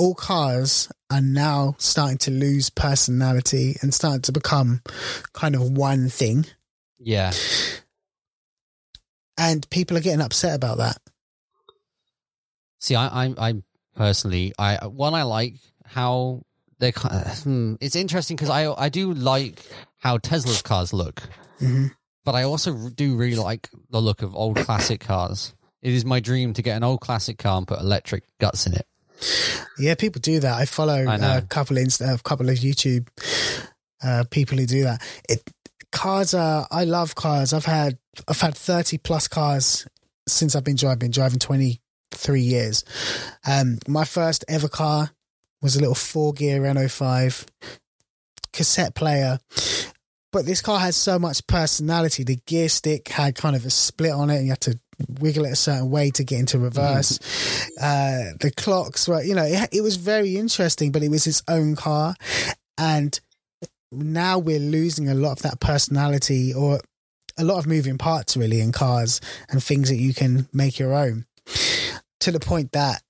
all 0.00 0.14
cars 0.14 0.90
are 1.10 1.20
now 1.20 1.74
starting 1.76 2.16
to 2.16 2.30
lose 2.30 2.70
personality 2.70 3.76
and 3.82 3.92
starting 3.92 4.22
to 4.22 4.32
become 4.32 4.80
kind 5.34 5.54
of 5.54 5.60
one 5.70 6.08
thing, 6.08 6.46
yeah, 6.98 7.32
and 9.36 9.68
people 9.68 9.98
are 9.98 10.00
getting 10.00 10.22
upset 10.22 10.56
about 10.56 10.78
that. 10.78 10.96
see, 12.78 12.94
I, 12.94 13.26
I, 13.26 13.34
I 13.36 13.62
personally, 13.94 14.54
I 14.58 14.86
one, 14.86 15.12
I 15.12 15.24
like 15.24 15.56
how 15.84 16.46
they're. 16.78 16.92
Hmm, 16.92 17.74
it's 17.78 17.94
interesting 17.94 18.36
because 18.36 18.48
I, 18.48 18.72
I 18.72 18.88
do 18.88 19.12
like 19.12 19.62
how 19.98 20.16
Tesla's 20.16 20.62
cars 20.62 20.94
look, 20.94 21.22
hmm 21.58 21.88
but 22.24 22.34
I 22.34 22.44
also 22.44 22.88
do 22.90 23.16
really 23.16 23.36
like 23.36 23.68
the 23.90 24.00
look 24.00 24.22
of 24.22 24.34
old 24.34 24.56
classic 24.56 25.00
cars. 25.00 25.54
It 25.82 25.92
is 25.92 26.04
my 26.04 26.20
dream 26.20 26.52
to 26.54 26.62
get 26.62 26.76
an 26.76 26.84
old 26.84 27.00
classic 27.00 27.38
car 27.38 27.58
and 27.58 27.66
put 27.66 27.80
electric 27.80 28.24
guts 28.38 28.66
in 28.66 28.74
it. 28.74 28.86
Yeah, 29.78 29.94
people 29.94 30.20
do 30.20 30.40
that. 30.40 30.54
I 30.54 30.64
follow 30.64 31.06
I 31.06 31.16
know. 31.16 31.38
a 31.38 31.42
couple 31.42 31.76
of 31.78 31.84
Insta, 31.84 32.14
a 32.18 32.22
couple 32.22 32.48
of 32.48 32.56
YouTube 32.56 33.08
uh, 34.02 34.24
people 34.30 34.58
who 34.58 34.66
do 34.66 34.84
that. 34.84 35.02
It 35.28 35.42
cars 35.92 36.34
are. 36.34 36.66
I 36.70 36.84
love 36.84 37.14
cars. 37.14 37.52
I've 37.52 37.64
had 37.64 37.98
I've 38.28 38.40
had 38.40 38.54
thirty 38.56 38.98
plus 38.98 39.28
cars 39.28 39.86
since 40.26 40.54
I've 40.54 40.64
been 40.64 40.76
driving. 40.76 41.10
Driving 41.10 41.38
twenty 41.38 41.80
three 42.12 42.42
years. 42.42 42.84
Um, 43.46 43.78
my 43.86 44.04
first 44.04 44.44
ever 44.48 44.68
car 44.68 45.10
was 45.62 45.76
a 45.76 45.80
little 45.80 45.94
four 45.94 46.32
gear 46.32 46.62
Renault 46.62 46.88
five. 46.88 47.46
cassette 48.52 48.94
player. 48.94 49.38
But 50.32 50.46
this 50.46 50.62
car 50.62 50.78
had 50.78 50.94
so 50.94 51.18
much 51.18 51.46
personality. 51.46 52.22
The 52.22 52.36
gear 52.46 52.68
stick 52.68 53.08
had 53.08 53.34
kind 53.34 53.56
of 53.56 53.66
a 53.66 53.70
split 53.70 54.12
on 54.12 54.30
it, 54.30 54.36
and 54.36 54.44
you 54.44 54.52
had 54.52 54.60
to 54.62 54.78
wiggle 55.18 55.44
it 55.44 55.52
a 55.52 55.56
certain 55.56 55.90
way 55.90 56.10
to 56.10 56.24
get 56.24 56.38
into 56.40 56.58
reverse. 56.58 57.18
uh, 57.80 58.32
the 58.40 58.52
clocks 58.56 59.06
were, 59.08 59.22
you 59.22 59.34
know, 59.34 59.44
it, 59.44 59.68
it 59.72 59.80
was 59.82 59.96
very 59.96 60.36
interesting, 60.36 60.92
but 60.92 61.02
it 61.02 61.10
was 61.10 61.26
its 61.26 61.42
own 61.48 61.76
car. 61.76 62.14
And 62.78 63.18
now 63.92 64.38
we're 64.38 64.58
losing 64.60 65.08
a 65.08 65.14
lot 65.14 65.32
of 65.32 65.42
that 65.42 65.60
personality 65.60 66.54
or 66.54 66.80
a 67.38 67.44
lot 67.44 67.58
of 67.58 67.66
moving 67.66 67.98
parts 67.98 68.36
really 68.36 68.60
in 68.60 68.72
cars 68.72 69.20
and 69.48 69.62
things 69.62 69.88
that 69.88 69.96
you 69.96 70.12
can 70.14 70.48
make 70.52 70.78
your 70.78 70.94
own 70.94 71.24
to 72.20 72.30
the 72.30 72.40
point 72.40 72.72
that 72.72 73.02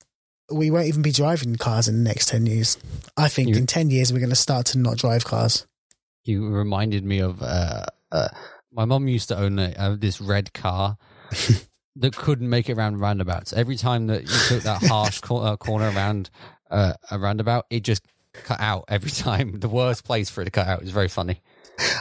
we 0.52 0.70
won't 0.70 0.86
even 0.86 1.02
be 1.02 1.12
driving 1.12 1.54
cars 1.56 1.86
in 1.88 2.02
the 2.02 2.08
next 2.08 2.28
10 2.28 2.46
years. 2.46 2.76
I 3.16 3.28
think 3.28 3.50
You- 3.50 3.56
in 3.56 3.66
10 3.66 3.90
years, 3.90 4.12
we're 4.12 4.18
going 4.20 4.30
to 4.30 4.36
start 4.36 4.66
to 4.66 4.78
not 4.78 4.96
drive 4.98 5.24
cars. 5.24 5.66
You 6.24 6.48
reminded 6.48 7.04
me 7.04 7.20
of 7.20 7.42
uh, 7.42 7.86
uh, 8.12 8.28
my 8.72 8.84
mom 8.84 9.08
used 9.08 9.28
to 9.28 9.38
own 9.38 9.58
a, 9.58 9.72
uh, 9.76 9.96
this 9.98 10.20
red 10.20 10.52
car 10.52 10.96
that 12.00 12.16
couldn't 12.16 12.48
make 12.48 12.68
it 12.68 12.74
around 12.74 12.98
roundabouts. 12.98 13.52
Every 13.52 13.76
time 13.76 14.08
that 14.08 14.22
you 14.22 14.38
took 14.48 14.62
that 14.64 14.82
harsh 14.82 15.20
cor- 15.20 15.46
uh, 15.46 15.56
corner 15.56 15.90
around 15.94 16.30
uh, 16.70 16.94
a 17.10 17.18
roundabout, 17.18 17.66
it 17.70 17.80
just 17.80 18.02
cut 18.32 18.60
out 18.60 18.84
every 18.88 19.10
time. 19.10 19.60
The 19.60 19.68
worst 19.68 20.04
place 20.04 20.28
for 20.28 20.42
it 20.42 20.46
to 20.46 20.50
cut 20.50 20.66
out. 20.66 20.80
It 20.80 20.84
was 20.84 20.92
very 20.92 21.08
funny. 21.08 21.40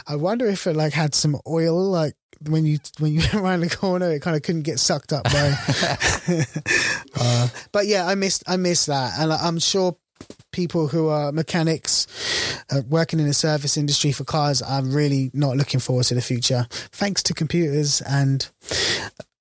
I 0.06 0.16
wonder 0.16 0.46
if 0.46 0.66
it 0.66 0.76
like 0.76 0.92
had 0.92 1.14
some 1.14 1.40
oil, 1.46 1.90
like 1.90 2.14
when 2.48 2.66
you 2.66 2.78
when 2.98 3.12
you 3.12 3.20
went 3.32 3.34
around 3.34 3.60
the 3.60 3.70
corner, 3.70 4.10
it 4.10 4.20
kind 4.20 4.36
of 4.36 4.42
couldn't 4.42 4.62
get 4.62 4.78
sucked 4.78 5.12
up 5.12 5.24
by. 5.24 5.54
uh, 7.20 7.48
but 7.72 7.86
yeah, 7.86 8.06
I 8.06 8.14
missed 8.14 8.44
I 8.46 8.56
missed 8.56 8.86
that, 8.86 9.18
and 9.18 9.32
I'm 9.32 9.58
sure 9.58 9.96
people 10.52 10.88
who 10.88 11.08
are 11.08 11.32
mechanics 11.32 12.06
uh, 12.70 12.82
working 12.88 13.20
in 13.20 13.26
the 13.26 13.34
service 13.34 13.76
industry 13.76 14.12
for 14.12 14.24
cars 14.24 14.62
are 14.62 14.82
really 14.82 15.30
not 15.32 15.56
looking 15.56 15.80
forward 15.80 16.04
to 16.06 16.14
the 16.14 16.20
future, 16.22 16.66
thanks 16.70 17.22
to 17.24 17.34
computers 17.34 18.00
and 18.02 18.50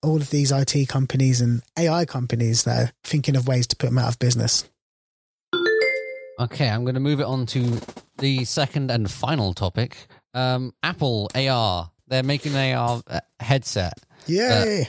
all 0.01 0.17
of 0.17 0.29
these 0.29 0.51
IT 0.51 0.87
companies 0.87 1.41
and 1.41 1.61
AI 1.77 2.05
companies 2.05 2.63
that 2.63 2.89
are 2.89 2.91
thinking 3.03 3.35
of 3.35 3.47
ways 3.47 3.67
to 3.67 3.75
put 3.75 3.87
them 3.87 3.97
out 3.97 4.09
of 4.09 4.19
business. 4.19 4.69
Okay, 6.39 6.69
I'm 6.69 6.83
going 6.83 6.93
to 6.95 7.01
move 7.01 7.19
it 7.19 7.25
on 7.25 7.45
to 7.47 7.81
the 8.17 8.45
second 8.45 8.91
and 8.91 9.11
final 9.11 9.53
topic. 9.53 10.07
Um, 10.33 10.73
Apple 10.83 11.29
AR. 11.35 11.91
They're 12.07 12.23
making 12.23 12.55
an 12.55 12.75
AR 12.75 13.01
uh, 13.07 13.19
headset. 13.39 13.93
Yay! 14.25 14.87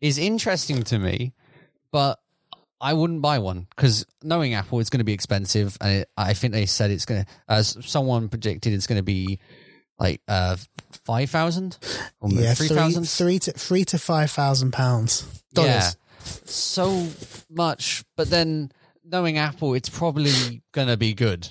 Is 0.00 0.18
interesting 0.18 0.82
to 0.84 0.98
me, 0.98 1.32
but 1.92 2.19
I 2.80 2.94
wouldn't 2.94 3.20
buy 3.22 3.38
one 3.40 3.66
because 3.76 4.06
knowing 4.22 4.54
Apple, 4.54 4.80
it's 4.80 4.90
going 4.90 4.98
to 5.00 5.04
be 5.04 5.12
expensive, 5.12 5.76
and 5.80 6.02
it, 6.02 6.10
I 6.16 6.34
think 6.34 6.52
they 6.54 6.66
said 6.66 6.90
it's 6.90 7.04
going 7.04 7.24
to. 7.24 7.30
As 7.48 7.76
someone 7.82 8.28
predicted, 8.28 8.72
it's 8.72 8.86
going 8.86 8.98
to 8.98 9.02
be 9.02 9.38
like 9.98 10.22
uh 10.28 10.56
five 11.04 11.28
thousand 11.28 11.76
or 12.20 12.30
yeah, 12.30 12.54
three 12.54 12.68
three, 12.68 12.76
thousand. 12.76 13.04
to 13.40 13.52
three 13.52 13.84
to 13.84 13.98
five 13.98 14.30
thousand 14.30 14.72
pounds 14.72 15.42
dollars. 15.52 15.68
Yeah, 15.70 15.90
so 16.46 17.06
much. 17.50 18.02
But 18.16 18.30
then 18.30 18.72
knowing 19.04 19.36
Apple, 19.36 19.74
it's 19.74 19.90
probably 19.90 20.62
going 20.72 20.88
to 20.88 20.96
be 20.96 21.12
good. 21.12 21.48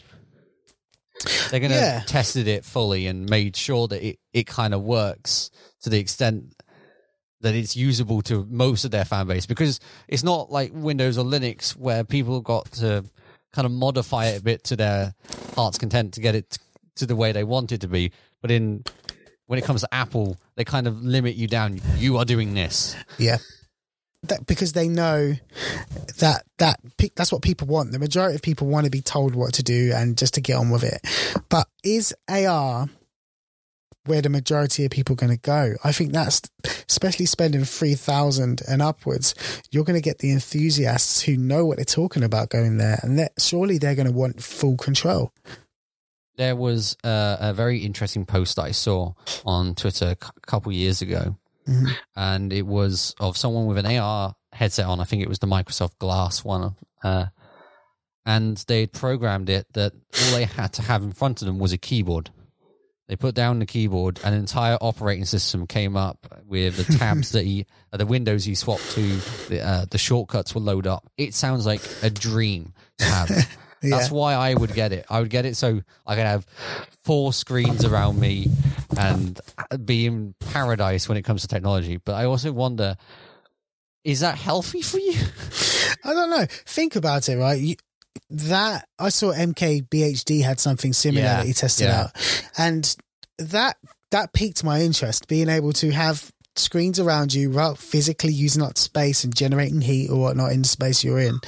They're 1.51 1.59
going 1.59 1.71
to 1.71 1.77
Yeah. 1.77 2.03
tested 2.07 2.47
it 2.47 2.63
fully 2.63 3.05
and 3.07 3.29
made 3.29 3.55
sure 3.55 3.87
that 3.89 4.01
it, 4.01 4.19
it 4.33 4.47
kind 4.47 4.73
of 4.73 4.81
works 4.81 5.51
to 5.81 5.89
the 5.89 5.99
extent 5.99 6.55
that 7.41 7.55
it's 7.55 7.75
usable 7.75 8.21
to 8.23 8.45
most 8.49 8.85
of 8.85 8.91
their 8.91 9.05
fan 9.05 9.27
base 9.27 9.45
because 9.45 9.79
it's 10.07 10.23
not 10.23 10.51
like 10.51 10.71
Windows 10.73 11.17
or 11.17 11.23
Linux 11.23 11.75
where 11.75 12.03
people 12.03 12.41
got 12.41 12.71
to 12.73 13.05
kind 13.53 13.65
of 13.65 13.71
modify 13.71 14.27
it 14.27 14.39
a 14.39 14.43
bit 14.43 14.63
to 14.65 14.75
their 14.75 15.13
heart's 15.55 15.77
content 15.77 16.13
to 16.13 16.21
get 16.21 16.35
it 16.35 16.57
to 16.95 17.05
the 17.05 17.15
way 17.15 17.31
they 17.31 17.43
want 17.43 17.71
it 17.71 17.81
to 17.81 17.87
be. 17.87 18.11
But 18.41 18.51
in 18.51 18.83
when 19.47 19.57
it 19.57 19.65
comes 19.65 19.81
to 19.81 19.93
Apple, 19.93 20.37
they 20.55 20.63
kind 20.63 20.87
of 20.87 21.01
limit 21.03 21.35
you 21.35 21.47
down. 21.47 21.81
You 21.97 22.17
are 22.17 22.25
doing 22.25 22.53
this. 22.53 22.95
Yeah. 23.17 23.37
That, 24.23 24.45
because 24.45 24.73
they 24.73 24.89
know 24.89 25.33
that 26.19 26.43
that 26.57 26.79
that's 27.15 27.31
what 27.31 27.41
people 27.41 27.67
want. 27.67 27.93
The 27.93 27.99
majority 27.99 28.35
of 28.35 28.41
people 28.41 28.67
want 28.67 28.83
to 28.83 28.91
be 28.91 29.01
told 29.01 29.33
what 29.33 29.53
to 29.53 29.63
do 29.63 29.91
and 29.95 30.17
just 30.17 30.33
to 30.33 30.41
get 30.41 30.57
on 30.57 30.69
with 30.69 30.83
it. 30.83 31.01
But 31.47 31.67
is 31.83 32.13
AR 32.27 32.89
where 34.09 34.21
the 34.21 34.29
majority 34.29 34.83
of 34.83 34.91
people 34.91 35.13
are 35.13 35.15
going 35.27 35.31
to 35.37 35.41
go? 35.41 35.75
I 35.83 35.91
think 35.93 36.11
that's 36.11 36.41
especially 36.89 37.25
spending 37.27 37.63
three 37.63 37.93
thousand 37.95 38.61
and 38.67 38.81
upwards. 38.81 39.35
You're 39.71 39.85
going 39.85 39.95
to 39.97 40.01
get 40.01 40.17
the 40.17 40.31
enthusiasts 40.31 41.21
who 41.21 41.37
know 41.37 41.65
what 41.65 41.77
they're 41.77 41.85
talking 41.85 42.23
about 42.23 42.49
going 42.49 42.77
there, 42.77 42.99
and 43.03 43.17
that 43.19 43.33
surely 43.39 43.77
they're 43.77 43.95
going 43.95 44.07
to 44.07 44.13
want 44.13 44.43
full 44.43 44.75
control. 44.75 45.31
there 46.37 46.55
was 46.55 46.95
uh, 47.03 47.35
a 47.39 47.53
very 47.53 47.79
interesting 47.79 48.25
post 48.25 48.55
that 48.55 48.61
I 48.63 48.71
saw 48.71 49.11
on 49.45 49.75
Twitter 49.75 50.15
a 50.21 50.47
couple 50.47 50.71
years 50.71 51.01
ago, 51.01 51.35
Mhm. 51.67 51.91
and 52.15 52.53
it 52.53 52.65
was 52.65 53.13
of 53.19 53.35
someone 53.37 53.65
with 53.65 53.77
an 53.77 53.85
AR 53.85 54.35
headset 54.53 54.85
on. 54.85 54.99
I 55.01 55.03
think 55.03 55.21
it 55.21 55.27
was 55.29 55.39
the 55.39 55.47
Microsoft 55.47 55.97
Glass 55.99 56.43
one, 56.45 56.75
uh, 57.03 57.25
and 58.25 58.55
they 58.67 58.87
programmed 58.87 59.49
it 59.49 59.67
that 59.73 59.91
all 59.93 60.31
they 60.31 60.45
had 60.45 60.71
to 60.73 60.81
have 60.81 61.03
in 61.03 61.11
front 61.11 61.41
of 61.41 61.45
them 61.45 61.59
was 61.59 61.73
a 61.73 61.77
keyboard. 61.77 62.31
They 63.09 63.15
put 63.15 63.33
down 63.33 63.57
the 63.57 63.65
keyboard, 63.65 64.19
an 64.23 64.35
entire 64.35 64.77
operating 64.79 65.25
system 65.25 65.65
came 65.65 65.97
up 65.97 66.27
with 66.45 66.77
the 66.77 66.97
tabs 66.97 67.31
that 67.33 67.43
he, 67.43 67.65
uh, 67.91 67.97
the 67.97 68.05
windows 68.05 68.45
he 68.45 68.53
swapped 68.53 68.91
to, 68.91 69.01
the, 69.49 69.61
uh, 69.65 69.85
the 69.89 69.97
shortcuts 69.97 70.53
will 70.53 70.61
load 70.61 70.85
up. 70.85 71.09
It 71.17 71.33
sounds 71.33 71.65
like 71.65 71.81
a 72.03 72.11
dream 72.11 72.73
to 72.99 73.05
have. 73.05 73.47
Yeah. 73.81 73.95
That's 73.95 74.11
why 74.11 74.33
I 74.33 74.55
would 74.55 74.73
get 74.73 74.91
it. 74.91 75.05
I 75.09 75.21
would 75.21 75.29
get 75.29 75.45
it 75.45 75.55
so 75.55 75.81
I 76.05 76.15
could 76.15 76.25
have 76.25 76.45
four 77.05 77.31
screens 77.31 77.85
around 77.85 78.19
me 78.19 78.47
and 78.97 79.39
be 79.85 80.05
in 80.05 80.35
paradise 80.37 81.07
when 81.07 81.17
it 81.17 81.21
comes 81.21 81.43
to 81.43 81.47
technology. 81.47 81.95
But 81.95 82.15
I 82.15 82.25
also 82.25 82.51
wonder, 82.51 82.97
is 84.03 84.19
that 84.19 84.37
healthy 84.37 84.81
for 84.81 84.97
you? 84.97 85.13
I 86.03 86.13
don't 86.13 86.29
know. 86.29 86.45
Think 86.49 86.97
about 86.97 87.29
it, 87.29 87.37
right? 87.37 87.57
You, 87.57 87.75
that 88.31 88.87
I 88.97 89.09
saw 89.09 89.31
MKBHD 89.33 90.43
had 90.43 90.59
something 90.59 90.93
similar 90.93 91.23
Yeah, 91.25 91.37
that 91.37 91.45
he 91.45 91.53
tested 91.53 91.87
yeah. 91.87 92.01
out, 92.03 92.47
and 92.57 92.95
that 93.37 93.77
that 94.11 94.33
piqued 94.33 94.63
my 94.63 94.81
interest. 94.81 95.27
Being 95.27 95.49
able 95.49 95.73
to 95.73 95.91
have 95.91 96.31
screens 96.55 96.99
around 96.99 97.33
you, 97.33 97.51
physically 97.75 98.33
using 98.33 98.61
up 98.61 98.77
space 98.77 99.23
and 99.23 99.35
generating 99.35 99.81
heat 99.81 100.09
or 100.09 100.19
whatnot 100.19 100.51
in 100.51 100.61
the 100.63 100.67
space 100.67 101.03
you're 101.03 101.19
in, 101.19 101.39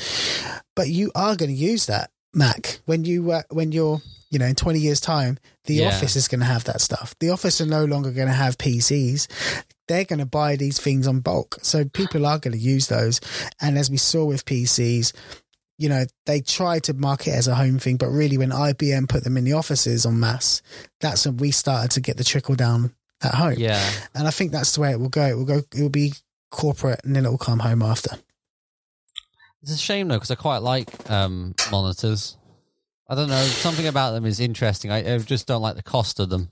but 0.76 0.88
you 0.90 1.12
are 1.16 1.36
going 1.36 1.50
to 1.52 1.56
use 1.58 1.88
that 1.88 2.12
Mac 2.34 2.80
when 2.86 3.04
you 3.04 3.32
uh, 3.32 3.42
when 3.50 3.72
you're 3.72 4.02
you 4.30 4.40
know 4.40 4.46
in 4.46 4.56
20 4.56 4.80
years 4.80 5.02
time 5.02 5.38
the 5.66 5.74
Yeah. 5.76 5.88
office 5.90 6.16
is 6.16 6.30
going 6.30 6.40
to 6.40 6.46
have 6.46 6.64
that 6.64 6.80
stuff 6.80 7.14
the 7.20 7.32
office 7.32 7.60
are 7.60 7.66
no 7.66 7.84
longer 7.84 8.12
going 8.12 8.30
to 8.30 8.34
have 8.34 8.58
pcs 8.58 9.28
they're 9.90 10.06
going 10.06 10.20
to 10.20 10.26
buy 10.26 10.56
these 10.56 10.80
things 10.80 11.06
on 11.06 11.20
bulk 11.20 11.58
so 11.62 11.84
people 11.84 12.26
are 12.26 12.40
going 12.40 12.54
to 12.54 12.58
use 12.58 12.88
those 12.88 13.20
and 13.60 13.78
as 13.78 13.92
we 13.92 13.98
saw 13.98 14.24
with 14.24 14.46
pcs 14.46 15.12
you 15.82 15.90
know 15.90 16.04
they 16.26 16.40
try 16.42 16.80
to 16.80 16.94
market 16.94 17.32
it 17.32 17.36
as 17.38 17.48
a 17.48 17.56
home 17.56 17.80
thing 17.80 17.98
but 17.98 18.10
really 18.10 18.38
when 18.38 18.52
ibm 18.52 19.08
put 19.10 19.24
them 19.24 19.36
in 19.38 19.44
the 19.44 19.54
offices 19.54 20.06
en 20.06 20.20
masse 20.20 20.62
that's 21.00 21.26
when 21.26 21.38
we 21.38 21.50
started 21.52 21.90
to 21.92 22.00
get 22.02 22.18
the 22.18 22.24
trickle 22.24 22.56
down 22.56 22.94
at 23.24 23.34
home 23.34 23.56
Yeah. 23.58 23.82
and 24.16 24.28
i 24.28 24.32
think 24.32 24.52
that's 24.52 24.74
the 24.76 24.82
way 24.82 24.92
it 24.92 25.00
will 25.00 25.10
go 25.10 25.26
it 25.26 25.36
will 25.38 25.46
go 25.46 25.58
it 25.76 25.82
will 25.82 25.90
be 25.90 26.14
corporate 26.52 27.02
and 27.04 27.16
then 27.16 27.26
it 27.26 27.30
will 27.30 27.38
come 27.50 27.60
home 27.60 27.82
after 27.82 28.12
It's 29.64 29.72
a 29.74 29.78
shame 29.78 30.08
though, 30.08 30.16
because 30.16 30.32
I 30.32 30.36
quite 30.36 30.60
like 30.64 30.90
um, 31.10 31.54
monitors. 31.72 32.36
I 33.08 33.14
don't 33.16 33.30
know. 33.30 33.44
Something 33.44 33.88
about 33.88 34.12
them 34.14 34.26
is 34.26 34.40
interesting. 34.40 34.90
I, 34.92 35.16
I 35.16 35.18
just 35.20 35.46
don't 35.48 35.62
like 35.62 35.76
the 35.76 35.84
cost 35.84 36.20
of 36.20 36.30
them. 36.30 36.50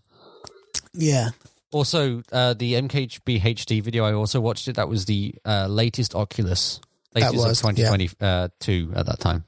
yeah 0.94 1.30
Also, 1.72 2.22
uh, 2.32 2.54
the 2.54 2.74
MKHB 2.74 3.42
HD 3.42 3.82
video, 3.82 4.04
I 4.06 4.14
also 4.14 4.40
watched 4.42 4.68
it. 4.68 4.76
That 4.76 4.90
was 4.90 5.06
the 5.06 5.34
uh, 5.46 5.68
latest 5.68 6.14
Oculus. 6.16 6.80
Latest 7.16 7.34
was, 7.36 7.64
of 7.64 7.76
2022 7.76 8.94
at 8.96 9.06
that 9.06 9.20
time. 9.20 9.46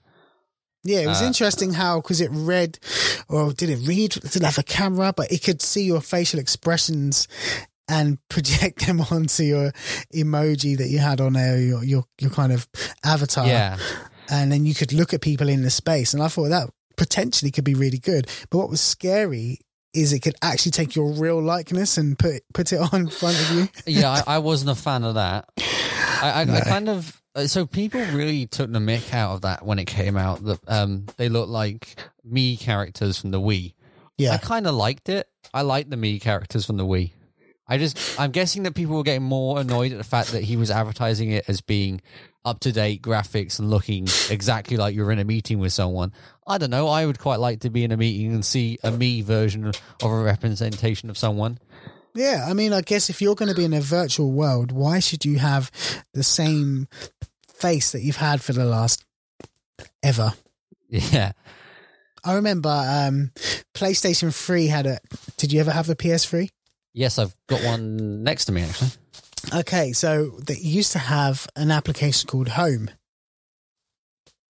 Yeah, 0.84 1.00
it 1.02 1.08
was 1.08 1.22
Uh, 1.22 1.26
interesting 1.26 1.74
how 1.74 2.02
because 2.02 2.22
it 2.22 2.32
read, 2.34 2.80
or 3.30 3.54
did 3.54 3.70
it 3.70 3.88
read? 3.88 4.18
It 4.18 4.24
Did 4.32 4.38
it 4.38 4.46
have 4.46 4.58
a 4.58 4.64
camera? 4.64 5.14
But 5.16 5.32
it 5.32 5.44
could 5.44 5.62
see 5.62 5.84
your 5.84 6.02
facial 6.02 6.40
expressions 6.40 7.28
and 7.88 8.18
project 8.30 8.86
them 8.88 9.02
onto 9.02 9.44
your 9.44 9.72
emoji 10.14 10.78
that 10.78 10.88
you 10.90 10.98
had 11.00 11.22
on 11.22 11.34
there, 11.34 11.60
your 11.60 11.84
your, 11.84 12.06
your 12.20 12.32
kind 12.32 12.52
of 12.52 12.68
avatar. 13.06 13.46
Yeah. 13.46 13.78
and 14.30 14.52
then 14.52 14.66
you 14.66 14.74
could 14.74 14.92
look 14.94 15.14
at 15.14 15.22
people 15.22 15.50
in 15.50 15.62
the 15.62 15.70
space. 15.70 16.14
And 16.16 16.24
I 16.24 16.30
thought 16.30 16.50
that 16.50 16.70
potentially 16.98 17.52
could 17.52 17.64
be 17.66 17.76
really 17.76 18.00
good. 18.00 18.28
But 18.50 18.58
what 18.60 18.70
was 18.70 18.82
scary 18.82 19.60
is 19.94 20.14
it 20.14 20.22
could 20.22 20.36
actually 20.42 20.72
take 20.72 20.96
your 20.96 21.12
real 21.12 21.42
likeness 21.42 21.98
and 21.98 22.18
put 22.18 22.42
put 22.56 22.74
it 22.74 22.78
on 22.94 23.08
front 23.10 23.40
of 23.40 23.52
you. 23.52 23.68
yeah, 23.86 24.10
I, 24.26 24.36
I 24.36 24.38
wasn't 24.40 24.72
a 24.72 24.76
fan 24.82 25.04
of 25.04 25.14
that. 25.14 25.46
I, 26.24 26.32
I, 26.48 26.56
I 26.58 26.62
kind 26.62 26.90
of 26.90 27.10
uh, 27.10 27.18
so 27.46 27.66
people 27.66 28.02
really 28.14 28.46
took 28.46 28.72
the 28.72 28.80
mick 28.80 29.14
out 29.14 29.34
of 29.36 29.42
that 29.42 29.66
when 29.66 29.80
it 29.80 29.86
came 29.86 30.18
out. 30.18 30.44
That 30.44 30.60
um, 30.68 31.06
they 31.18 31.30
looked 31.30 31.50
like 31.50 31.96
me 32.24 32.58
characters 32.58 33.20
from 33.20 33.32
the 33.32 33.40
Wii. 33.40 33.74
Yeah, 34.18 34.34
I 34.34 34.38
kind 34.38 34.68
of 34.68 34.76
liked 34.76 35.10
it. 35.10 35.28
I 35.54 35.62
liked 35.62 35.90
the 35.90 35.98
me 35.98 36.20
characters 36.20 36.66
from 36.66 36.78
the 36.78 36.86
Wii. 36.86 37.12
I 37.68 37.78
just, 37.78 38.20
I'm 38.20 38.32
guessing 38.32 38.64
that 38.64 38.76
people 38.76 38.98
were 38.98 39.04
getting 39.04 39.24
more 39.24 39.62
annoyed 39.62 39.94
at 39.94 39.98
the 39.98 40.04
fact 40.04 40.34
that 40.34 40.44
he 40.44 40.58
was 40.58 40.70
advertising 40.70 41.32
it 41.32 41.46
as 41.48 41.62
being 41.62 42.02
up 42.44 42.60
to 42.62 42.72
date 42.74 43.02
graphics 43.02 43.60
and 43.60 43.70
looking 43.70 44.08
exactly 44.30 44.76
like 44.76 44.94
you're 44.94 45.12
in 45.12 45.20
a 45.20 45.24
meeting 45.24 45.60
with 45.60 45.72
someone. 45.72 46.12
I 46.46 46.58
don't 46.58 46.70
know. 46.70 46.90
I 46.90 47.06
would 47.06 47.20
quite 47.20 47.40
like 47.40 47.62
to 47.62 47.70
be 47.70 47.86
in 47.86 47.94
a 47.94 47.98
meeting 47.98 48.34
and 48.34 48.44
see 48.44 48.78
a 48.84 48.92
me 48.92 49.22
version 49.22 49.68
of 49.68 49.82
a 50.04 50.10
representation 50.10 51.10
of 51.10 51.18
someone. 51.18 51.60
Yeah, 52.14 52.46
I 52.48 52.54
mean, 52.54 52.74
I 52.74 52.82
guess 52.82 53.10
if 53.10 53.22
you're 53.22 53.36
going 53.36 53.50
to 53.50 53.56
be 53.56 53.66
in 53.66 53.74
a 53.74 53.82
virtual 53.82 54.32
world, 54.32 54.72
why 54.72 55.00
should 55.00 55.24
you 55.24 55.40
have 55.40 55.72
the 56.14 56.24
same 56.24 56.88
face 57.48 57.92
that 57.92 58.02
you've 58.02 58.18
had 58.18 58.42
for 58.42 58.54
the 58.54 58.66
last 58.66 59.06
ever? 60.04 60.34
Yeah. 60.90 61.32
I 62.24 62.36
remember 62.36 62.70
um, 62.70 63.32
PlayStation 63.74 64.36
3 64.36 64.68
had 64.68 64.86
a. 64.86 65.00
Did 65.38 65.54
you 65.54 65.60
ever 65.60 65.72
have 65.72 65.90
a 65.90 65.96
PS3? 65.96 66.50
Yes, 66.94 67.18
I've 67.18 67.36
got 67.48 67.64
one 67.64 68.24
next 68.24 68.46
to 68.46 68.52
me 68.52 68.64
actually. 68.64 68.90
Okay, 69.54 69.92
so 69.94 70.38
they 70.46 70.58
used 70.58 70.92
to 70.92 71.00
have 71.00 71.48
an 71.56 71.72
application 71.72 72.28
called 72.28 72.50
Home. 72.50 72.90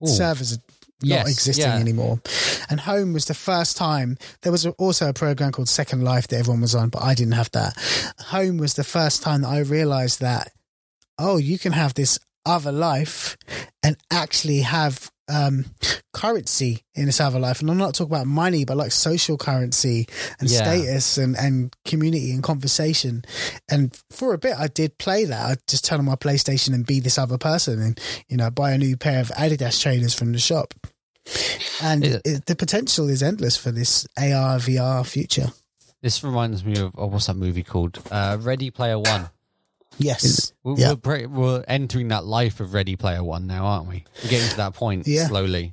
Ooh. 0.04 0.08
Servers 0.08 0.58
are 1.04 1.18
not 1.20 1.28
existing 1.28 1.66
yeah. 1.66 1.78
anymore. 1.78 2.20
And 2.70 2.80
Home 2.82 3.14
was 3.14 3.26
the 3.26 3.34
first 3.34 3.78
time. 3.78 4.18
There 4.42 4.52
was 4.52 4.66
also 4.66 5.10
a 5.10 5.14
program 5.14 5.52
called 5.52 5.70
Second 5.70 6.04
Life 6.04 6.28
that 6.28 6.38
everyone 6.40 6.62
was 6.62 6.76
on, 6.76 6.90
but 6.90 7.04
I 7.04 7.14
didn't 7.14 7.34
have 7.34 7.52
that. 7.52 7.76
Home 8.28 8.58
was 8.58 8.74
the 8.76 8.84
first 8.84 9.24
time 9.24 9.42
that 9.42 9.50
I 9.50 9.60
realized 9.60 10.20
that, 10.22 10.52
oh, 11.18 11.38
you 11.38 11.58
can 11.60 11.72
have 11.74 11.94
this 11.94 12.20
other 12.46 12.72
life 12.72 13.38
and 13.84 13.96
actually 14.12 14.62
have 14.62 15.12
um, 15.30 15.66
currency 16.14 16.84
in 16.96 17.06
this 17.06 17.22
other 17.22 17.40
life. 17.40 17.62
And 17.62 17.70
I'm 17.70 17.78
not 17.78 17.94
talking 17.94 18.14
about 18.14 18.28
money, 18.28 18.66
but 18.66 18.76
like 18.76 18.92
social 18.92 19.38
currency 19.38 20.08
and 20.40 20.50
Yeah. 20.50 20.58
status 20.58 21.18
and, 21.18 21.38
and 21.38 21.74
community 21.86 22.32
and 22.32 22.44
conversation. 22.44 23.24
And 23.70 23.98
for 24.10 24.34
a 24.34 24.38
bit, 24.38 24.56
I 24.58 24.68
did 24.68 24.98
play 24.98 25.26
that. 25.26 25.46
I'd 25.46 25.68
just 25.68 25.86
turn 25.86 26.00
on 26.00 26.06
my 26.06 26.16
PlayStation 26.16 26.74
and 26.74 26.86
be 26.86 27.00
this 27.00 27.18
other 27.18 27.38
person 27.38 27.82
and, 27.82 28.00
you 28.28 28.38
know, 28.38 28.50
buy 28.50 28.72
a 28.72 28.78
new 28.78 28.98
pair 28.98 29.22
of 29.22 29.30
Adidas 29.30 29.82
trainers 29.82 30.14
from 30.14 30.34
the 30.34 30.40
shop. 30.40 30.74
And 31.82 32.04
it- 32.04 32.22
it, 32.26 32.46
the 32.46 32.56
potential 32.56 33.10
is 33.10 33.22
endless 33.24 33.58
for 33.58 33.72
this 33.72 34.08
AR, 34.18 34.58
VR 34.60 35.06
future. 35.06 35.52
This 36.02 36.24
reminds 36.24 36.64
me 36.66 36.78
of 36.80 36.94
oh, 36.98 37.08
what's 37.08 37.28
that 37.28 37.36
movie 37.36 37.64
called? 37.64 38.00
Uh, 38.10 38.38
Ready 38.40 38.72
Player 38.72 38.98
One. 39.00 39.30
Yes. 39.98 40.54
We're, 40.64 40.78
Yeah. 40.78 40.94
we're, 41.04 41.28
we're 41.28 41.64
entering 41.68 42.08
that 42.08 42.26
life 42.26 42.60
of 42.60 42.74
Ready 42.74 42.96
Player 42.96 43.24
One 43.24 43.46
now, 43.46 43.66
aren't 43.66 43.88
we? 43.88 44.04
We're 44.24 44.30
getting 44.30 44.50
to 44.50 44.58
that 44.58 44.74
point 44.74 45.06
Yeah. 45.08 45.28
slowly. 45.28 45.72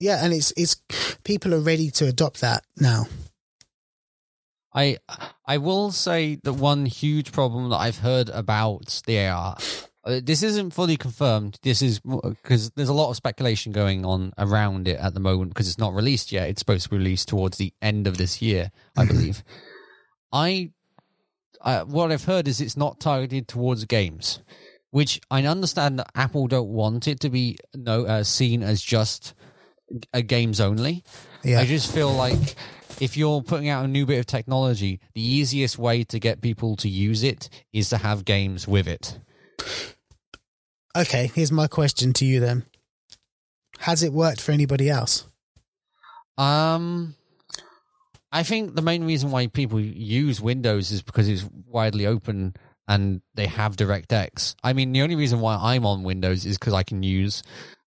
Yeah. 0.00 0.22
And 0.22 0.32
it's, 0.34 0.52
it's, 0.56 0.76
people 1.24 1.54
are 1.54 1.60
ready 1.60 1.90
to 1.92 2.06
adopt 2.08 2.40
that 2.42 2.64
now. 2.78 3.06
I 4.74 4.96
I 5.46 5.58
will 5.58 5.90
say 5.92 6.38
that 6.44 6.54
one 6.54 6.86
huge 6.86 7.30
problem 7.30 7.68
that 7.70 7.76
I've 7.76 7.98
heard 7.98 8.30
about 8.30 9.02
the 9.06 9.18
AR. 9.26 9.56
Uh, 10.04 10.20
This 10.22 10.42
isn't 10.42 10.72
fully 10.72 10.96
confirmed. 10.96 11.58
This 11.62 11.82
is 11.82 12.00
because 12.00 12.70
there's 12.70 12.88
a 12.88 12.94
lot 12.94 13.10
of 13.10 13.16
speculation 13.16 13.72
going 13.72 14.04
on 14.04 14.32
around 14.38 14.88
it 14.88 14.98
at 14.98 15.14
the 15.14 15.20
moment 15.20 15.50
because 15.52 15.68
it's 15.68 15.78
not 15.78 15.94
released 15.94 16.32
yet. 16.32 16.48
It's 16.48 16.60
supposed 16.60 16.84
to 16.84 16.90
be 16.90 16.98
released 16.98 17.28
towards 17.28 17.58
the 17.58 17.72
end 17.80 18.06
of 18.06 18.18
this 18.18 18.42
year, 18.42 18.70
I 18.96 19.04
believe. 19.06 19.42
I, 20.32 20.70
I 21.62 21.82
what 21.82 22.10
I've 22.10 22.24
heard 22.24 22.48
is 22.48 22.60
it's 22.60 22.76
not 22.76 23.00
targeted 23.00 23.48
towards 23.48 23.84
games, 23.84 24.40
which 24.90 25.20
I 25.30 25.44
understand 25.44 25.98
that 25.98 26.10
Apple 26.14 26.46
don't 26.46 26.70
want 26.70 27.06
it 27.06 27.20
to 27.20 27.30
be 27.30 27.58
no 27.74 28.04
uh, 28.04 28.24
seen 28.24 28.62
as 28.62 28.82
just 28.82 29.34
a 30.12 30.22
games 30.22 30.60
only. 30.60 31.04
Yeah. 31.44 31.60
I 31.60 31.66
just 31.66 31.92
feel 31.92 32.12
like 32.12 32.56
if 33.00 33.16
you're 33.16 33.42
putting 33.42 33.68
out 33.68 33.84
a 33.84 33.88
new 33.88 34.06
bit 34.06 34.18
of 34.18 34.26
technology, 34.26 35.00
the 35.14 35.22
easiest 35.22 35.78
way 35.78 36.04
to 36.04 36.18
get 36.18 36.40
people 36.40 36.76
to 36.76 36.88
use 36.88 37.22
it 37.22 37.48
is 37.72 37.90
to 37.90 37.98
have 37.98 38.24
games 38.24 38.68
with 38.68 38.86
it. 38.86 39.18
Okay. 40.96 41.30
Here's 41.34 41.52
my 41.52 41.66
question 41.66 42.12
to 42.14 42.24
you 42.24 42.40
then. 42.40 42.64
Has 43.78 44.02
it 44.02 44.12
worked 44.12 44.40
for 44.40 44.52
anybody 44.52 44.88
else? 44.88 45.26
Um, 46.38 47.14
I 48.30 48.42
think 48.42 48.74
the 48.74 48.82
main 48.82 49.04
reason 49.04 49.30
why 49.30 49.46
people 49.48 49.80
use 49.80 50.40
Windows 50.40 50.90
is 50.90 51.02
because 51.02 51.28
it's 51.28 51.48
widely 51.66 52.06
open 52.06 52.54
and 52.88 53.22
they 53.34 53.46
have 53.46 53.76
DirectX. 53.76 54.54
I 54.62 54.72
mean, 54.72 54.92
the 54.92 55.02
only 55.02 55.16
reason 55.16 55.40
why 55.40 55.58
I'm 55.60 55.84
on 55.84 56.02
Windows 56.02 56.46
is 56.46 56.58
because 56.58 56.74
I 56.74 56.82
can 56.82 57.02
use 57.02 57.42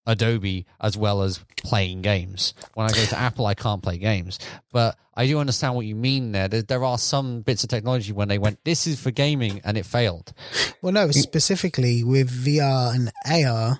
Adobe 0.05 0.65
as 0.79 0.97
well 0.97 1.21
as 1.21 1.39
playing 1.57 2.01
games. 2.01 2.53
When 2.73 2.87
I 2.87 2.93
go 2.93 3.03
to 3.05 3.17
Apple, 3.17 3.45
I 3.45 3.53
can't 3.53 3.81
play 3.81 3.97
games. 3.97 4.39
But 4.71 4.97
I 5.15 5.27
do 5.27 5.39
understand 5.39 5.75
what 5.75 5.85
you 5.85 5.95
mean 5.95 6.31
there. 6.31 6.47
There, 6.47 6.61
there 6.61 6.83
are 6.83 6.97
some 6.97 7.41
bits 7.41 7.63
of 7.63 7.69
technology 7.69 8.11
when 8.11 8.27
they 8.27 8.37
went, 8.37 8.63
this 8.63 8.87
is 8.87 8.99
for 8.99 9.11
gaming, 9.11 9.61
and 9.63 9.77
it 9.77 9.85
failed. 9.85 10.33
Well, 10.81 10.93
no, 10.93 11.11
specifically 11.11 12.03
with 12.03 12.29
VR 12.29 12.93
and 12.93 13.11
AR, 13.25 13.79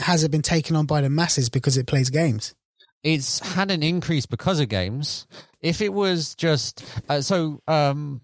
has 0.00 0.24
it 0.24 0.30
been 0.30 0.42
taken 0.42 0.76
on 0.76 0.86
by 0.86 1.00
the 1.00 1.10
masses 1.10 1.48
because 1.48 1.76
it 1.76 1.86
plays 1.86 2.10
games? 2.10 2.54
it's 3.02 3.38
had 3.54 3.70
an 3.70 3.82
increase 3.82 4.26
because 4.26 4.60
of 4.60 4.68
games. 4.68 5.26
If 5.60 5.80
it 5.80 5.92
was 5.92 6.34
just 6.34 6.84
uh, 7.08 7.20
so, 7.20 7.62
um, 7.66 8.20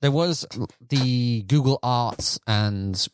there 0.00 0.10
was 0.10 0.46
the 0.88 1.42
Google 1.42 1.78
Arts 1.82 2.38
and 2.46 3.06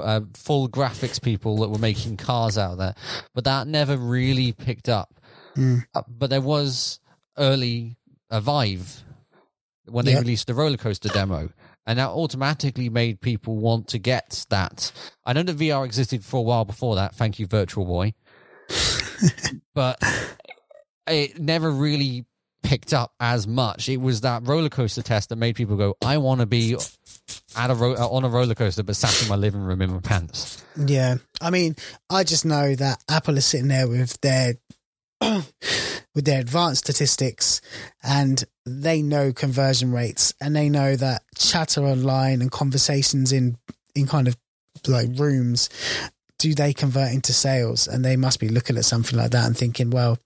uh, 0.00 0.20
full 0.34 0.68
graphics 0.68 1.20
people 1.22 1.56
that 1.58 1.68
were 1.68 1.78
making 1.78 2.16
cars 2.16 2.58
out 2.58 2.78
there, 2.78 2.94
but 3.34 3.44
that 3.44 3.66
never 3.66 3.96
really 3.96 4.52
picked 4.52 4.88
up. 4.88 5.20
Hmm. 5.54 5.78
Uh, 5.94 6.02
but 6.08 6.30
there 6.30 6.40
was 6.40 7.00
early 7.38 7.96
uh, 8.30 8.40
Vive 8.40 9.02
when 9.86 10.04
they 10.04 10.12
Yeah. 10.12 10.18
released 10.20 10.46
the 10.46 10.54
roller 10.54 10.76
coaster 10.76 11.08
demo. 11.08 11.50
And 11.86 11.98
that 11.98 12.08
automatically 12.08 12.88
made 12.88 13.20
people 13.20 13.56
want 13.56 13.88
to 13.88 13.98
get 13.98 14.46
that. 14.48 14.90
I 15.26 15.34
know 15.34 15.42
that 15.42 15.58
VR 15.58 15.84
existed 15.84 16.24
for 16.24 16.38
a 16.38 16.42
while 16.42 16.64
before 16.64 16.94
that. 16.96 17.14
Thank 17.14 17.38
you, 17.38 17.46
Virtual 17.46 17.84
Boy 17.84 18.14
but 19.74 20.02
it 21.06 21.38
never 21.38 21.70
really 21.70 22.24
picked 22.64 22.92
up 22.92 23.12
as 23.20 23.46
much. 23.46 23.88
It 23.88 23.98
was 23.98 24.22
that 24.22 24.42
roller 24.46 24.68
coaster 24.68 25.02
test 25.02 25.28
that 25.28 25.36
made 25.36 25.54
people 25.54 25.76
go, 25.76 25.94
"I 26.02 26.18
want 26.18 26.40
to 26.40 26.46
be 26.46 26.76
at 27.56 27.70
a 27.70 27.74
ro- 27.74 27.94
uh, 27.94 28.08
on 28.08 28.24
a 28.24 28.28
roller 28.28 28.56
coaster, 28.56 28.82
but 28.82 28.96
sat 28.96 29.22
in 29.22 29.28
my 29.28 29.36
living 29.36 29.60
room 29.60 29.80
in 29.80 29.92
my 29.92 30.00
pants." 30.00 30.64
Yeah. 30.76 31.16
I 31.40 31.50
mean, 31.50 31.76
I 32.10 32.24
just 32.24 32.44
know 32.44 32.74
that 32.74 33.04
Apple 33.08 33.36
is 33.36 33.46
sitting 33.46 33.68
there 33.68 33.86
with 33.86 34.20
their 34.22 34.54
with 35.20 36.24
their 36.24 36.40
advanced 36.40 36.84
statistics 36.84 37.60
and 38.02 38.44
they 38.66 39.02
know 39.02 39.32
conversion 39.32 39.92
rates 39.92 40.34
and 40.40 40.54
they 40.54 40.68
know 40.68 40.96
that 40.96 41.22
chatter 41.36 41.82
online 41.82 42.40
and 42.40 42.50
conversations 42.50 43.32
in 43.32 43.56
in 43.94 44.06
kind 44.06 44.28
of 44.28 44.36
like 44.86 45.08
rooms 45.16 45.70
do 46.38 46.54
they 46.54 46.72
convert 46.72 47.12
into 47.12 47.32
sales 47.32 47.86
and 47.88 48.04
they 48.04 48.16
must 48.16 48.40
be 48.40 48.48
looking 48.48 48.76
at 48.76 48.84
something 48.84 49.18
like 49.18 49.30
that 49.30 49.46
and 49.46 49.56
thinking 49.56 49.90
well 49.90 50.18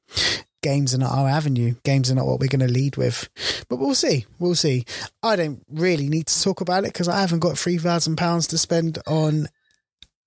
games 0.62 0.94
are 0.94 0.98
not 0.98 1.12
our 1.12 1.28
avenue 1.28 1.74
games 1.84 2.10
are 2.10 2.14
not 2.14 2.26
what 2.26 2.40
we're 2.40 2.48
going 2.48 2.66
to 2.66 2.72
lead 2.72 2.96
with 2.96 3.28
but 3.68 3.76
we'll 3.78 3.94
see 3.94 4.26
we'll 4.40 4.54
see 4.56 4.84
i 5.22 5.36
don't 5.36 5.62
really 5.70 6.08
need 6.08 6.26
to 6.26 6.42
talk 6.42 6.60
about 6.60 6.84
it 6.84 6.92
because 6.92 7.06
i 7.08 7.20
haven't 7.20 7.38
got 7.38 7.56
3000 7.56 8.16
pounds 8.16 8.48
to 8.48 8.58
spend 8.58 8.98
on 9.06 9.46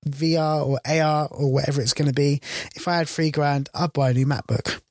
VR 0.08 0.66
or 0.66 0.80
AR 0.84 1.28
or 1.30 1.54
whatever 1.54 1.80
it's 1.80 1.94
going 1.94 2.08
to 2.08 2.14
be. 2.14 2.42
If 2.76 2.88
I 2.88 2.98
had 2.98 3.08
three 3.08 3.30
grand, 3.30 3.70
I'd 3.76 3.94
buy 3.94 4.10
a 4.10 4.14
new 4.16 4.26
MacBook. 4.26 4.82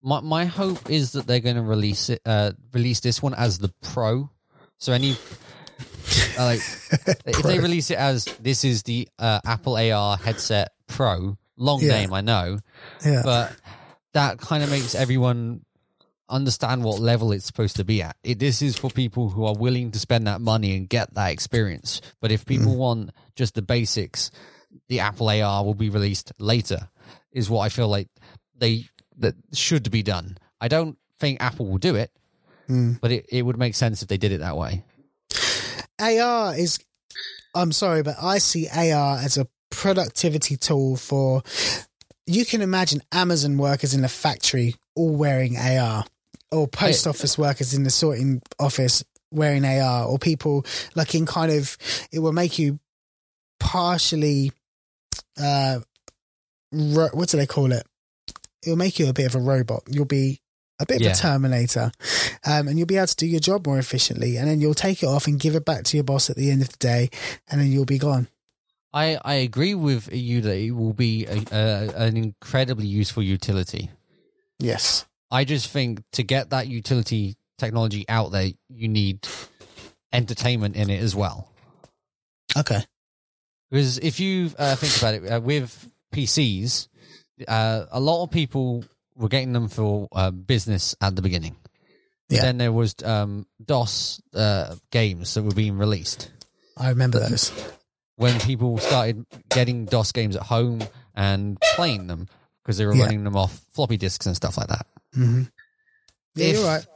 My 0.00 0.20
my 0.20 0.44
hope 0.44 0.88
is 0.88 1.10
that 1.12 1.26
they're 1.26 1.40
going 1.40 1.56
to 1.56 1.62
release 1.62 2.08
it, 2.08 2.20
uh, 2.24 2.52
release 2.72 3.00
this 3.00 3.20
one 3.20 3.34
as 3.34 3.58
the 3.58 3.72
Pro. 3.82 4.30
So 4.78 4.92
any. 4.92 5.16
uh, 6.38 6.44
like 6.44 6.60
if 7.26 7.42
they 7.42 7.58
release 7.58 7.90
it 7.90 7.98
as 7.98 8.26
this 8.40 8.64
is 8.64 8.84
the 8.84 9.08
uh, 9.18 9.40
Apple 9.44 9.76
AR 9.76 10.16
headset 10.16 10.68
Pro, 10.86 11.36
long 11.56 11.80
Yeah. 11.80 11.88
name 11.88 12.12
I 12.12 12.20
know, 12.20 12.58
Yeah. 13.04 13.22
but 13.24 13.56
that 14.12 14.38
kind 14.38 14.62
of 14.62 14.70
makes 14.70 14.94
everyone 14.94 15.64
understand 16.28 16.84
what 16.84 17.00
level 17.00 17.32
it's 17.32 17.44
supposed 17.46 17.76
to 17.76 17.84
be 17.84 18.02
at. 18.02 18.16
It, 18.22 18.38
this 18.38 18.62
is 18.62 18.76
for 18.76 18.90
people 18.90 19.28
who 19.28 19.44
are 19.44 19.54
willing 19.54 19.90
to 19.92 19.98
spend 19.98 20.26
that 20.26 20.40
money 20.40 20.76
and 20.76 20.88
get 20.88 21.14
that 21.14 21.32
experience. 21.32 22.00
But 22.20 22.30
if 22.30 22.46
people 22.46 22.74
mm. 22.74 22.78
want 22.78 23.10
just 23.34 23.54
the 23.54 23.62
basics, 23.62 24.30
the 24.88 25.00
Apple 25.00 25.28
AR 25.28 25.64
will 25.64 25.74
be 25.74 25.90
released 25.90 26.32
later. 26.38 26.88
Is 27.32 27.50
what 27.50 27.60
I 27.60 27.68
feel 27.68 27.88
like 27.88 28.08
they 28.56 28.88
that 29.18 29.34
should 29.52 29.90
be 29.90 30.02
done. 30.02 30.38
I 30.60 30.68
don't 30.68 30.98
think 31.18 31.40
Apple 31.40 31.66
will 31.66 31.78
do 31.78 31.94
it, 31.94 32.10
mm. 32.68 33.00
but 33.00 33.12
it, 33.12 33.26
it 33.28 33.42
would 33.42 33.58
make 33.58 33.74
sense 33.74 34.02
if 34.02 34.08
they 34.08 34.16
did 34.16 34.32
it 34.32 34.40
that 34.40 34.56
way. 34.56 34.84
AR 36.00 36.56
is, 36.56 36.80
I'm 37.54 37.72
sorry, 37.72 38.02
but 38.02 38.16
I 38.20 38.38
see 38.38 38.68
AR 38.68 39.18
as 39.18 39.38
a 39.38 39.46
productivity 39.70 40.56
tool 40.56 40.96
for, 40.96 41.42
you 42.30 42.44
can 42.44 42.60
imagine 42.62 43.02
Amazon 43.12 43.58
workers 43.58 43.92
in 43.94 44.04
a 44.04 44.08
factory 44.08 44.76
all 44.94 45.14
wearing 45.14 45.56
AR, 45.56 46.04
or 46.52 46.68
post 46.68 47.06
office 47.06 47.36
workers 47.38 47.74
in 47.74 47.82
the 47.84 47.90
sorting 47.90 48.40
office 48.58 49.04
wearing 49.32 49.64
AR, 49.64 50.04
or 50.06 50.18
people 50.18 50.64
like 50.94 51.14
in 51.14 51.26
kind 51.26 51.52
of, 51.52 51.76
it 52.12 52.18
will 52.20 52.32
make 52.32 52.58
you 52.58 52.78
partially, 53.58 54.52
uh, 55.40 55.80
ro- 56.72 57.10
what 57.12 57.28
do 57.28 57.36
they 57.36 57.46
call 57.46 57.72
it? 57.72 57.86
It'll 58.64 58.76
make 58.76 58.98
you 58.98 59.08
a 59.08 59.12
bit 59.12 59.26
of 59.26 59.34
a 59.34 59.40
robot. 59.40 59.82
You'll 59.88 60.04
be 60.04 60.40
a 60.78 60.86
bit 60.86 61.00
Yeah. 61.00 61.10
of 61.10 61.16
a 61.16 61.20
Terminator, 61.20 61.92
um, 62.44 62.68
and 62.68 62.78
you'll 62.78 62.86
be 62.86 62.96
able 62.96 63.06
to 63.06 63.16
do 63.16 63.26
your 63.26 63.40
job 63.40 63.66
more 63.66 63.78
efficiently. 63.78 64.36
And 64.36 64.48
then 64.48 64.60
you'll 64.60 64.74
take 64.74 65.02
it 65.02 65.06
off 65.06 65.26
and 65.26 65.38
give 65.38 65.54
it 65.54 65.64
back 65.64 65.84
to 65.84 65.96
your 65.96 66.04
boss 66.04 66.30
at 66.30 66.36
the 66.36 66.50
end 66.50 66.62
of 66.62 66.68
the 66.70 66.76
day, 66.78 67.10
and 67.48 67.60
then 67.60 67.70
you'll 67.70 67.84
be 67.84 67.98
gone. 67.98 68.28
I, 68.92 69.18
I 69.24 69.34
agree 69.34 69.74
with 69.74 70.12
you 70.12 70.40
that 70.42 70.56
it 70.56 70.72
will 70.72 70.92
be 70.92 71.26
a, 71.26 71.42
a, 71.52 72.06
an 72.06 72.16
incredibly 72.16 72.86
useful 72.86 73.22
utility. 73.22 73.90
Yes. 74.58 75.06
I 75.30 75.44
just 75.44 75.70
think 75.70 76.02
to 76.12 76.22
get 76.22 76.50
that 76.50 76.66
utility 76.66 77.36
technology 77.56 78.04
out 78.08 78.32
there, 78.32 78.50
you 78.68 78.88
need 78.88 79.26
entertainment 80.12 80.74
in 80.76 80.90
it 80.90 81.00
as 81.00 81.14
well. 81.14 81.48
Okay. 82.56 82.80
Because 83.70 83.98
if 83.98 84.18
you 84.18 84.50
uh, 84.58 84.74
think 84.74 84.96
about 84.98 85.14
it, 85.14 85.32
uh, 85.32 85.40
with 85.40 85.90
PCs, 86.12 86.88
uh, 87.46 87.86
a 87.92 88.00
lot 88.00 88.24
of 88.24 88.30
people 88.32 88.84
were 89.14 89.28
getting 89.28 89.52
them 89.52 89.68
for 89.68 90.08
uh, 90.12 90.32
business 90.32 90.96
at 91.00 91.14
the 91.14 91.22
beginning. 91.22 91.56
Yeah. 92.28 92.42
Then 92.42 92.58
there 92.58 92.72
was 92.72 92.94
um, 93.04 93.46
DOS 93.64 94.20
uh, 94.34 94.74
games 94.90 95.34
that 95.34 95.42
were 95.42 95.54
being 95.54 95.78
released. 95.78 96.30
I 96.76 96.88
remember 96.88 97.20
those. 97.20 97.52
When 98.20 98.38
people 98.40 98.76
started 98.76 99.24
getting 99.48 99.86
DOS 99.86 100.12
games 100.12 100.36
at 100.36 100.42
home 100.42 100.82
and 101.14 101.58
playing 101.74 102.06
them 102.06 102.28
because 102.62 102.76
they 102.76 102.84
were 102.84 102.94
Yeah. 102.94 103.04
running 103.04 103.24
them 103.24 103.34
off 103.34 103.62
floppy 103.72 103.96
disks 103.96 104.26
and 104.26 104.36
stuff 104.36 104.58
like 104.58 104.68
that. 104.68 104.86
hmm 105.14 105.44
Yeah, 106.34 106.46
If- 106.48 106.56
you're 106.56 106.66
right. 106.66 106.86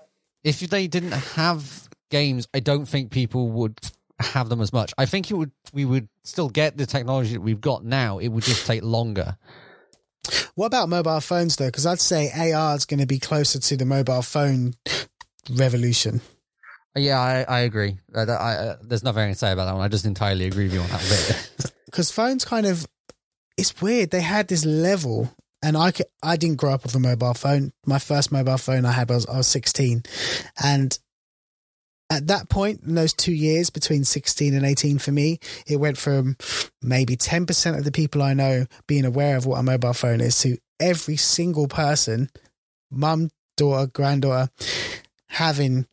If 0.45 0.61
they 0.61 0.87
didn't 0.87 1.13
have 1.13 1.89
games, 2.11 2.47
I 2.53 2.61
don't 2.61 2.85
think 2.85 3.11
people 3.11 3.49
would 3.53 3.79
have 4.21 4.51
them 4.51 4.61
as 4.61 4.71
much. 4.75 4.93
I 4.99 5.07
think 5.07 5.31
it 5.31 5.35
would 5.35 5.51
we 5.73 5.87
would 5.87 6.09
still 6.25 6.51
get 6.51 6.77
the 6.77 6.85
technology 6.85 7.33
that 7.33 7.41
we've 7.41 7.61
got 7.63 7.83
now. 7.87 8.19
It 8.19 8.29
would 8.29 8.45
just 8.45 8.67
take 8.67 8.83
longer. 8.83 9.39
What 10.55 10.67
about 10.67 10.91
mobile 10.91 11.21
phones 11.21 11.57
though? 11.57 11.67
Because 11.69 11.87
I'd 11.87 12.01
say 12.01 12.31
AR 12.53 12.77
is 12.77 12.85
going 12.85 13.01
to 13.01 13.07
be 13.07 13.19
closer 13.19 13.59
to 13.59 13.77
the 13.79 13.87
mobile 13.87 14.21
phone 14.23 14.75
revolution. 15.51 16.21
Yeah, 16.97 17.19
I, 17.21 17.43
I 17.43 17.61
agree. 17.61 17.99
That- 18.11 18.29
I, 18.31 18.55
uh, 18.55 18.77
there's 18.83 19.03
nothing 19.03 19.23
I 19.23 19.27
can 19.27 19.35
say 19.35 19.53
about 19.53 19.67
that 19.67 19.75
one. 19.75 19.83
I 19.83 19.89
just 19.89 20.05
entirely 20.05 20.47
agree 20.47 20.65
with 20.65 20.75
you 20.75 20.81
on 20.81 20.89
that 20.89 21.01
bit. 21.01 21.71
Because 21.87 22.11
phones 22.11 22.45
kind 22.45 22.67
of, 22.67 22.85
it's 23.57 23.81
weird. 23.81 24.11
They 24.11 24.21
had 24.21 24.49
this 24.49 24.65
level, 24.65 25.33
and 25.63 25.77
I 25.77 25.93
I 26.25 26.37
didn't 26.37 26.57
grow 26.57 26.75
up 26.75 26.83
with 26.83 26.97
a 26.97 26.99
mobile 26.99 27.35
phone. 27.35 27.73
My 27.87 28.01
first 28.01 28.33
mobile 28.33 28.59
phone 28.59 28.85
I 28.85 28.91
had 28.91 29.09
was 29.09 29.25
I 29.27 29.37
was 29.37 29.47
16, 29.47 30.03
and 30.61 30.99
at 32.11 32.27
that 32.27 32.49
point 32.49 32.83
in 32.83 32.97
those 32.97 33.13
two 33.13 33.33
years 33.33 33.71
between 33.71 34.03
16 34.03 34.55
and 34.55 34.67
18 34.67 34.99
for 34.99 35.13
me, 35.13 35.39
it 35.69 35.77
went 35.77 35.97
from 35.97 36.37
maybe 36.83 37.17
10% 37.17 37.79
of 37.79 37.85
the 37.85 37.93
people 37.93 38.23
I 38.23 38.35
know 38.35 38.67
being 38.89 39.05
aware 39.05 39.37
of 39.37 39.47
what 39.47 39.61
a 39.61 39.63
mobile 39.63 39.95
phone 39.95 40.21
is 40.21 40.41
to 40.41 40.59
every 40.81 41.17
single 41.17 41.69
person, 41.69 42.29
mum, 42.91 43.31
daughter, 43.57 43.87
granddaughter, 43.87 44.51
having 45.29 45.87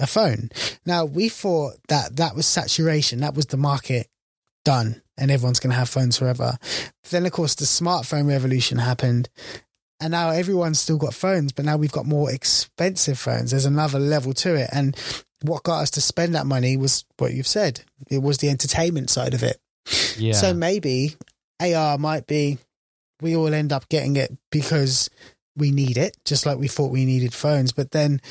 a 0.00 0.06
phone. 0.06 0.50
Now, 0.86 1.04
we 1.04 1.28
thought 1.28 1.74
that 1.88 2.16
that 2.16 2.34
was 2.34 2.46
saturation, 2.46 3.20
that 3.20 3.34
was 3.34 3.46
the 3.46 3.56
market 3.56 4.08
done, 4.64 5.02
and 5.16 5.30
everyone's 5.30 5.60
going 5.60 5.70
to 5.70 5.78
have 5.78 5.88
phones 5.88 6.18
forever. 6.18 6.56
Then, 7.10 7.26
of 7.26 7.32
course, 7.32 7.54
the 7.54 7.64
smartphone 7.64 8.28
revolution 8.28 8.78
happened. 8.78 9.28
And 10.00 10.12
now 10.12 10.30
everyone's 10.30 10.80
still 10.80 10.96
got 10.96 11.12
phones, 11.12 11.52
but 11.52 11.66
now 11.66 11.76
we've 11.76 11.92
got 11.92 12.06
more 12.06 12.32
expensive 12.32 13.18
phones. 13.18 13.50
There's 13.50 13.66
another 13.66 13.98
level 13.98 14.32
to 14.34 14.54
it. 14.54 14.70
And 14.72 14.96
what 15.42 15.62
got 15.62 15.80
us 15.80 15.90
to 15.92 16.00
spend 16.00 16.34
that 16.34 16.46
money 16.46 16.78
was 16.78 17.04
what 17.18 17.34
you've 17.34 17.46
said. 17.46 17.82
It 18.08 18.22
was 18.22 18.38
the 18.38 18.48
entertainment 18.48 19.10
side 19.10 19.34
of 19.34 19.42
it. 19.42 19.58
yeah. 20.16 20.32
So 20.32 20.54
maybe 20.54 21.16
AR 21.60 21.98
might 21.98 22.26
be, 22.26 22.58
we 23.20 23.36
all 23.36 23.52
end 23.52 23.72
up 23.72 23.90
getting 23.90 24.16
it 24.16 24.34
because 24.50 25.10
we 25.56 25.70
need 25.70 25.98
it, 25.98 26.16
just 26.24 26.46
like 26.46 26.58
we 26.58 26.68
thought 26.68 26.90
we 26.90 27.04
needed 27.04 27.34
phones. 27.34 27.72
But 27.72 27.90
then 27.90 28.22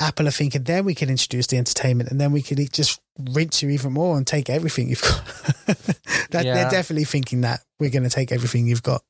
Apple 0.00 0.26
are 0.26 0.32
thinking, 0.32 0.62
then 0.62 0.84
we 0.84 0.94
can 0.94 1.10
introduce 1.10 1.46
the 1.46 1.58
entertainment 1.58 2.10
and 2.10 2.20
then 2.20 2.32
we 2.32 2.42
can 2.42 2.56
just 2.72 3.00
rinse 3.18 3.62
you 3.62 3.68
even 3.70 3.92
more 3.92 4.16
and 4.16 4.26
take 4.26 4.48
everything 4.48 4.88
you've 4.88 5.02
got. 5.02 5.24
that, 6.30 6.44
Yeah. 6.44 6.54
They're 6.54 6.70
definitely 6.70 7.04
thinking 7.04 7.42
that 7.42 7.60
we're 7.78 7.90
going 7.90 8.04
to 8.04 8.10
take 8.10 8.32
everything 8.32 8.66
you've 8.66 8.82
got. 8.82 9.02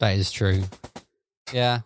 That 0.00 0.16
is 0.16 0.32
true. 0.32 0.64
Yeah. 1.52 1.80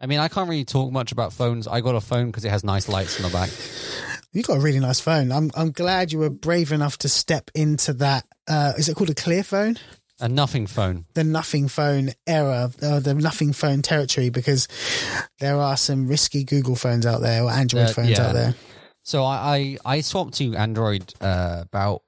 I 0.00 0.06
mean, 0.06 0.20
I 0.20 0.28
can't 0.28 0.48
really 0.48 0.64
talk 0.64 0.92
much 0.92 1.10
about 1.10 1.32
phones. 1.32 1.66
I 1.66 1.80
got 1.80 1.96
a 1.96 2.00
phone 2.00 2.26
because 2.26 2.44
it 2.44 2.50
has 2.50 2.62
nice 2.62 2.88
lights 2.88 3.18
in 3.18 3.24
the 3.24 3.30
back. 3.30 3.50
You 4.32 4.42
got 4.42 4.58
a 4.58 4.60
really 4.60 4.78
nice 4.78 5.00
phone. 5.00 5.32
I'm 5.32 5.50
I'm 5.56 5.72
glad 5.72 6.12
you 6.12 6.20
were 6.20 6.30
brave 6.30 6.70
enough 6.70 6.98
to 6.98 7.08
step 7.08 7.50
into 7.54 7.94
that. 7.94 8.24
Uh, 8.46 8.74
is 8.78 8.88
it 8.88 8.94
called 8.94 9.10
a 9.10 9.14
clear 9.14 9.42
phone? 9.42 9.78
A 10.20 10.28
nothing 10.28 10.66
phone. 10.66 11.04
the 11.14 11.22
nothing 11.24 11.68
phone 11.68 12.10
era, 12.26 12.70
uh, 12.82 12.98
the 13.00 13.14
nothing 13.14 13.52
phone 13.52 13.82
territory, 13.82 14.30
because 14.30 14.66
there 15.38 15.56
are 15.56 15.76
some 15.76 16.08
risky 16.08 16.42
Google 16.44 16.74
phones 16.74 17.06
out 17.06 17.20
there 17.20 17.44
or 17.44 17.50
Android 17.50 17.90
Uh, 17.90 17.92
phones 17.92 18.10
yeah. 18.10 18.26
out 18.26 18.34
there. 18.34 18.54
So 19.04 19.24
I, 19.24 19.76
I, 19.84 19.96
I 19.96 20.00
swapped 20.00 20.34
to 20.34 20.54
Android 20.56 21.14
uh, 21.20 21.60
about 21.62 22.02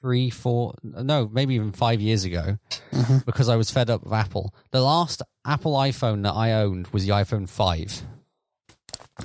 three, 0.00 0.30
four, 0.30 0.74
no, 0.82 1.28
maybe 1.32 1.54
even 1.54 1.72
five 1.72 2.00
years 2.00 2.24
ago 2.24 2.58
Mhm. 2.92 3.24
because 3.26 3.48
I 3.48 3.56
was 3.56 3.70
fed 3.70 3.90
up 3.90 4.04
with 4.04 4.12
Apple. 4.12 4.54
The 4.70 4.80
last 4.82 5.22
Apple 5.44 5.72
iPhone 5.74 6.22
that 6.24 6.34
I 6.34 6.52
owned 6.52 6.86
was 6.88 7.04
the 7.04 7.10
iPhone 7.12 7.48
5. 7.48 8.02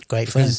Great 0.08 0.30
phone. 0.30 0.50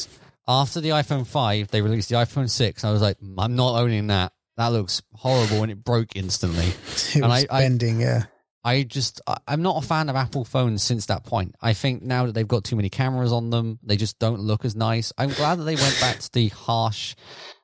After 0.47 0.79
the 0.79 0.89
iPhone 0.89 1.25
5, 1.27 1.69
they 1.69 1.81
released 1.81 2.09
the 2.09 2.15
iPhone 2.15 2.49
6. 2.49 2.83
And 2.83 2.89
I 2.89 2.93
was 2.93 3.01
like, 3.01 3.17
I'm 3.37 3.55
not 3.55 3.79
owning 3.81 4.07
that. 4.07 4.31
That 4.57 4.67
looks 4.67 5.01
horrible. 5.13 5.63
And 5.63 5.71
it 5.71 5.83
broke 5.83 6.15
instantly. 6.15 6.67
It 7.15 7.15
and 7.15 7.27
was 7.29 7.45
I- 7.49 7.57
I- 7.57 7.59
bending, 7.61 8.01
yeah. 8.01 8.23
I 8.63 8.81
just, 8.81 9.21
I- 9.27 9.37
I'm 9.47 9.61
not 9.61 9.83
a 9.83 9.85
fan 9.87 10.09
of 10.09 10.15
Apple 10.15 10.43
phones 10.43 10.81
since 10.81 11.05
that 11.05 11.23
point. 11.23 11.53
I 11.61 11.73
think 11.73 12.01
now 12.01 12.25
that 12.25 12.31
they've 12.33 12.47
got 12.47 12.63
too 12.63 12.75
many 12.75 12.89
cameras 12.89 13.31
on 13.31 13.51
them, 13.51 13.77
they 13.83 13.95
just 13.95 14.17
don't 14.17 14.39
look 14.39 14.65
as 14.65 14.75
nice. 14.75 15.13
I'm 15.19 15.29
glad 15.29 15.59
that 15.59 15.65
they 15.65 15.75
went 15.75 15.99
back 16.01 16.17
to 16.17 16.31
the 16.33 16.47
harsh, 16.47 17.13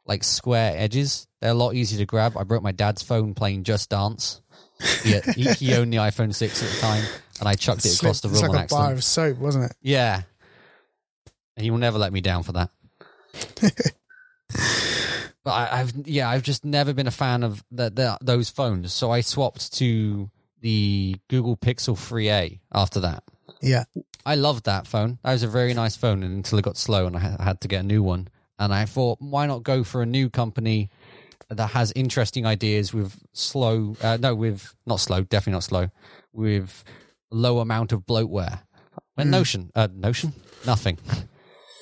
like 0.05 0.23
square 0.23 0.73
edges. 0.77 1.25
They're 1.39 1.49
a 1.51 1.55
lot 1.55 1.73
easier 1.73 1.97
to 1.97 2.05
grab. 2.05 2.37
I 2.37 2.43
broke 2.43 2.61
my 2.61 2.71
dad's 2.71 3.01
phone 3.01 3.33
playing 3.33 3.63
Just 3.63 3.89
Dance. 3.89 4.41
He, 5.03 5.19
he, 5.35 5.49
he 5.53 5.73
owned 5.75 5.91
the 5.91 5.97
iPhone 5.97 6.35
6 6.35 6.61
at 6.63 6.69
the 6.69 6.77
time, 6.79 7.03
and 7.39 7.49
I 7.49 7.55
chucked 7.55 7.83
it 7.85 7.95
across 7.95 8.21
the 8.21 8.27
room. 8.27 8.37
It's 8.37 8.47
like 8.47 8.65
a 8.65 8.75
bar 8.75 8.93
of 8.93 9.03
soap, 9.03 9.37
wasn't 9.39 9.71
it? 9.71 9.77
Yeah. 9.81 10.21
And 11.57 11.63
he 11.63 11.71
will 11.71 11.79
never 11.79 11.97
let 11.97 12.13
me 12.13 12.21
down 12.21 12.43
for 12.43 12.51
that. 12.51 12.69
but 15.43 15.51
I, 15.51 15.79
I've 15.79 15.93
yeah, 16.07 16.29
I've 16.29 16.43
just 16.43 16.63
never 16.65 16.93
been 16.93 17.07
a 17.07 17.11
fan 17.11 17.43
of 17.43 17.63
the, 17.71 17.89
the, 17.89 18.17
those 18.21 18.49
phones. 18.49 18.93
So 18.93 19.11
I 19.11 19.21
swapped 19.21 19.73
to 19.73 20.29
the 20.61 21.15
Google 21.29 21.57
Pixel 21.57 21.95
3a 21.95 22.59
after 22.73 22.99
that. 23.01 23.23
Yeah. 23.61 23.85
I 24.25 24.35
loved 24.35 24.65
that 24.65 24.85
phone. 24.87 25.17
That 25.23 25.31
was 25.33 25.43
a 25.43 25.47
very 25.47 25.73
nice 25.73 25.95
phone 25.95 26.21
until 26.23 26.59
it 26.59 26.61
got 26.65 26.77
slow 26.77 27.07
and 27.07 27.17
I 27.17 27.19
had 27.43 27.61
to 27.61 27.67
get 27.67 27.79
a 27.81 27.87
new 27.87 28.03
one. 28.03 28.27
And 28.59 28.71
I 28.73 28.85
thought, 28.85 29.17
why 29.19 29.47
not 29.47 29.63
go 29.63 29.83
for 29.83 30.01
a 30.03 30.05
new 30.05 30.29
company 30.29 30.89
that 31.49 31.67
has 31.67 31.91
interesting 31.95 32.45
ideas 32.45 32.93
with 32.93 33.19
slow, 33.33 33.95
uh, 34.01 34.17
no, 34.21 34.35
with 34.35 34.73
not 34.85 34.99
slow, 34.99 35.21
definitely 35.23 35.53
not 35.53 35.63
slow, 35.63 35.89
with 36.31 36.83
low 37.31 37.59
amount 37.59 37.91
of 37.91 38.01
bloatware. 38.01 38.59
And 39.17 39.29
Mm. 39.29 39.31
Notion, 39.31 39.71
uh, 39.75 39.87
Notion, 39.91 40.33
nothing. 40.65 40.97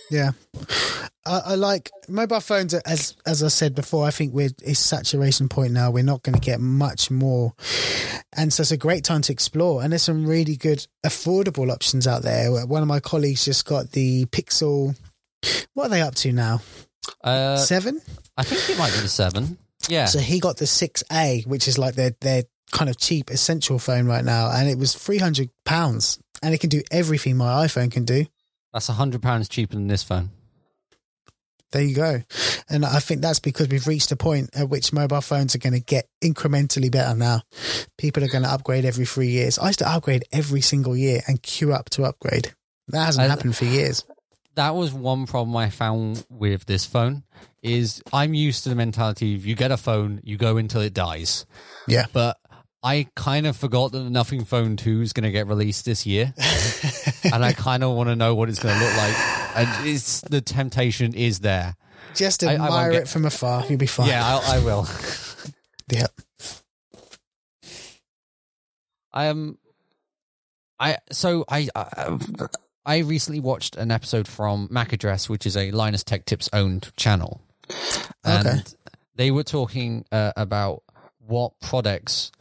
Yeah. 0.10 0.32
I, 1.26 1.40
I 1.48 1.56
like 1.56 1.92
mobile 2.08 2.40
phones, 2.40 2.74
as 2.74 3.16
as 3.26 3.44
I 3.44 3.50
said 3.50 3.76
before, 3.76 4.06
I 4.06 4.12
think 4.12 4.34
we're 4.34 4.50
it's 4.64 4.80
saturation 4.80 5.50
point 5.50 5.74
now. 5.74 5.92
We're 5.92 6.04
not 6.04 6.24
going 6.24 6.36
to 6.36 6.42
get 6.42 6.60
much 6.60 7.12
more. 7.12 7.54
And 8.34 8.54
so 8.54 8.62
it's 8.62 8.72
a 8.72 8.78
great 8.78 9.04
time 9.04 9.22
to 9.24 9.32
explore. 9.32 9.82
And 9.84 9.92
there's 9.92 10.04
some 10.04 10.26
really 10.26 10.56
good 10.56 10.86
affordable 11.06 11.72
options 11.72 12.08
out 12.08 12.22
there. 12.22 12.66
One 12.66 12.82
of 12.82 12.88
my 12.88 13.00
colleagues 13.00 13.46
just 13.46 13.66
got 13.66 13.92
the 13.92 14.26
Pixel. 14.28 14.96
What 15.74 15.88
are 15.88 15.90
they 15.90 16.02
up 16.02 16.16
to 16.16 16.32
now? 16.32 16.62
Uh, 17.24 17.58
Seven? 17.58 18.02
I 18.38 18.44
think 18.44 18.70
it 18.70 18.78
might 18.78 18.94
be 18.94 19.00
the 19.00 19.08
seven. 19.08 19.58
Yeah, 19.88 20.06
So 20.06 20.20
he 20.20 20.40
got 20.40 20.58
the 20.58 20.66
6A, 20.66 21.48
which 21.48 21.68
is 21.68 21.78
like 21.78 21.96
their 21.96 22.12
their 22.22 22.44
kind 22.72 22.90
of 22.90 22.98
cheap 22.98 23.32
essential 23.32 23.80
phone 23.80 24.06
right 24.06 24.24
now, 24.24 24.52
and 24.52 24.70
it 24.70 24.78
was 24.78 24.94
three 24.94 25.18
hundred 25.18 25.50
pounds, 25.66 26.20
and 26.44 26.54
it 26.54 26.60
can 26.60 26.70
do 26.70 26.82
everything 26.92 27.36
my 27.38 27.66
iPhone 27.66 27.92
can 27.92 28.06
do. 28.06 28.26
that's 28.74 28.90
a 28.90 28.94
hundred 28.94 29.22
pounds 29.22 29.50
cheaper 29.50 29.74
than 29.76 29.88
this 29.88 30.04
phone. 30.04 30.30
There 31.72 31.84
you 31.84 31.96
go, 31.96 32.22
and 32.70 32.84
I 32.84 33.00
think 33.00 33.22
that's 33.22 33.40
because 33.40 33.68
we've 33.68 33.86
reached 33.86 34.12
a 34.12 34.16
point 34.16 34.50
at 34.56 34.70
which 34.70 34.92
mobile 34.92 35.22
phones 35.22 35.54
are 35.54 35.60
going 35.60 35.74
to 35.74 35.80
get 35.80 36.08
incrementally 36.24 36.92
better 36.92 37.16
now. 37.16 37.44
People 37.98 38.24
are 38.24 38.28
going 38.28 38.44
to 38.44 38.50
upgrade 38.50 38.86
every 38.86 39.06
three 39.06 39.30
years. 39.30 39.60
I 39.60 39.68
used 39.68 39.80
to 39.80 39.88
upgrade 39.90 40.24
every 40.32 40.62
single 40.62 40.98
year 40.98 41.22
and 41.28 41.42
queue 41.44 41.72
up 41.72 41.92
to 41.92 42.06
upgrade. 42.06 42.56
That 42.88 43.06
hasn't 43.06 43.26
I- 43.26 43.30
happened 43.30 43.56
for 43.56 43.66
years. 43.66 44.04
That 44.56 44.76
was 44.76 44.92
one 44.92 45.26
problem 45.28 45.56
I 45.56 45.70
found 45.70 46.26
with 46.28 46.66
this 46.66 46.86
phone. 46.86 47.24
Is 47.62 48.02
I'm 48.12 48.34
used 48.34 48.64
to 48.64 48.70
the 48.70 48.76
mentality 48.76 49.36
of 49.36 49.46
you 49.46 49.54
get 49.56 49.72
a 49.72 49.78
phone, 49.78 50.20
you 50.24 50.38
go 50.38 50.58
until 50.58 50.82
it 50.82 50.94
dies. 50.94 51.46
Yeah. 51.88 52.06
But 52.12 52.38
I 52.82 53.08
kind 53.16 53.46
of 53.46 53.58
forgot 53.58 53.92
that 53.92 54.00
the 54.00 54.10
Nothing 54.10 54.46
Phone 54.46 54.78
2 54.78 55.02
is 55.02 55.12
going 55.14 55.26
to 55.26 55.32
get 55.32 55.48
released 55.48 55.84
this 55.86 56.06
year. 56.06 56.34
and 57.34 57.44
I 57.44 57.52
kind 57.54 57.84
of 57.84 57.96
want 57.96 58.08
to 58.10 58.16
know 58.16 58.36
what 58.36 58.48
it's 58.50 58.60
going 58.60 58.78
to 58.78 58.84
look 58.86 58.96
like. 58.96 59.16
And 59.58 59.88
it's 59.88 60.22
the 60.22 60.40
temptation 60.40 61.14
is 61.14 61.40
there. 61.40 61.76
Just 62.16 62.44
I- 62.44 62.52
I 62.52 62.54
admire 62.56 62.92
get- 62.92 63.02
it 63.04 63.08
from 63.10 63.26
afar. 63.26 63.66
You'll 63.68 63.78
be 63.80 63.86
fine. 63.86 64.08
Yeah, 64.08 64.26
I, 64.26 64.56
I 64.58 64.64
will. 64.64 64.88
yeah. 65.92 66.08
I 69.12 69.26
am. 69.26 69.58
I 70.80 70.98
so 71.12 71.44
I, 71.50 71.68
I 71.76 72.18
I 72.86 72.98
recently 73.00 73.40
watched 73.40 73.76
an 73.76 73.92
episode 73.92 74.28
from 74.28 74.68
Mac 74.72 74.94
Address, 74.94 75.28
which 75.28 75.46
is 75.46 75.58
a 75.58 75.72
Linus 75.72 76.04
Tech 76.04 76.26
Tips 76.26 76.48
owned 76.54 76.92
channel, 76.96 77.42
and 78.24 78.48
Okay. 78.48 78.60
they 79.16 79.32
were 79.32 79.44
talking 79.44 80.06
uh, 80.12 80.32
about 80.38 80.84
what 81.26 81.60
products, 81.60 82.32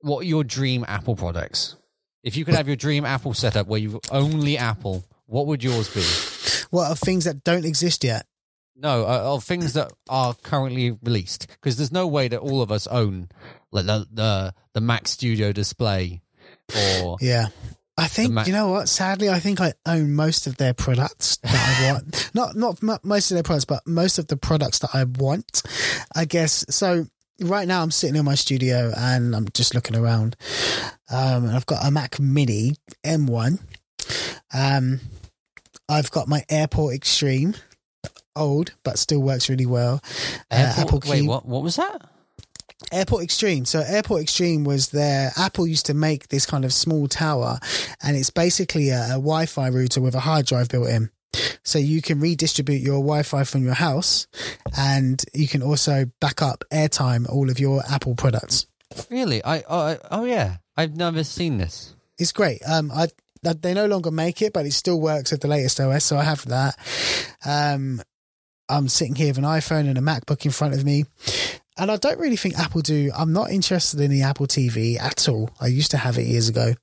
what 0.00 0.20
are 0.20 0.26
your 0.26 0.44
dream 0.44 0.84
Apple 0.88 1.16
products. 1.16 1.76
If 2.22 2.36
you 2.36 2.44
could 2.44 2.54
have 2.54 2.66
your 2.66 2.76
dream 2.76 3.04
Apple 3.04 3.32
setup 3.34 3.66
where 3.68 3.80
you 3.80 4.00
only 4.10 4.58
Apple, 4.58 5.04
what 5.26 5.46
would 5.46 5.62
yours 5.62 5.88
be? 5.92 6.02
What 6.70 6.90
are 6.90 6.96
things 6.96 7.24
that 7.24 7.44
don't 7.44 7.64
exist 7.64 8.04
yet? 8.04 8.26
No, 8.76 9.02
uh, 9.04 9.34
of 9.34 9.44
things 9.44 9.72
that 9.72 9.92
are 10.08 10.34
currently 10.42 10.92
released, 11.02 11.46
because 11.48 11.76
there's 11.76 11.90
no 11.92 12.06
way 12.06 12.28
that 12.28 12.38
all 12.38 12.62
of 12.62 12.70
us 12.70 12.86
own 12.86 13.28
like 13.72 13.86
the 13.86 14.06
the, 14.12 14.54
the 14.74 14.80
Mac 14.80 15.08
Studio 15.08 15.52
display 15.52 16.22
or 16.76 17.16
Yeah. 17.20 17.48
I 17.96 18.06
think 18.06 18.32
Mac- 18.32 18.46
you 18.46 18.52
know 18.52 18.68
what. 18.68 18.88
Sadly, 18.88 19.28
I 19.28 19.40
think 19.40 19.60
I 19.60 19.72
own 19.84 20.14
most 20.14 20.46
of 20.46 20.56
their 20.56 20.72
products 20.72 21.38
that 21.38 21.52
I 21.80 21.92
want. 21.92 22.30
not 22.32 22.54
not 22.54 22.78
m- 22.80 23.00
most 23.02 23.32
of 23.32 23.34
their 23.34 23.42
products, 23.42 23.64
but 23.64 23.84
most 23.88 24.20
of 24.20 24.28
the 24.28 24.36
products 24.36 24.78
that 24.80 24.90
I 24.94 25.02
want. 25.02 25.62
I 26.14 26.24
guess 26.24 26.64
so. 26.70 27.06
Right 27.40 27.68
now, 27.68 27.82
I'm 27.82 27.90
sitting 27.92 28.16
in 28.16 28.24
my 28.24 28.34
studio 28.34 28.92
and 28.96 29.34
I'm 29.34 29.46
just 29.54 29.74
looking 29.74 29.96
around. 29.96 30.36
Um, 31.10 31.44
and 31.44 31.52
I've 31.54 31.66
got 31.66 31.86
a 31.86 31.90
Mac 31.90 32.18
Mini 32.18 32.74
M1. 33.04 33.60
Um, 34.52 35.00
I've 35.88 36.10
got 36.10 36.26
my 36.26 36.40
AirPort 36.50 36.94
Extreme, 36.94 37.54
old 38.34 38.72
but 38.82 38.98
still 38.98 39.20
works 39.20 39.48
really 39.48 39.66
well. 39.66 40.00
Uh, 40.50 40.74
Airport- 40.76 40.78
Apple 40.78 41.02
Wait, 41.10 41.26
what? 41.26 41.46
What 41.46 41.62
was 41.62 41.76
that? 41.76 42.02
Airport 42.92 43.22
Extreme. 43.24 43.64
So 43.66 43.80
Airport 43.80 44.22
Extreme 44.22 44.64
was 44.64 44.88
their 44.90 45.30
Apple 45.36 45.66
used 45.66 45.86
to 45.86 45.94
make 45.94 46.28
this 46.28 46.46
kind 46.46 46.64
of 46.64 46.72
small 46.72 47.06
tower, 47.08 47.58
and 48.02 48.16
it's 48.16 48.30
basically 48.30 48.90
a, 48.90 49.04
a 49.06 49.08
Wi-Fi 49.18 49.68
router 49.68 50.00
with 50.00 50.14
a 50.14 50.20
hard 50.20 50.46
drive 50.46 50.68
built 50.68 50.88
in. 50.88 51.10
So 51.62 51.78
you 51.78 52.00
can 52.00 52.20
redistribute 52.20 52.80
your 52.80 52.96
Wi-Fi 52.96 53.44
from 53.44 53.64
your 53.64 53.74
house, 53.74 54.26
and 54.76 55.22
you 55.34 55.46
can 55.46 55.62
also 55.62 56.06
back 56.20 56.40
up 56.42 56.64
airtime 56.72 57.28
all 57.28 57.50
of 57.50 57.60
your 57.60 57.82
Apple 57.88 58.14
products. 58.14 58.66
Really? 59.10 59.44
I 59.44 59.62
oh, 59.68 59.78
I, 59.78 59.98
oh 60.10 60.24
yeah. 60.24 60.56
I've 60.76 60.96
never 60.96 61.24
seen 61.24 61.58
this. 61.58 61.94
It's 62.18 62.32
great. 62.32 62.60
Um, 62.66 62.90
I 62.92 63.08
they 63.42 63.74
no 63.74 63.86
longer 63.86 64.10
make 64.10 64.42
it, 64.42 64.52
but 64.52 64.66
it 64.66 64.72
still 64.72 65.00
works 65.00 65.30
with 65.30 65.40
the 65.40 65.48
latest 65.48 65.80
OS. 65.80 66.04
So 66.04 66.18
I 66.18 66.24
have 66.24 66.44
that. 66.46 66.76
Um, 67.44 68.02
I'm 68.68 68.88
sitting 68.88 69.14
here 69.14 69.28
with 69.28 69.38
an 69.38 69.44
iPhone 69.44 69.88
and 69.88 69.96
a 69.96 70.00
MacBook 70.00 70.44
in 70.44 70.50
front 70.50 70.74
of 70.74 70.84
me. 70.84 71.04
And 71.76 71.90
I 71.90 71.96
don't 71.96 72.18
really 72.18 72.36
think 72.36 72.58
Apple 72.58 72.82
do. 72.82 73.10
I'm 73.16 73.32
not 73.32 73.50
interested 73.50 74.00
in 74.00 74.10
the 74.10 74.22
Apple 74.22 74.46
TV 74.46 75.00
at 75.00 75.28
all. 75.28 75.50
I 75.60 75.68
used 75.68 75.92
to 75.92 75.96
have 75.96 76.18
it 76.18 76.26
years 76.26 76.48
ago. 76.48 76.74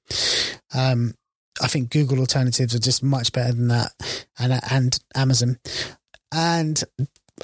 Um, 0.73 1.13
I 1.61 1.67
think 1.67 1.89
Google 1.89 2.19
alternatives 2.19 2.75
are 2.75 2.79
just 2.79 3.03
much 3.03 3.31
better 3.31 3.53
than 3.53 3.69
that, 3.69 3.91
and 4.39 4.59
and 4.69 4.99
Amazon. 5.15 5.59
And 6.31 6.83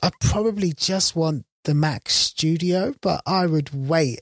I 0.04 0.12
probably 0.20 0.74
just 0.74 1.16
want 1.16 1.46
the 1.64 1.74
Mac 1.74 2.10
Studio, 2.10 2.94
but 3.02 3.22
I 3.26 3.46
would 3.46 3.70
wait. 3.74 4.22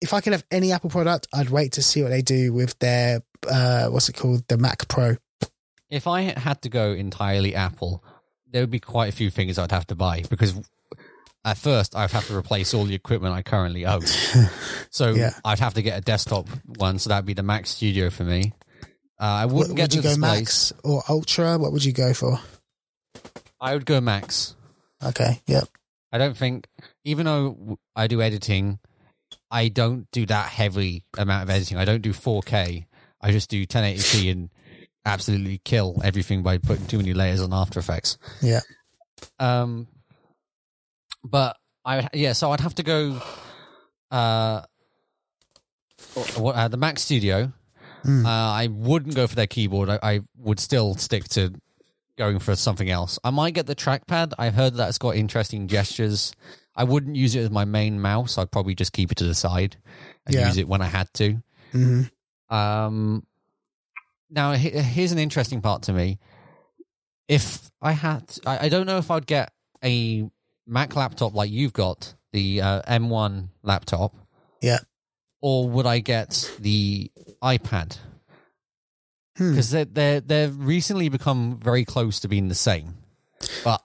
If 0.00 0.12
I 0.12 0.20
could 0.20 0.32
have 0.32 0.44
any 0.50 0.72
Apple 0.72 0.90
product, 0.90 1.28
I'd 1.32 1.50
wait 1.50 1.72
to 1.72 1.82
see 1.82 2.02
what 2.02 2.10
they 2.10 2.22
do 2.22 2.52
with 2.52 2.78
their 2.80 3.22
uh, 3.50 3.86
what's 3.88 4.08
it 4.08 4.16
called, 4.16 4.46
the 4.48 4.58
Mac 4.58 4.88
Pro. 4.88 5.16
If 5.88 6.06
I 6.06 6.22
had 6.22 6.62
to 6.62 6.68
go 6.68 6.92
entirely 6.92 7.54
Apple, 7.54 8.02
there 8.50 8.62
would 8.62 8.70
be 8.70 8.80
quite 8.80 9.08
a 9.12 9.16
few 9.16 9.30
things 9.30 9.58
I'd 9.58 9.72
have 9.72 9.86
to 9.88 9.94
buy 9.94 10.24
because 10.28 10.54
at 11.44 11.58
first 11.58 11.96
I'd 11.96 12.10
have 12.10 12.26
to 12.28 12.36
replace 12.36 12.72
all 12.74 12.84
the 12.84 12.94
equipment 12.94 13.34
I 13.34 13.42
currently 13.42 13.86
own. 13.86 14.02
So 14.90 15.12
Yeah. 15.12 15.32
I'd 15.42 15.58
have 15.58 15.74
to 15.74 15.82
get 15.82 15.96
a 15.96 16.02
desktop 16.02 16.48
one, 16.76 16.98
so 16.98 17.08
that'd 17.08 17.24
be 17.24 17.32
the 17.32 17.42
Mac 17.42 17.66
Studio 17.66 18.10
for 18.10 18.24
me. 18.24 18.52
Uh, 19.22 19.26
I 19.26 19.46
wouldn't 19.46 19.76
get 19.76 19.94
would 19.94 19.94
you 19.94 20.02
go. 20.02 20.16
Max 20.16 20.72
or 20.82 21.04
Ultra? 21.08 21.56
What 21.56 21.70
would 21.72 21.84
you 21.84 21.92
go 21.92 22.12
for? 22.12 22.40
I 23.60 23.74
would 23.74 23.86
go 23.86 24.00
Max. 24.00 24.56
Okay, 25.00 25.40
yep. 25.46 25.68
I 26.10 26.18
don't 26.18 26.36
think, 26.36 26.66
even 27.04 27.26
though 27.26 27.78
I 27.94 28.08
do 28.08 28.20
editing, 28.20 28.80
I 29.48 29.68
don't 29.68 30.10
do 30.10 30.26
that 30.26 30.48
heavy 30.48 31.04
amount 31.16 31.44
of 31.44 31.50
editing. 31.50 31.78
I 31.78 31.84
don't 31.84 32.02
do 32.02 32.12
4K. 32.12 32.86
I 33.20 33.30
just 33.30 33.48
do 33.48 33.64
1080p 33.64 34.32
and 34.32 34.50
absolutely 35.04 35.60
kill 35.64 36.00
everything 36.02 36.42
by 36.42 36.58
putting 36.58 36.86
too 36.86 36.96
many 36.96 37.14
layers 37.14 37.40
on 37.40 37.54
After 37.54 37.78
Effects. 37.78 38.18
Yeah. 38.42 38.60
Um, 39.38 39.86
but 41.22 41.56
I 41.84 42.08
yeah, 42.12 42.32
so 42.32 42.50
I'd 42.50 42.60
have 42.60 42.74
to 42.74 42.82
go. 42.82 43.22
Uh, 44.10 44.62
what 46.36 46.56
uh, 46.56 46.66
the 46.66 46.76
Mac 46.76 46.98
Studio? 46.98 47.52
Mm. 48.04 48.24
Uh, 48.26 48.28
I 48.28 48.66
wouldn't 48.68 49.14
go 49.14 49.26
for 49.26 49.34
their 49.36 49.46
keyboard. 49.46 49.88
I, 49.88 49.98
I 50.02 50.20
would 50.36 50.58
still 50.60 50.94
stick 50.96 51.24
to 51.30 51.52
going 52.18 52.38
for 52.38 52.54
something 52.56 52.90
else. 52.90 53.18
I 53.24 53.30
might 53.30 53.54
get 53.54 53.66
the 53.66 53.74
trackpad. 53.76 54.32
I've 54.38 54.54
heard 54.54 54.74
that 54.74 54.88
it's 54.88 54.98
got 54.98 55.16
interesting 55.16 55.66
gestures. 55.68 56.32
I 56.74 56.84
wouldn't 56.84 57.16
use 57.16 57.34
it 57.34 57.40
as 57.40 57.50
my 57.50 57.64
main 57.64 58.00
mouse. 58.00 58.38
I'd 58.38 58.50
probably 58.50 58.74
just 58.74 58.92
keep 58.92 59.12
it 59.12 59.16
to 59.18 59.24
the 59.24 59.34
side 59.34 59.76
and 60.26 60.34
Yeah. 60.34 60.46
use 60.46 60.56
it 60.58 60.68
when 60.68 60.82
I 60.82 60.86
had 60.86 61.12
to. 61.14 61.42
hmm 61.72 62.02
Um, 62.50 63.26
now, 64.30 64.52
here's 64.52 65.12
an 65.12 65.18
interesting 65.18 65.60
part 65.60 65.82
to 65.84 65.92
me. 65.92 66.18
If 67.28 67.70
I 67.80 67.92
had, 67.92 68.24
I, 68.46 68.66
I 68.66 68.68
don't 68.68 68.86
know 68.86 68.98
if 68.98 69.10
I'd 69.10 69.26
get 69.26 69.52
a 69.84 70.28
Mac 70.66 70.96
laptop 70.96 71.34
like 71.34 71.50
you've 71.50 71.72
got, 71.72 72.14
the 72.32 72.60
uh, 72.62 72.82
M1 72.82 73.48
laptop. 73.62 74.14
Yeah. 74.60 74.78
Or 75.42 75.68
would 75.68 75.86
I 75.86 75.98
get 75.98 76.50
the 76.60 77.10
iPad? 77.42 77.98
Hmm. 79.36 79.50
Because 79.50 79.70
they're, 79.70 79.84
they're, 79.84 80.20
they've 80.20 80.56
recently 80.56 81.08
become 81.08 81.58
very 81.58 81.84
close 81.84 82.20
to 82.20 82.28
being 82.28 82.48
the 82.48 82.54
same. 82.54 82.94
But 83.64 83.82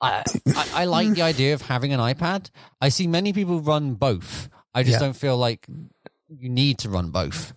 I, 0.00 0.22
I, 0.54 0.68
I 0.74 0.84
like 0.84 1.10
the 1.14 1.22
idea 1.22 1.54
of 1.54 1.62
having 1.62 1.92
an 1.92 2.00
iPad. 2.00 2.50
I 2.80 2.90
see 2.90 3.06
many 3.08 3.32
people 3.32 3.60
run 3.60 3.94
both. 3.94 4.48
I 4.72 4.82
just 4.84 4.94
Yeah. 4.94 4.98
don't 5.06 5.16
feel 5.16 5.36
like 5.36 5.66
you 6.28 6.48
need 6.48 6.78
to 6.80 6.88
run 6.88 7.10
both. 7.10 7.52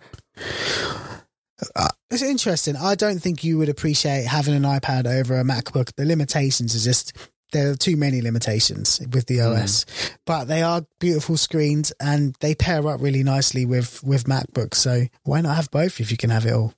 Uh, 1.75 1.89
it's 2.09 2.23
interesting. 2.23 2.75
I 2.75 2.95
don't 2.95 3.19
think 3.19 3.43
you 3.43 3.59
would 3.59 3.69
appreciate 3.69 4.25
having 4.25 4.55
an 4.55 4.63
iPad 4.63 5.05
over 5.05 5.39
a 5.39 5.43
MacBook. 5.43 5.93
The 5.95 6.05
limitations 6.05 6.75
are 6.75 6.79
just 6.83 7.13
there 7.51 7.71
are 7.71 7.75
too 7.75 7.97
many 7.97 8.21
limitations 8.21 9.01
with 9.11 9.27
the 9.27 9.41
OS, 9.41 9.85
but 10.25 10.45
they 10.45 10.61
are 10.61 10.85
beautiful 10.99 11.37
screens 11.37 11.91
and 11.99 12.35
they 12.39 12.55
pair 12.55 12.87
up 12.87 13.01
really 13.01 13.23
nicely 13.23 13.65
with 13.65 14.03
with 14.03 14.25
MacBooks. 14.25 14.75
So 14.75 15.05
why 15.23 15.41
not 15.41 15.55
have 15.55 15.71
both 15.71 15.99
if 15.99 16.11
you 16.11 16.17
can 16.17 16.29
have 16.29 16.45
it 16.45 16.53
all? 16.53 16.73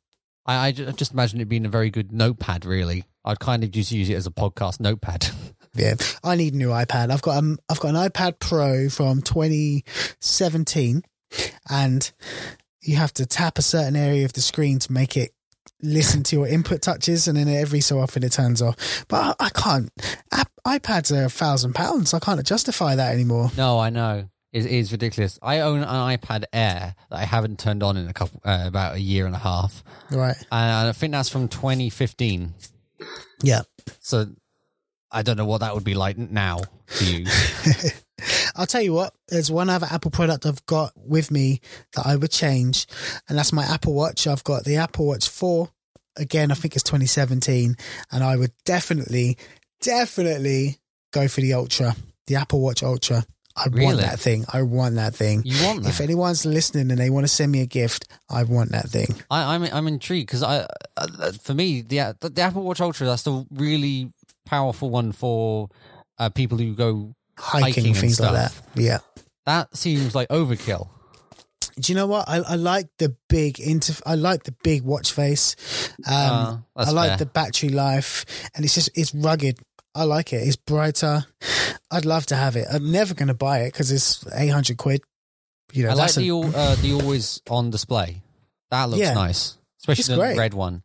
I, 0.45 0.67
I 0.67 0.71
just 0.71 1.13
imagine 1.13 1.39
it 1.39 1.47
being 1.47 1.65
a 1.65 1.69
very 1.69 1.89
good 1.89 2.11
notepad. 2.11 2.65
Really, 2.65 3.05
I'd 3.23 3.39
kind 3.39 3.63
of 3.63 3.71
just 3.71 3.91
use 3.91 4.09
it 4.09 4.15
as 4.15 4.27
a 4.27 4.31
podcast 4.31 4.79
notepad. 4.79 5.29
Yeah, 5.75 5.95
I 6.23 6.35
need 6.35 6.53
a 6.53 6.57
new 6.57 6.67
iPad. 6.69 7.09
I've 7.09 7.23
got 7.23 7.37
um, 7.37 7.57
I've 7.67 7.79
got 7.79 7.95
an 7.95 8.09
iPad 8.09 8.37
Pro 8.37 8.89
from 8.89 9.23
2017, 9.23 11.01
and 11.67 12.11
you 12.79 12.97
have 12.97 13.11
to 13.15 13.25
tap 13.25 13.57
a 13.57 13.63
certain 13.63 13.95
area 13.95 14.23
of 14.25 14.33
the 14.33 14.41
screen 14.41 14.77
to 14.77 14.93
make 14.93 15.17
it 15.17 15.31
listen 15.83 16.23
to 16.23 16.35
your 16.35 16.47
input 16.47 16.81
touches, 16.81 17.27
and 17.27 17.37
then 17.37 17.47
every 17.47 17.81
so 17.81 17.99
often 17.99 18.23
it 18.23 18.31
turns 18.31 18.61
off. 18.61 19.05
But 19.07 19.35
I, 19.39 19.45
I 19.47 19.49
can't. 19.49 19.91
App, 20.31 20.49
iPads 20.65 21.15
are 21.15 21.25
a 21.25 21.29
thousand 21.29 21.73
pounds. 21.75 22.13
I 22.13 22.19
can't 22.19 22.43
justify 22.45 22.95
that 22.95 23.13
anymore. 23.13 23.51
no, 23.57 23.79
I 23.79 23.89
know 23.89 24.29
it 24.51 24.65
is 24.65 24.91
ridiculous. 24.91 25.37
I 25.41 25.59
own 25.61 25.79
an 25.79 25.87
iPad 26.17 26.45
Air 26.53 26.95
that 27.09 27.15
I 27.19 27.25
haven't 27.25 27.59
turned 27.59 27.83
on 27.83 27.97
in 27.97 28.07
a 28.07 28.13
couple 28.13 28.39
uh, 28.45 28.63
about 28.65 28.95
a 28.95 28.99
year 28.99 29.25
and 29.25 29.35
a 29.35 29.39
half, 29.39 29.83
Right? 30.11 30.37
and 30.51 30.87
I 30.87 30.91
think 30.93 31.11
that's 31.11 31.29
from 31.29 31.47
2015. 31.47 32.53
Yeah. 33.41 33.61
So 33.99 34.27
I 35.13 35.21
don't 35.21 35.37
know 35.37 35.45
what 35.45 35.59
that 35.59 35.75
would 35.75 35.83
be 35.83 35.93
like 35.93 36.17
now 36.17 36.61
to 36.97 37.05
use. 37.05 38.03
I'll 38.55 38.65
tell 38.65 38.81
you 38.81 38.93
what, 38.93 39.13
there's 39.27 39.51
one 39.51 39.69
other 39.69 39.87
Apple 39.89 40.11
product 40.11 40.45
I've 40.45 40.65
got 40.65 40.91
with 40.95 41.31
me 41.31 41.61
that 41.95 42.05
I 42.05 42.15
would 42.15 42.31
change, 42.31 42.87
and 43.27 43.37
that's 43.37 43.53
my 43.53 43.63
Apple 43.63 43.93
Watch. 43.93 44.27
I've 44.27 44.43
got 44.43 44.63
the 44.63 44.77
Apple 44.77 45.07
Watch 45.07 45.29
4. 45.29 45.69
Again, 46.17 46.51
I 46.51 46.55
think 46.55 46.75
it's 46.75 46.83
2017, 46.83 47.75
and 48.11 48.23
I 48.23 48.35
would 48.35 48.51
definitely, 48.65 49.37
definitely 49.81 50.77
go 51.11 51.27
for 51.27 51.41
the 51.41 51.53
Ultra, 51.53 51.95
the 52.27 52.35
Apple 52.35 52.61
Watch 52.61 52.83
Ultra. 52.83 53.25
I 53.55 53.67
want 53.71 53.99
that 53.99 54.19
thing. 54.19 54.45
I 54.51 54.63
want 54.63 54.95
that 54.95 55.13
thing. 55.13 55.43
You 55.45 55.63
want 55.65 55.85
If 55.85 56.01
anyone's 56.01 56.43
listening 56.43 56.89
and 56.89 56.99
they 56.99 57.11
want 57.11 57.23
to 57.23 57.27
send 57.27 57.51
me 57.51 57.61
a 57.61 57.67
gift, 57.67 58.07
I 58.27 58.43
want 58.43 58.71
that 58.71 58.89
thing. 58.89 59.13
I, 59.29 59.53
I'm 59.53 59.63
I'm 59.63 59.87
intrigued 59.87 60.27
because 60.27 60.41
I 60.41 60.65
uh, 60.97 61.31
for 61.33 61.53
me 61.53 61.81
the 61.81 62.15
the 62.19 62.41
Apple 62.41 62.63
Watch 62.63 62.81
Ultra 62.81 63.05
that's 63.05 63.21
the 63.21 63.45
really 63.51 64.11
powerful 64.45 64.89
one 64.89 65.11
for 65.11 65.69
uh, 66.19 66.29
people 66.29 66.57
who 66.57 66.73
go 66.75 67.15
Hiking, 67.37 67.63
Hiking 67.85 67.93
things 67.95 68.19
like 68.19 68.33
that. 68.33 68.51
stuff. 68.51 68.67
Yeah. 68.75 68.99
that 69.45 69.75
seems 69.75 70.13
like 70.15 70.29
overkill. 70.29 70.89
Do 71.79 71.91
you 71.91 71.95
know 71.95 72.05
what? 72.05 72.29
I, 72.29 72.37
I 72.37 72.55
like 72.55 72.87
the 72.99 73.15
big 73.29 73.59
inter. 73.59 73.93
I 74.05 74.13
like 74.15 74.43
the 74.43 74.51
big 74.63 74.83
watch 74.83 75.11
face. 75.11 75.55
Um, 76.07 76.63
Uh, 76.75 76.85
I 76.87 76.91
like 76.91 77.09
fair. 77.11 77.17
the 77.17 77.25
battery 77.25 77.69
life, 77.69 78.25
and 78.53 78.63
it's 78.63 78.75
just 78.75 78.91
it's 78.93 79.15
rugged. 79.15 79.57
I 79.95 80.03
like 80.03 80.33
it. 80.33 80.47
It's 80.47 80.55
brighter. 80.55 81.25
I'd 81.89 82.05
love 82.05 82.27
to 82.27 82.35
have 82.35 82.55
it. 82.55 82.67
I'm 82.71 82.91
never 82.91 83.15
going 83.15 83.27
to 83.29 83.33
buy 83.33 83.61
it 83.61 83.71
because 83.73 83.91
it's 83.91 84.23
eight 84.35 84.49
hundred 84.49 84.77
quid. 84.77 85.01
You 85.71 85.83
know, 85.83 85.89
I 85.89 85.93
like 85.93 86.01
that's 86.07 86.17
a- 86.17 86.19
the 86.19 86.29
al- 86.29 86.55
uh, 86.55 86.75
the 86.75 86.93
always 86.93 87.41
on 87.49 87.71
display. 87.71 88.21
That 88.69 88.89
looks 88.89 88.99
Yeah. 89.01 89.13
nice, 89.15 89.57
especially 89.81 90.01
It's 90.01 90.07
the 90.09 90.15
great. 90.17 90.37
red 90.37 90.53
one. 90.53 90.83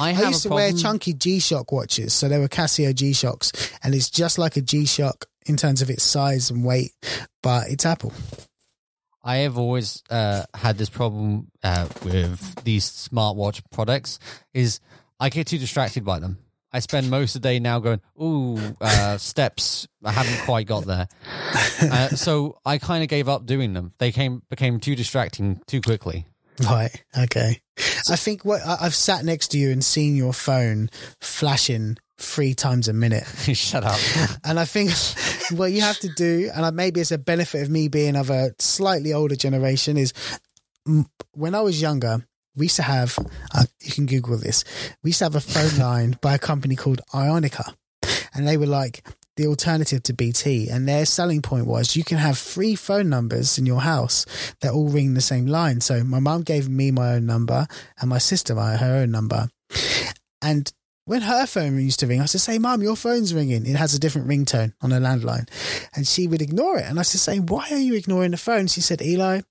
I 0.00 0.10
I 0.10 0.28
used 0.28 0.46
a 0.46 0.48
to 0.48 0.54
wear 0.54 0.72
chunky 0.72 1.12
G 1.12 1.38
Shock 1.38 1.72
watches, 1.72 2.12
so 2.12 2.28
they 2.28 2.38
were 2.38 2.48
Casio 2.48 2.94
G 2.94 3.12
Shocks, 3.12 3.52
and 3.82 3.94
it's 3.94 4.10
just 4.10 4.38
like 4.38 4.56
a 4.56 4.60
G 4.60 4.84
Shock 4.86 5.26
in 5.46 5.56
terms 5.56 5.82
of 5.82 5.90
its 5.90 6.02
size 6.02 6.50
and 6.50 6.64
weight, 6.64 6.92
but 7.42 7.68
it's 7.68 7.84
Apple. 7.84 8.12
I 9.22 9.36
have 9.38 9.56
always 9.56 10.02
uh, 10.10 10.44
had 10.54 10.76
this 10.76 10.90
problem 10.90 11.50
uh, 11.62 11.88
with 12.04 12.62
these 12.64 12.84
smartwatch 12.84 13.62
products. 13.72 14.18
Is 14.52 14.80
I 15.18 15.30
get 15.30 15.46
too 15.46 15.58
distracted 15.58 16.04
by 16.04 16.18
them. 16.18 16.38
I 16.72 16.80
spend 16.80 17.08
most 17.08 17.36
of 17.36 17.42
the 17.42 17.48
day 17.48 17.60
now 17.60 17.78
going, 17.78 18.00
"Ooh, 18.20 18.58
uh, 18.80 19.16
steps." 19.18 19.86
I 20.04 20.12
haven't 20.12 20.44
quite 20.44 20.66
got 20.66 20.84
there, 20.84 21.08
uh, 21.80 22.08
so 22.08 22.58
I 22.66 22.78
kind 22.78 23.02
of 23.02 23.08
gave 23.08 23.28
up 23.28 23.46
doing 23.46 23.72
them. 23.72 23.92
They 23.98 24.12
came 24.12 24.42
became 24.50 24.80
too 24.80 24.94
distracting 24.94 25.62
too 25.66 25.80
quickly. 25.80 26.26
Right. 26.62 26.90
Okay. 27.18 27.60
I 28.08 28.16
think 28.16 28.44
what 28.44 28.60
I- 28.64 28.78
I've 28.82 28.94
sat 28.94 29.24
next 29.24 29.48
to 29.48 29.58
you 29.58 29.70
and 29.70 29.84
seen 29.84 30.14
your 30.16 30.32
phone 30.32 30.88
flashing 31.20 31.96
three 32.18 32.54
times 32.54 32.86
a 32.88 32.92
minute. 32.92 33.24
Shut 33.54 33.84
up. 33.84 33.98
And 34.44 34.60
I 34.60 34.64
think 34.64 34.90
what 35.58 35.72
you 35.72 35.80
have 35.80 35.98
to 36.00 36.08
do, 36.08 36.50
and 36.54 36.64
I- 36.64 36.70
maybe 36.70 37.00
it's 37.00 37.10
a 37.12 37.18
benefit 37.18 37.62
of 37.62 37.70
me 37.70 37.88
being 37.88 38.14
of 38.16 38.30
a 38.30 38.52
slightly 38.60 39.12
older 39.12 39.36
generation, 39.36 39.96
is 39.96 40.12
when 41.32 41.54
I 41.54 41.60
was 41.60 41.80
younger, 41.80 42.24
we 42.56 42.66
used 42.66 42.76
to 42.76 42.82
have, 42.82 43.18
uh, 43.52 43.64
you 43.82 43.90
can 43.92 44.06
Google 44.06 44.36
this, 44.36 44.64
we 45.02 45.08
used 45.10 45.18
to 45.18 45.24
have 45.24 45.34
a 45.34 45.40
phone 45.40 45.76
line 45.78 46.18
by 46.20 46.34
a 46.34 46.38
company 46.38 46.76
called 46.76 47.00
Ionica. 47.12 47.74
And 48.34 48.46
they 48.46 48.56
were 48.56 48.66
like 48.66 49.04
the 49.36 49.46
alternative 49.46 50.02
to 50.04 50.12
BT. 50.12 50.68
And 50.68 50.88
their 50.88 51.06
selling 51.06 51.42
point 51.42 51.66
was 51.66 51.96
you 51.96 52.04
can 52.04 52.18
have 52.18 52.38
three 52.38 52.74
phone 52.74 53.08
numbers 53.08 53.58
in 53.58 53.66
your 53.66 53.80
house 53.80 54.26
that 54.60 54.72
all 54.72 54.88
ring 54.88 55.14
the 55.14 55.20
same 55.20 55.46
line. 55.46 55.80
So 55.80 56.04
my 56.04 56.20
mum 56.20 56.42
gave 56.42 56.68
me 56.68 56.90
my 56.90 57.14
own 57.14 57.26
number 57.26 57.66
and 58.00 58.10
my 58.10 58.18
sister 58.18 58.54
my, 58.54 58.76
her 58.76 58.96
own 58.96 59.10
number. 59.10 59.48
And 60.42 60.72
when 61.06 61.22
her 61.22 61.46
phone 61.46 61.78
used 61.78 62.00
to 62.00 62.06
ring, 62.06 62.20
I 62.20 62.24
used 62.24 62.32
to 62.32 62.38
say, 62.38 62.58
Mum, 62.58 62.82
your 62.82 62.96
phone's 62.96 63.34
ringing. 63.34 63.66
It 63.66 63.76
has 63.76 63.94
a 63.94 64.00
different 64.00 64.28
ringtone 64.28 64.72
on 64.80 64.92
a 64.92 65.00
landline. 65.00 65.48
And 65.94 66.06
she 66.06 66.26
would 66.26 66.40
ignore 66.40 66.78
it. 66.78 66.86
And 66.86 66.98
I 66.98 67.00
used 67.00 67.12
to 67.12 67.18
say, 67.18 67.38
Why 67.38 67.68
are 67.70 67.78
you 67.78 67.94
ignoring 67.94 68.30
the 68.30 68.36
phone? 68.36 68.66
She 68.68 68.80
said, 68.80 69.02
Eli, 69.02 69.42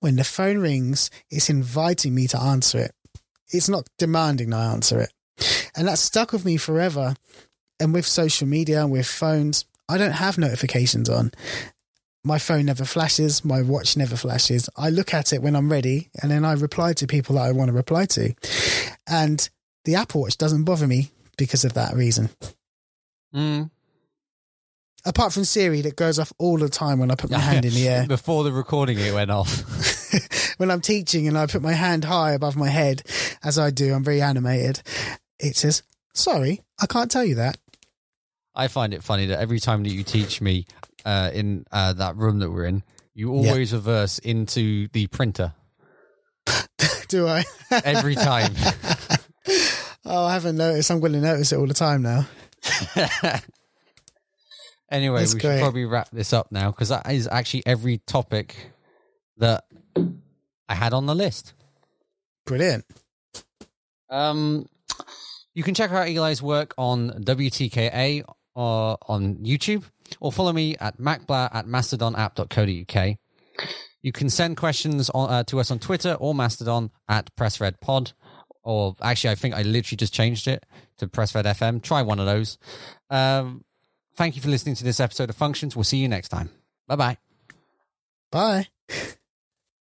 when 0.00 0.16
the 0.16 0.24
phone 0.24 0.58
rings, 0.58 1.10
it's 1.30 1.50
inviting 1.50 2.14
me 2.14 2.28
to 2.28 2.40
answer 2.40 2.78
it. 2.78 2.92
It's 3.48 3.68
not 3.68 3.88
demanding 3.98 4.52
I 4.52 4.72
answer 4.72 5.00
it. 5.00 5.12
And 5.76 5.88
that 5.88 5.98
stuck 5.98 6.32
with 6.32 6.44
me 6.44 6.56
forever. 6.56 7.14
And 7.82 7.92
with 7.92 8.06
social 8.06 8.46
media 8.46 8.80
and 8.80 8.92
with 8.92 9.08
phones, 9.08 9.64
I 9.88 9.98
don't 9.98 10.12
have 10.12 10.38
notifications 10.38 11.10
on. 11.10 11.32
My 12.22 12.38
phone 12.38 12.66
never 12.66 12.84
flashes, 12.84 13.44
my 13.44 13.60
watch 13.60 13.96
never 13.96 14.14
flashes. 14.14 14.70
I 14.76 14.90
look 14.90 15.12
at 15.12 15.32
it 15.32 15.42
when 15.42 15.56
I'm 15.56 15.68
ready 15.68 16.08
and 16.22 16.30
then 16.30 16.44
I 16.44 16.52
reply 16.52 16.92
to 16.92 17.08
people 17.08 17.34
that 17.34 17.42
I 17.42 17.50
want 17.50 17.70
to 17.70 17.72
reply 17.72 18.06
to. 18.06 18.34
And 19.08 19.50
the 19.84 19.96
Apple 19.96 20.20
Watch 20.20 20.38
doesn't 20.38 20.62
bother 20.62 20.86
me 20.86 21.10
because 21.36 21.64
of 21.64 21.72
that 21.72 21.96
reason. 21.96 22.30
Mm. 23.34 23.72
Apart 25.04 25.32
from 25.32 25.44
Siri, 25.44 25.80
that 25.80 25.96
goes 25.96 26.20
off 26.20 26.32
all 26.38 26.58
the 26.58 26.68
time 26.68 27.00
when 27.00 27.10
I 27.10 27.16
put 27.16 27.32
my 27.32 27.40
hand 27.40 27.64
in 27.64 27.74
the 27.74 27.88
air. 27.88 28.06
Before 28.08 28.44
the 28.44 28.52
recording, 28.52 28.96
it 29.00 29.12
went 29.12 29.32
off. 29.32 30.54
when 30.58 30.70
I'm 30.70 30.82
teaching 30.82 31.26
and 31.26 31.36
I 31.36 31.46
put 31.46 31.62
my 31.62 31.72
hand 31.72 32.04
high 32.04 32.34
above 32.34 32.54
my 32.56 32.68
head, 32.68 33.02
as 33.42 33.58
I 33.58 33.72
do, 33.72 33.92
I'm 33.92 34.04
very 34.04 34.22
animated. 34.22 34.80
It 35.40 35.56
says, 35.56 35.82
"Sorry, 36.14 36.60
I 36.80 36.86
can't 36.86 37.10
tell 37.10 37.24
you 37.24 37.34
that." 37.34 37.58
I 38.54 38.68
find 38.68 38.92
it 38.92 39.02
funny 39.02 39.26
that 39.26 39.38
every 39.38 39.58
time 39.60 39.82
that 39.84 39.90
you 39.92 40.02
teach 40.02 40.40
me 40.40 40.66
uh, 41.04 41.30
in 41.32 41.64
uh, 41.72 41.94
that 41.94 42.16
room 42.16 42.38
that 42.40 42.50
we're 42.50 42.66
in, 42.66 42.82
you 43.14 43.32
always 43.32 43.72
reverse 43.72 44.18
into 44.18 44.88
the 44.88 45.06
printer 45.08 45.54
Do 47.08 47.28
I? 47.28 47.44
every 47.70 48.14
time. 48.14 48.54
oh, 50.04 50.24
I 50.24 50.32
haven't 50.32 50.56
noticed. 50.56 50.90
I'm 50.90 51.00
going 51.00 51.12
to 51.12 51.20
notice 51.20 51.52
it 51.52 51.56
all 51.56 51.66
the 51.66 51.74
time 51.74 52.02
now. 52.02 52.26
anyway, 54.90 55.20
That's 55.20 55.34
we 55.34 55.40
great. 55.40 55.56
should 55.56 55.62
probably 55.62 55.84
wrap 55.84 56.10
this 56.10 56.32
up 56.32 56.50
now 56.50 56.70
because 56.70 56.88
that 56.88 57.10
is 57.12 57.28
actually 57.30 57.64
every 57.66 57.98
topic 57.98 58.72
that 59.38 59.64
I 60.68 60.74
had 60.74 60.92
on 60.94 61.06
the 61.06 61.14
list. 61.14 61.54
Brilliant. 62.46 62.84
Um, 64.10 64.66
you 65.54 65.62
can 65.62 65.74
check 65.74 65.90
out 65.92 66.08
Eli's 66.08 66.42
work 66.42 66.74
on 66.78 67.10
WTKA 67.24 68.24
or 68.54 68.98
on 69.08 69.36
YouTube, 69.36 69.84
or 70.20 70.32
follow 70.32 70.52
me 70.52 70.76
at 70.78 70.98
macbla 70.98 71.54
at 71.54 71.66
mastodonapp.co.uk. 71.66 73.16
You 74.02 74.12
can 74.12 74.28
send 74.30 74.56
questions 74.56 75.10
on, 75.10 75.30
uh, 75.30 75.44
to 75.44 75.60
us 75.60 75.70
on 75.70 75.78
Twitter 75.78 76.14
or 76.14 76.34
Mastodon 76.34 76.90
at 77.08 77.34
PressRedPod. 77.36 78.12
Or 78.64 78.96
actually, 79.00 79.30
I 79.30 79.34
think 79.34 79.54
I 79.54 79.62
literally 79.62 79.96
just 79.96 80.12
changed 80.12 80.46
it 80.48 80.64
to 80.98 81.06
PressRed 81.06 81.44
FM. 81.44 81.82
Try 81.82 82.02
one 82.02 82.18
of 82.18 82.26
those. 82.26 82.58
Um, 83.10 83.64
thank 84.16 84.36
you 84.36 84.42
for 84.42 84.48
listening 84.48 84.74
to 84.76 84.84
this 84.84 85.00
episode 85.00 85.30
of 85.30 85.36
Functions. 85.36 85.76
We'll 85.76 85.84
see 85.84 85.98
you 85.98 86.08
next 86.08 86.28
time. 86.28 86.50
Bye 86.86 86.96
bye. 86.96 87.16
Bye. 88.30 88.68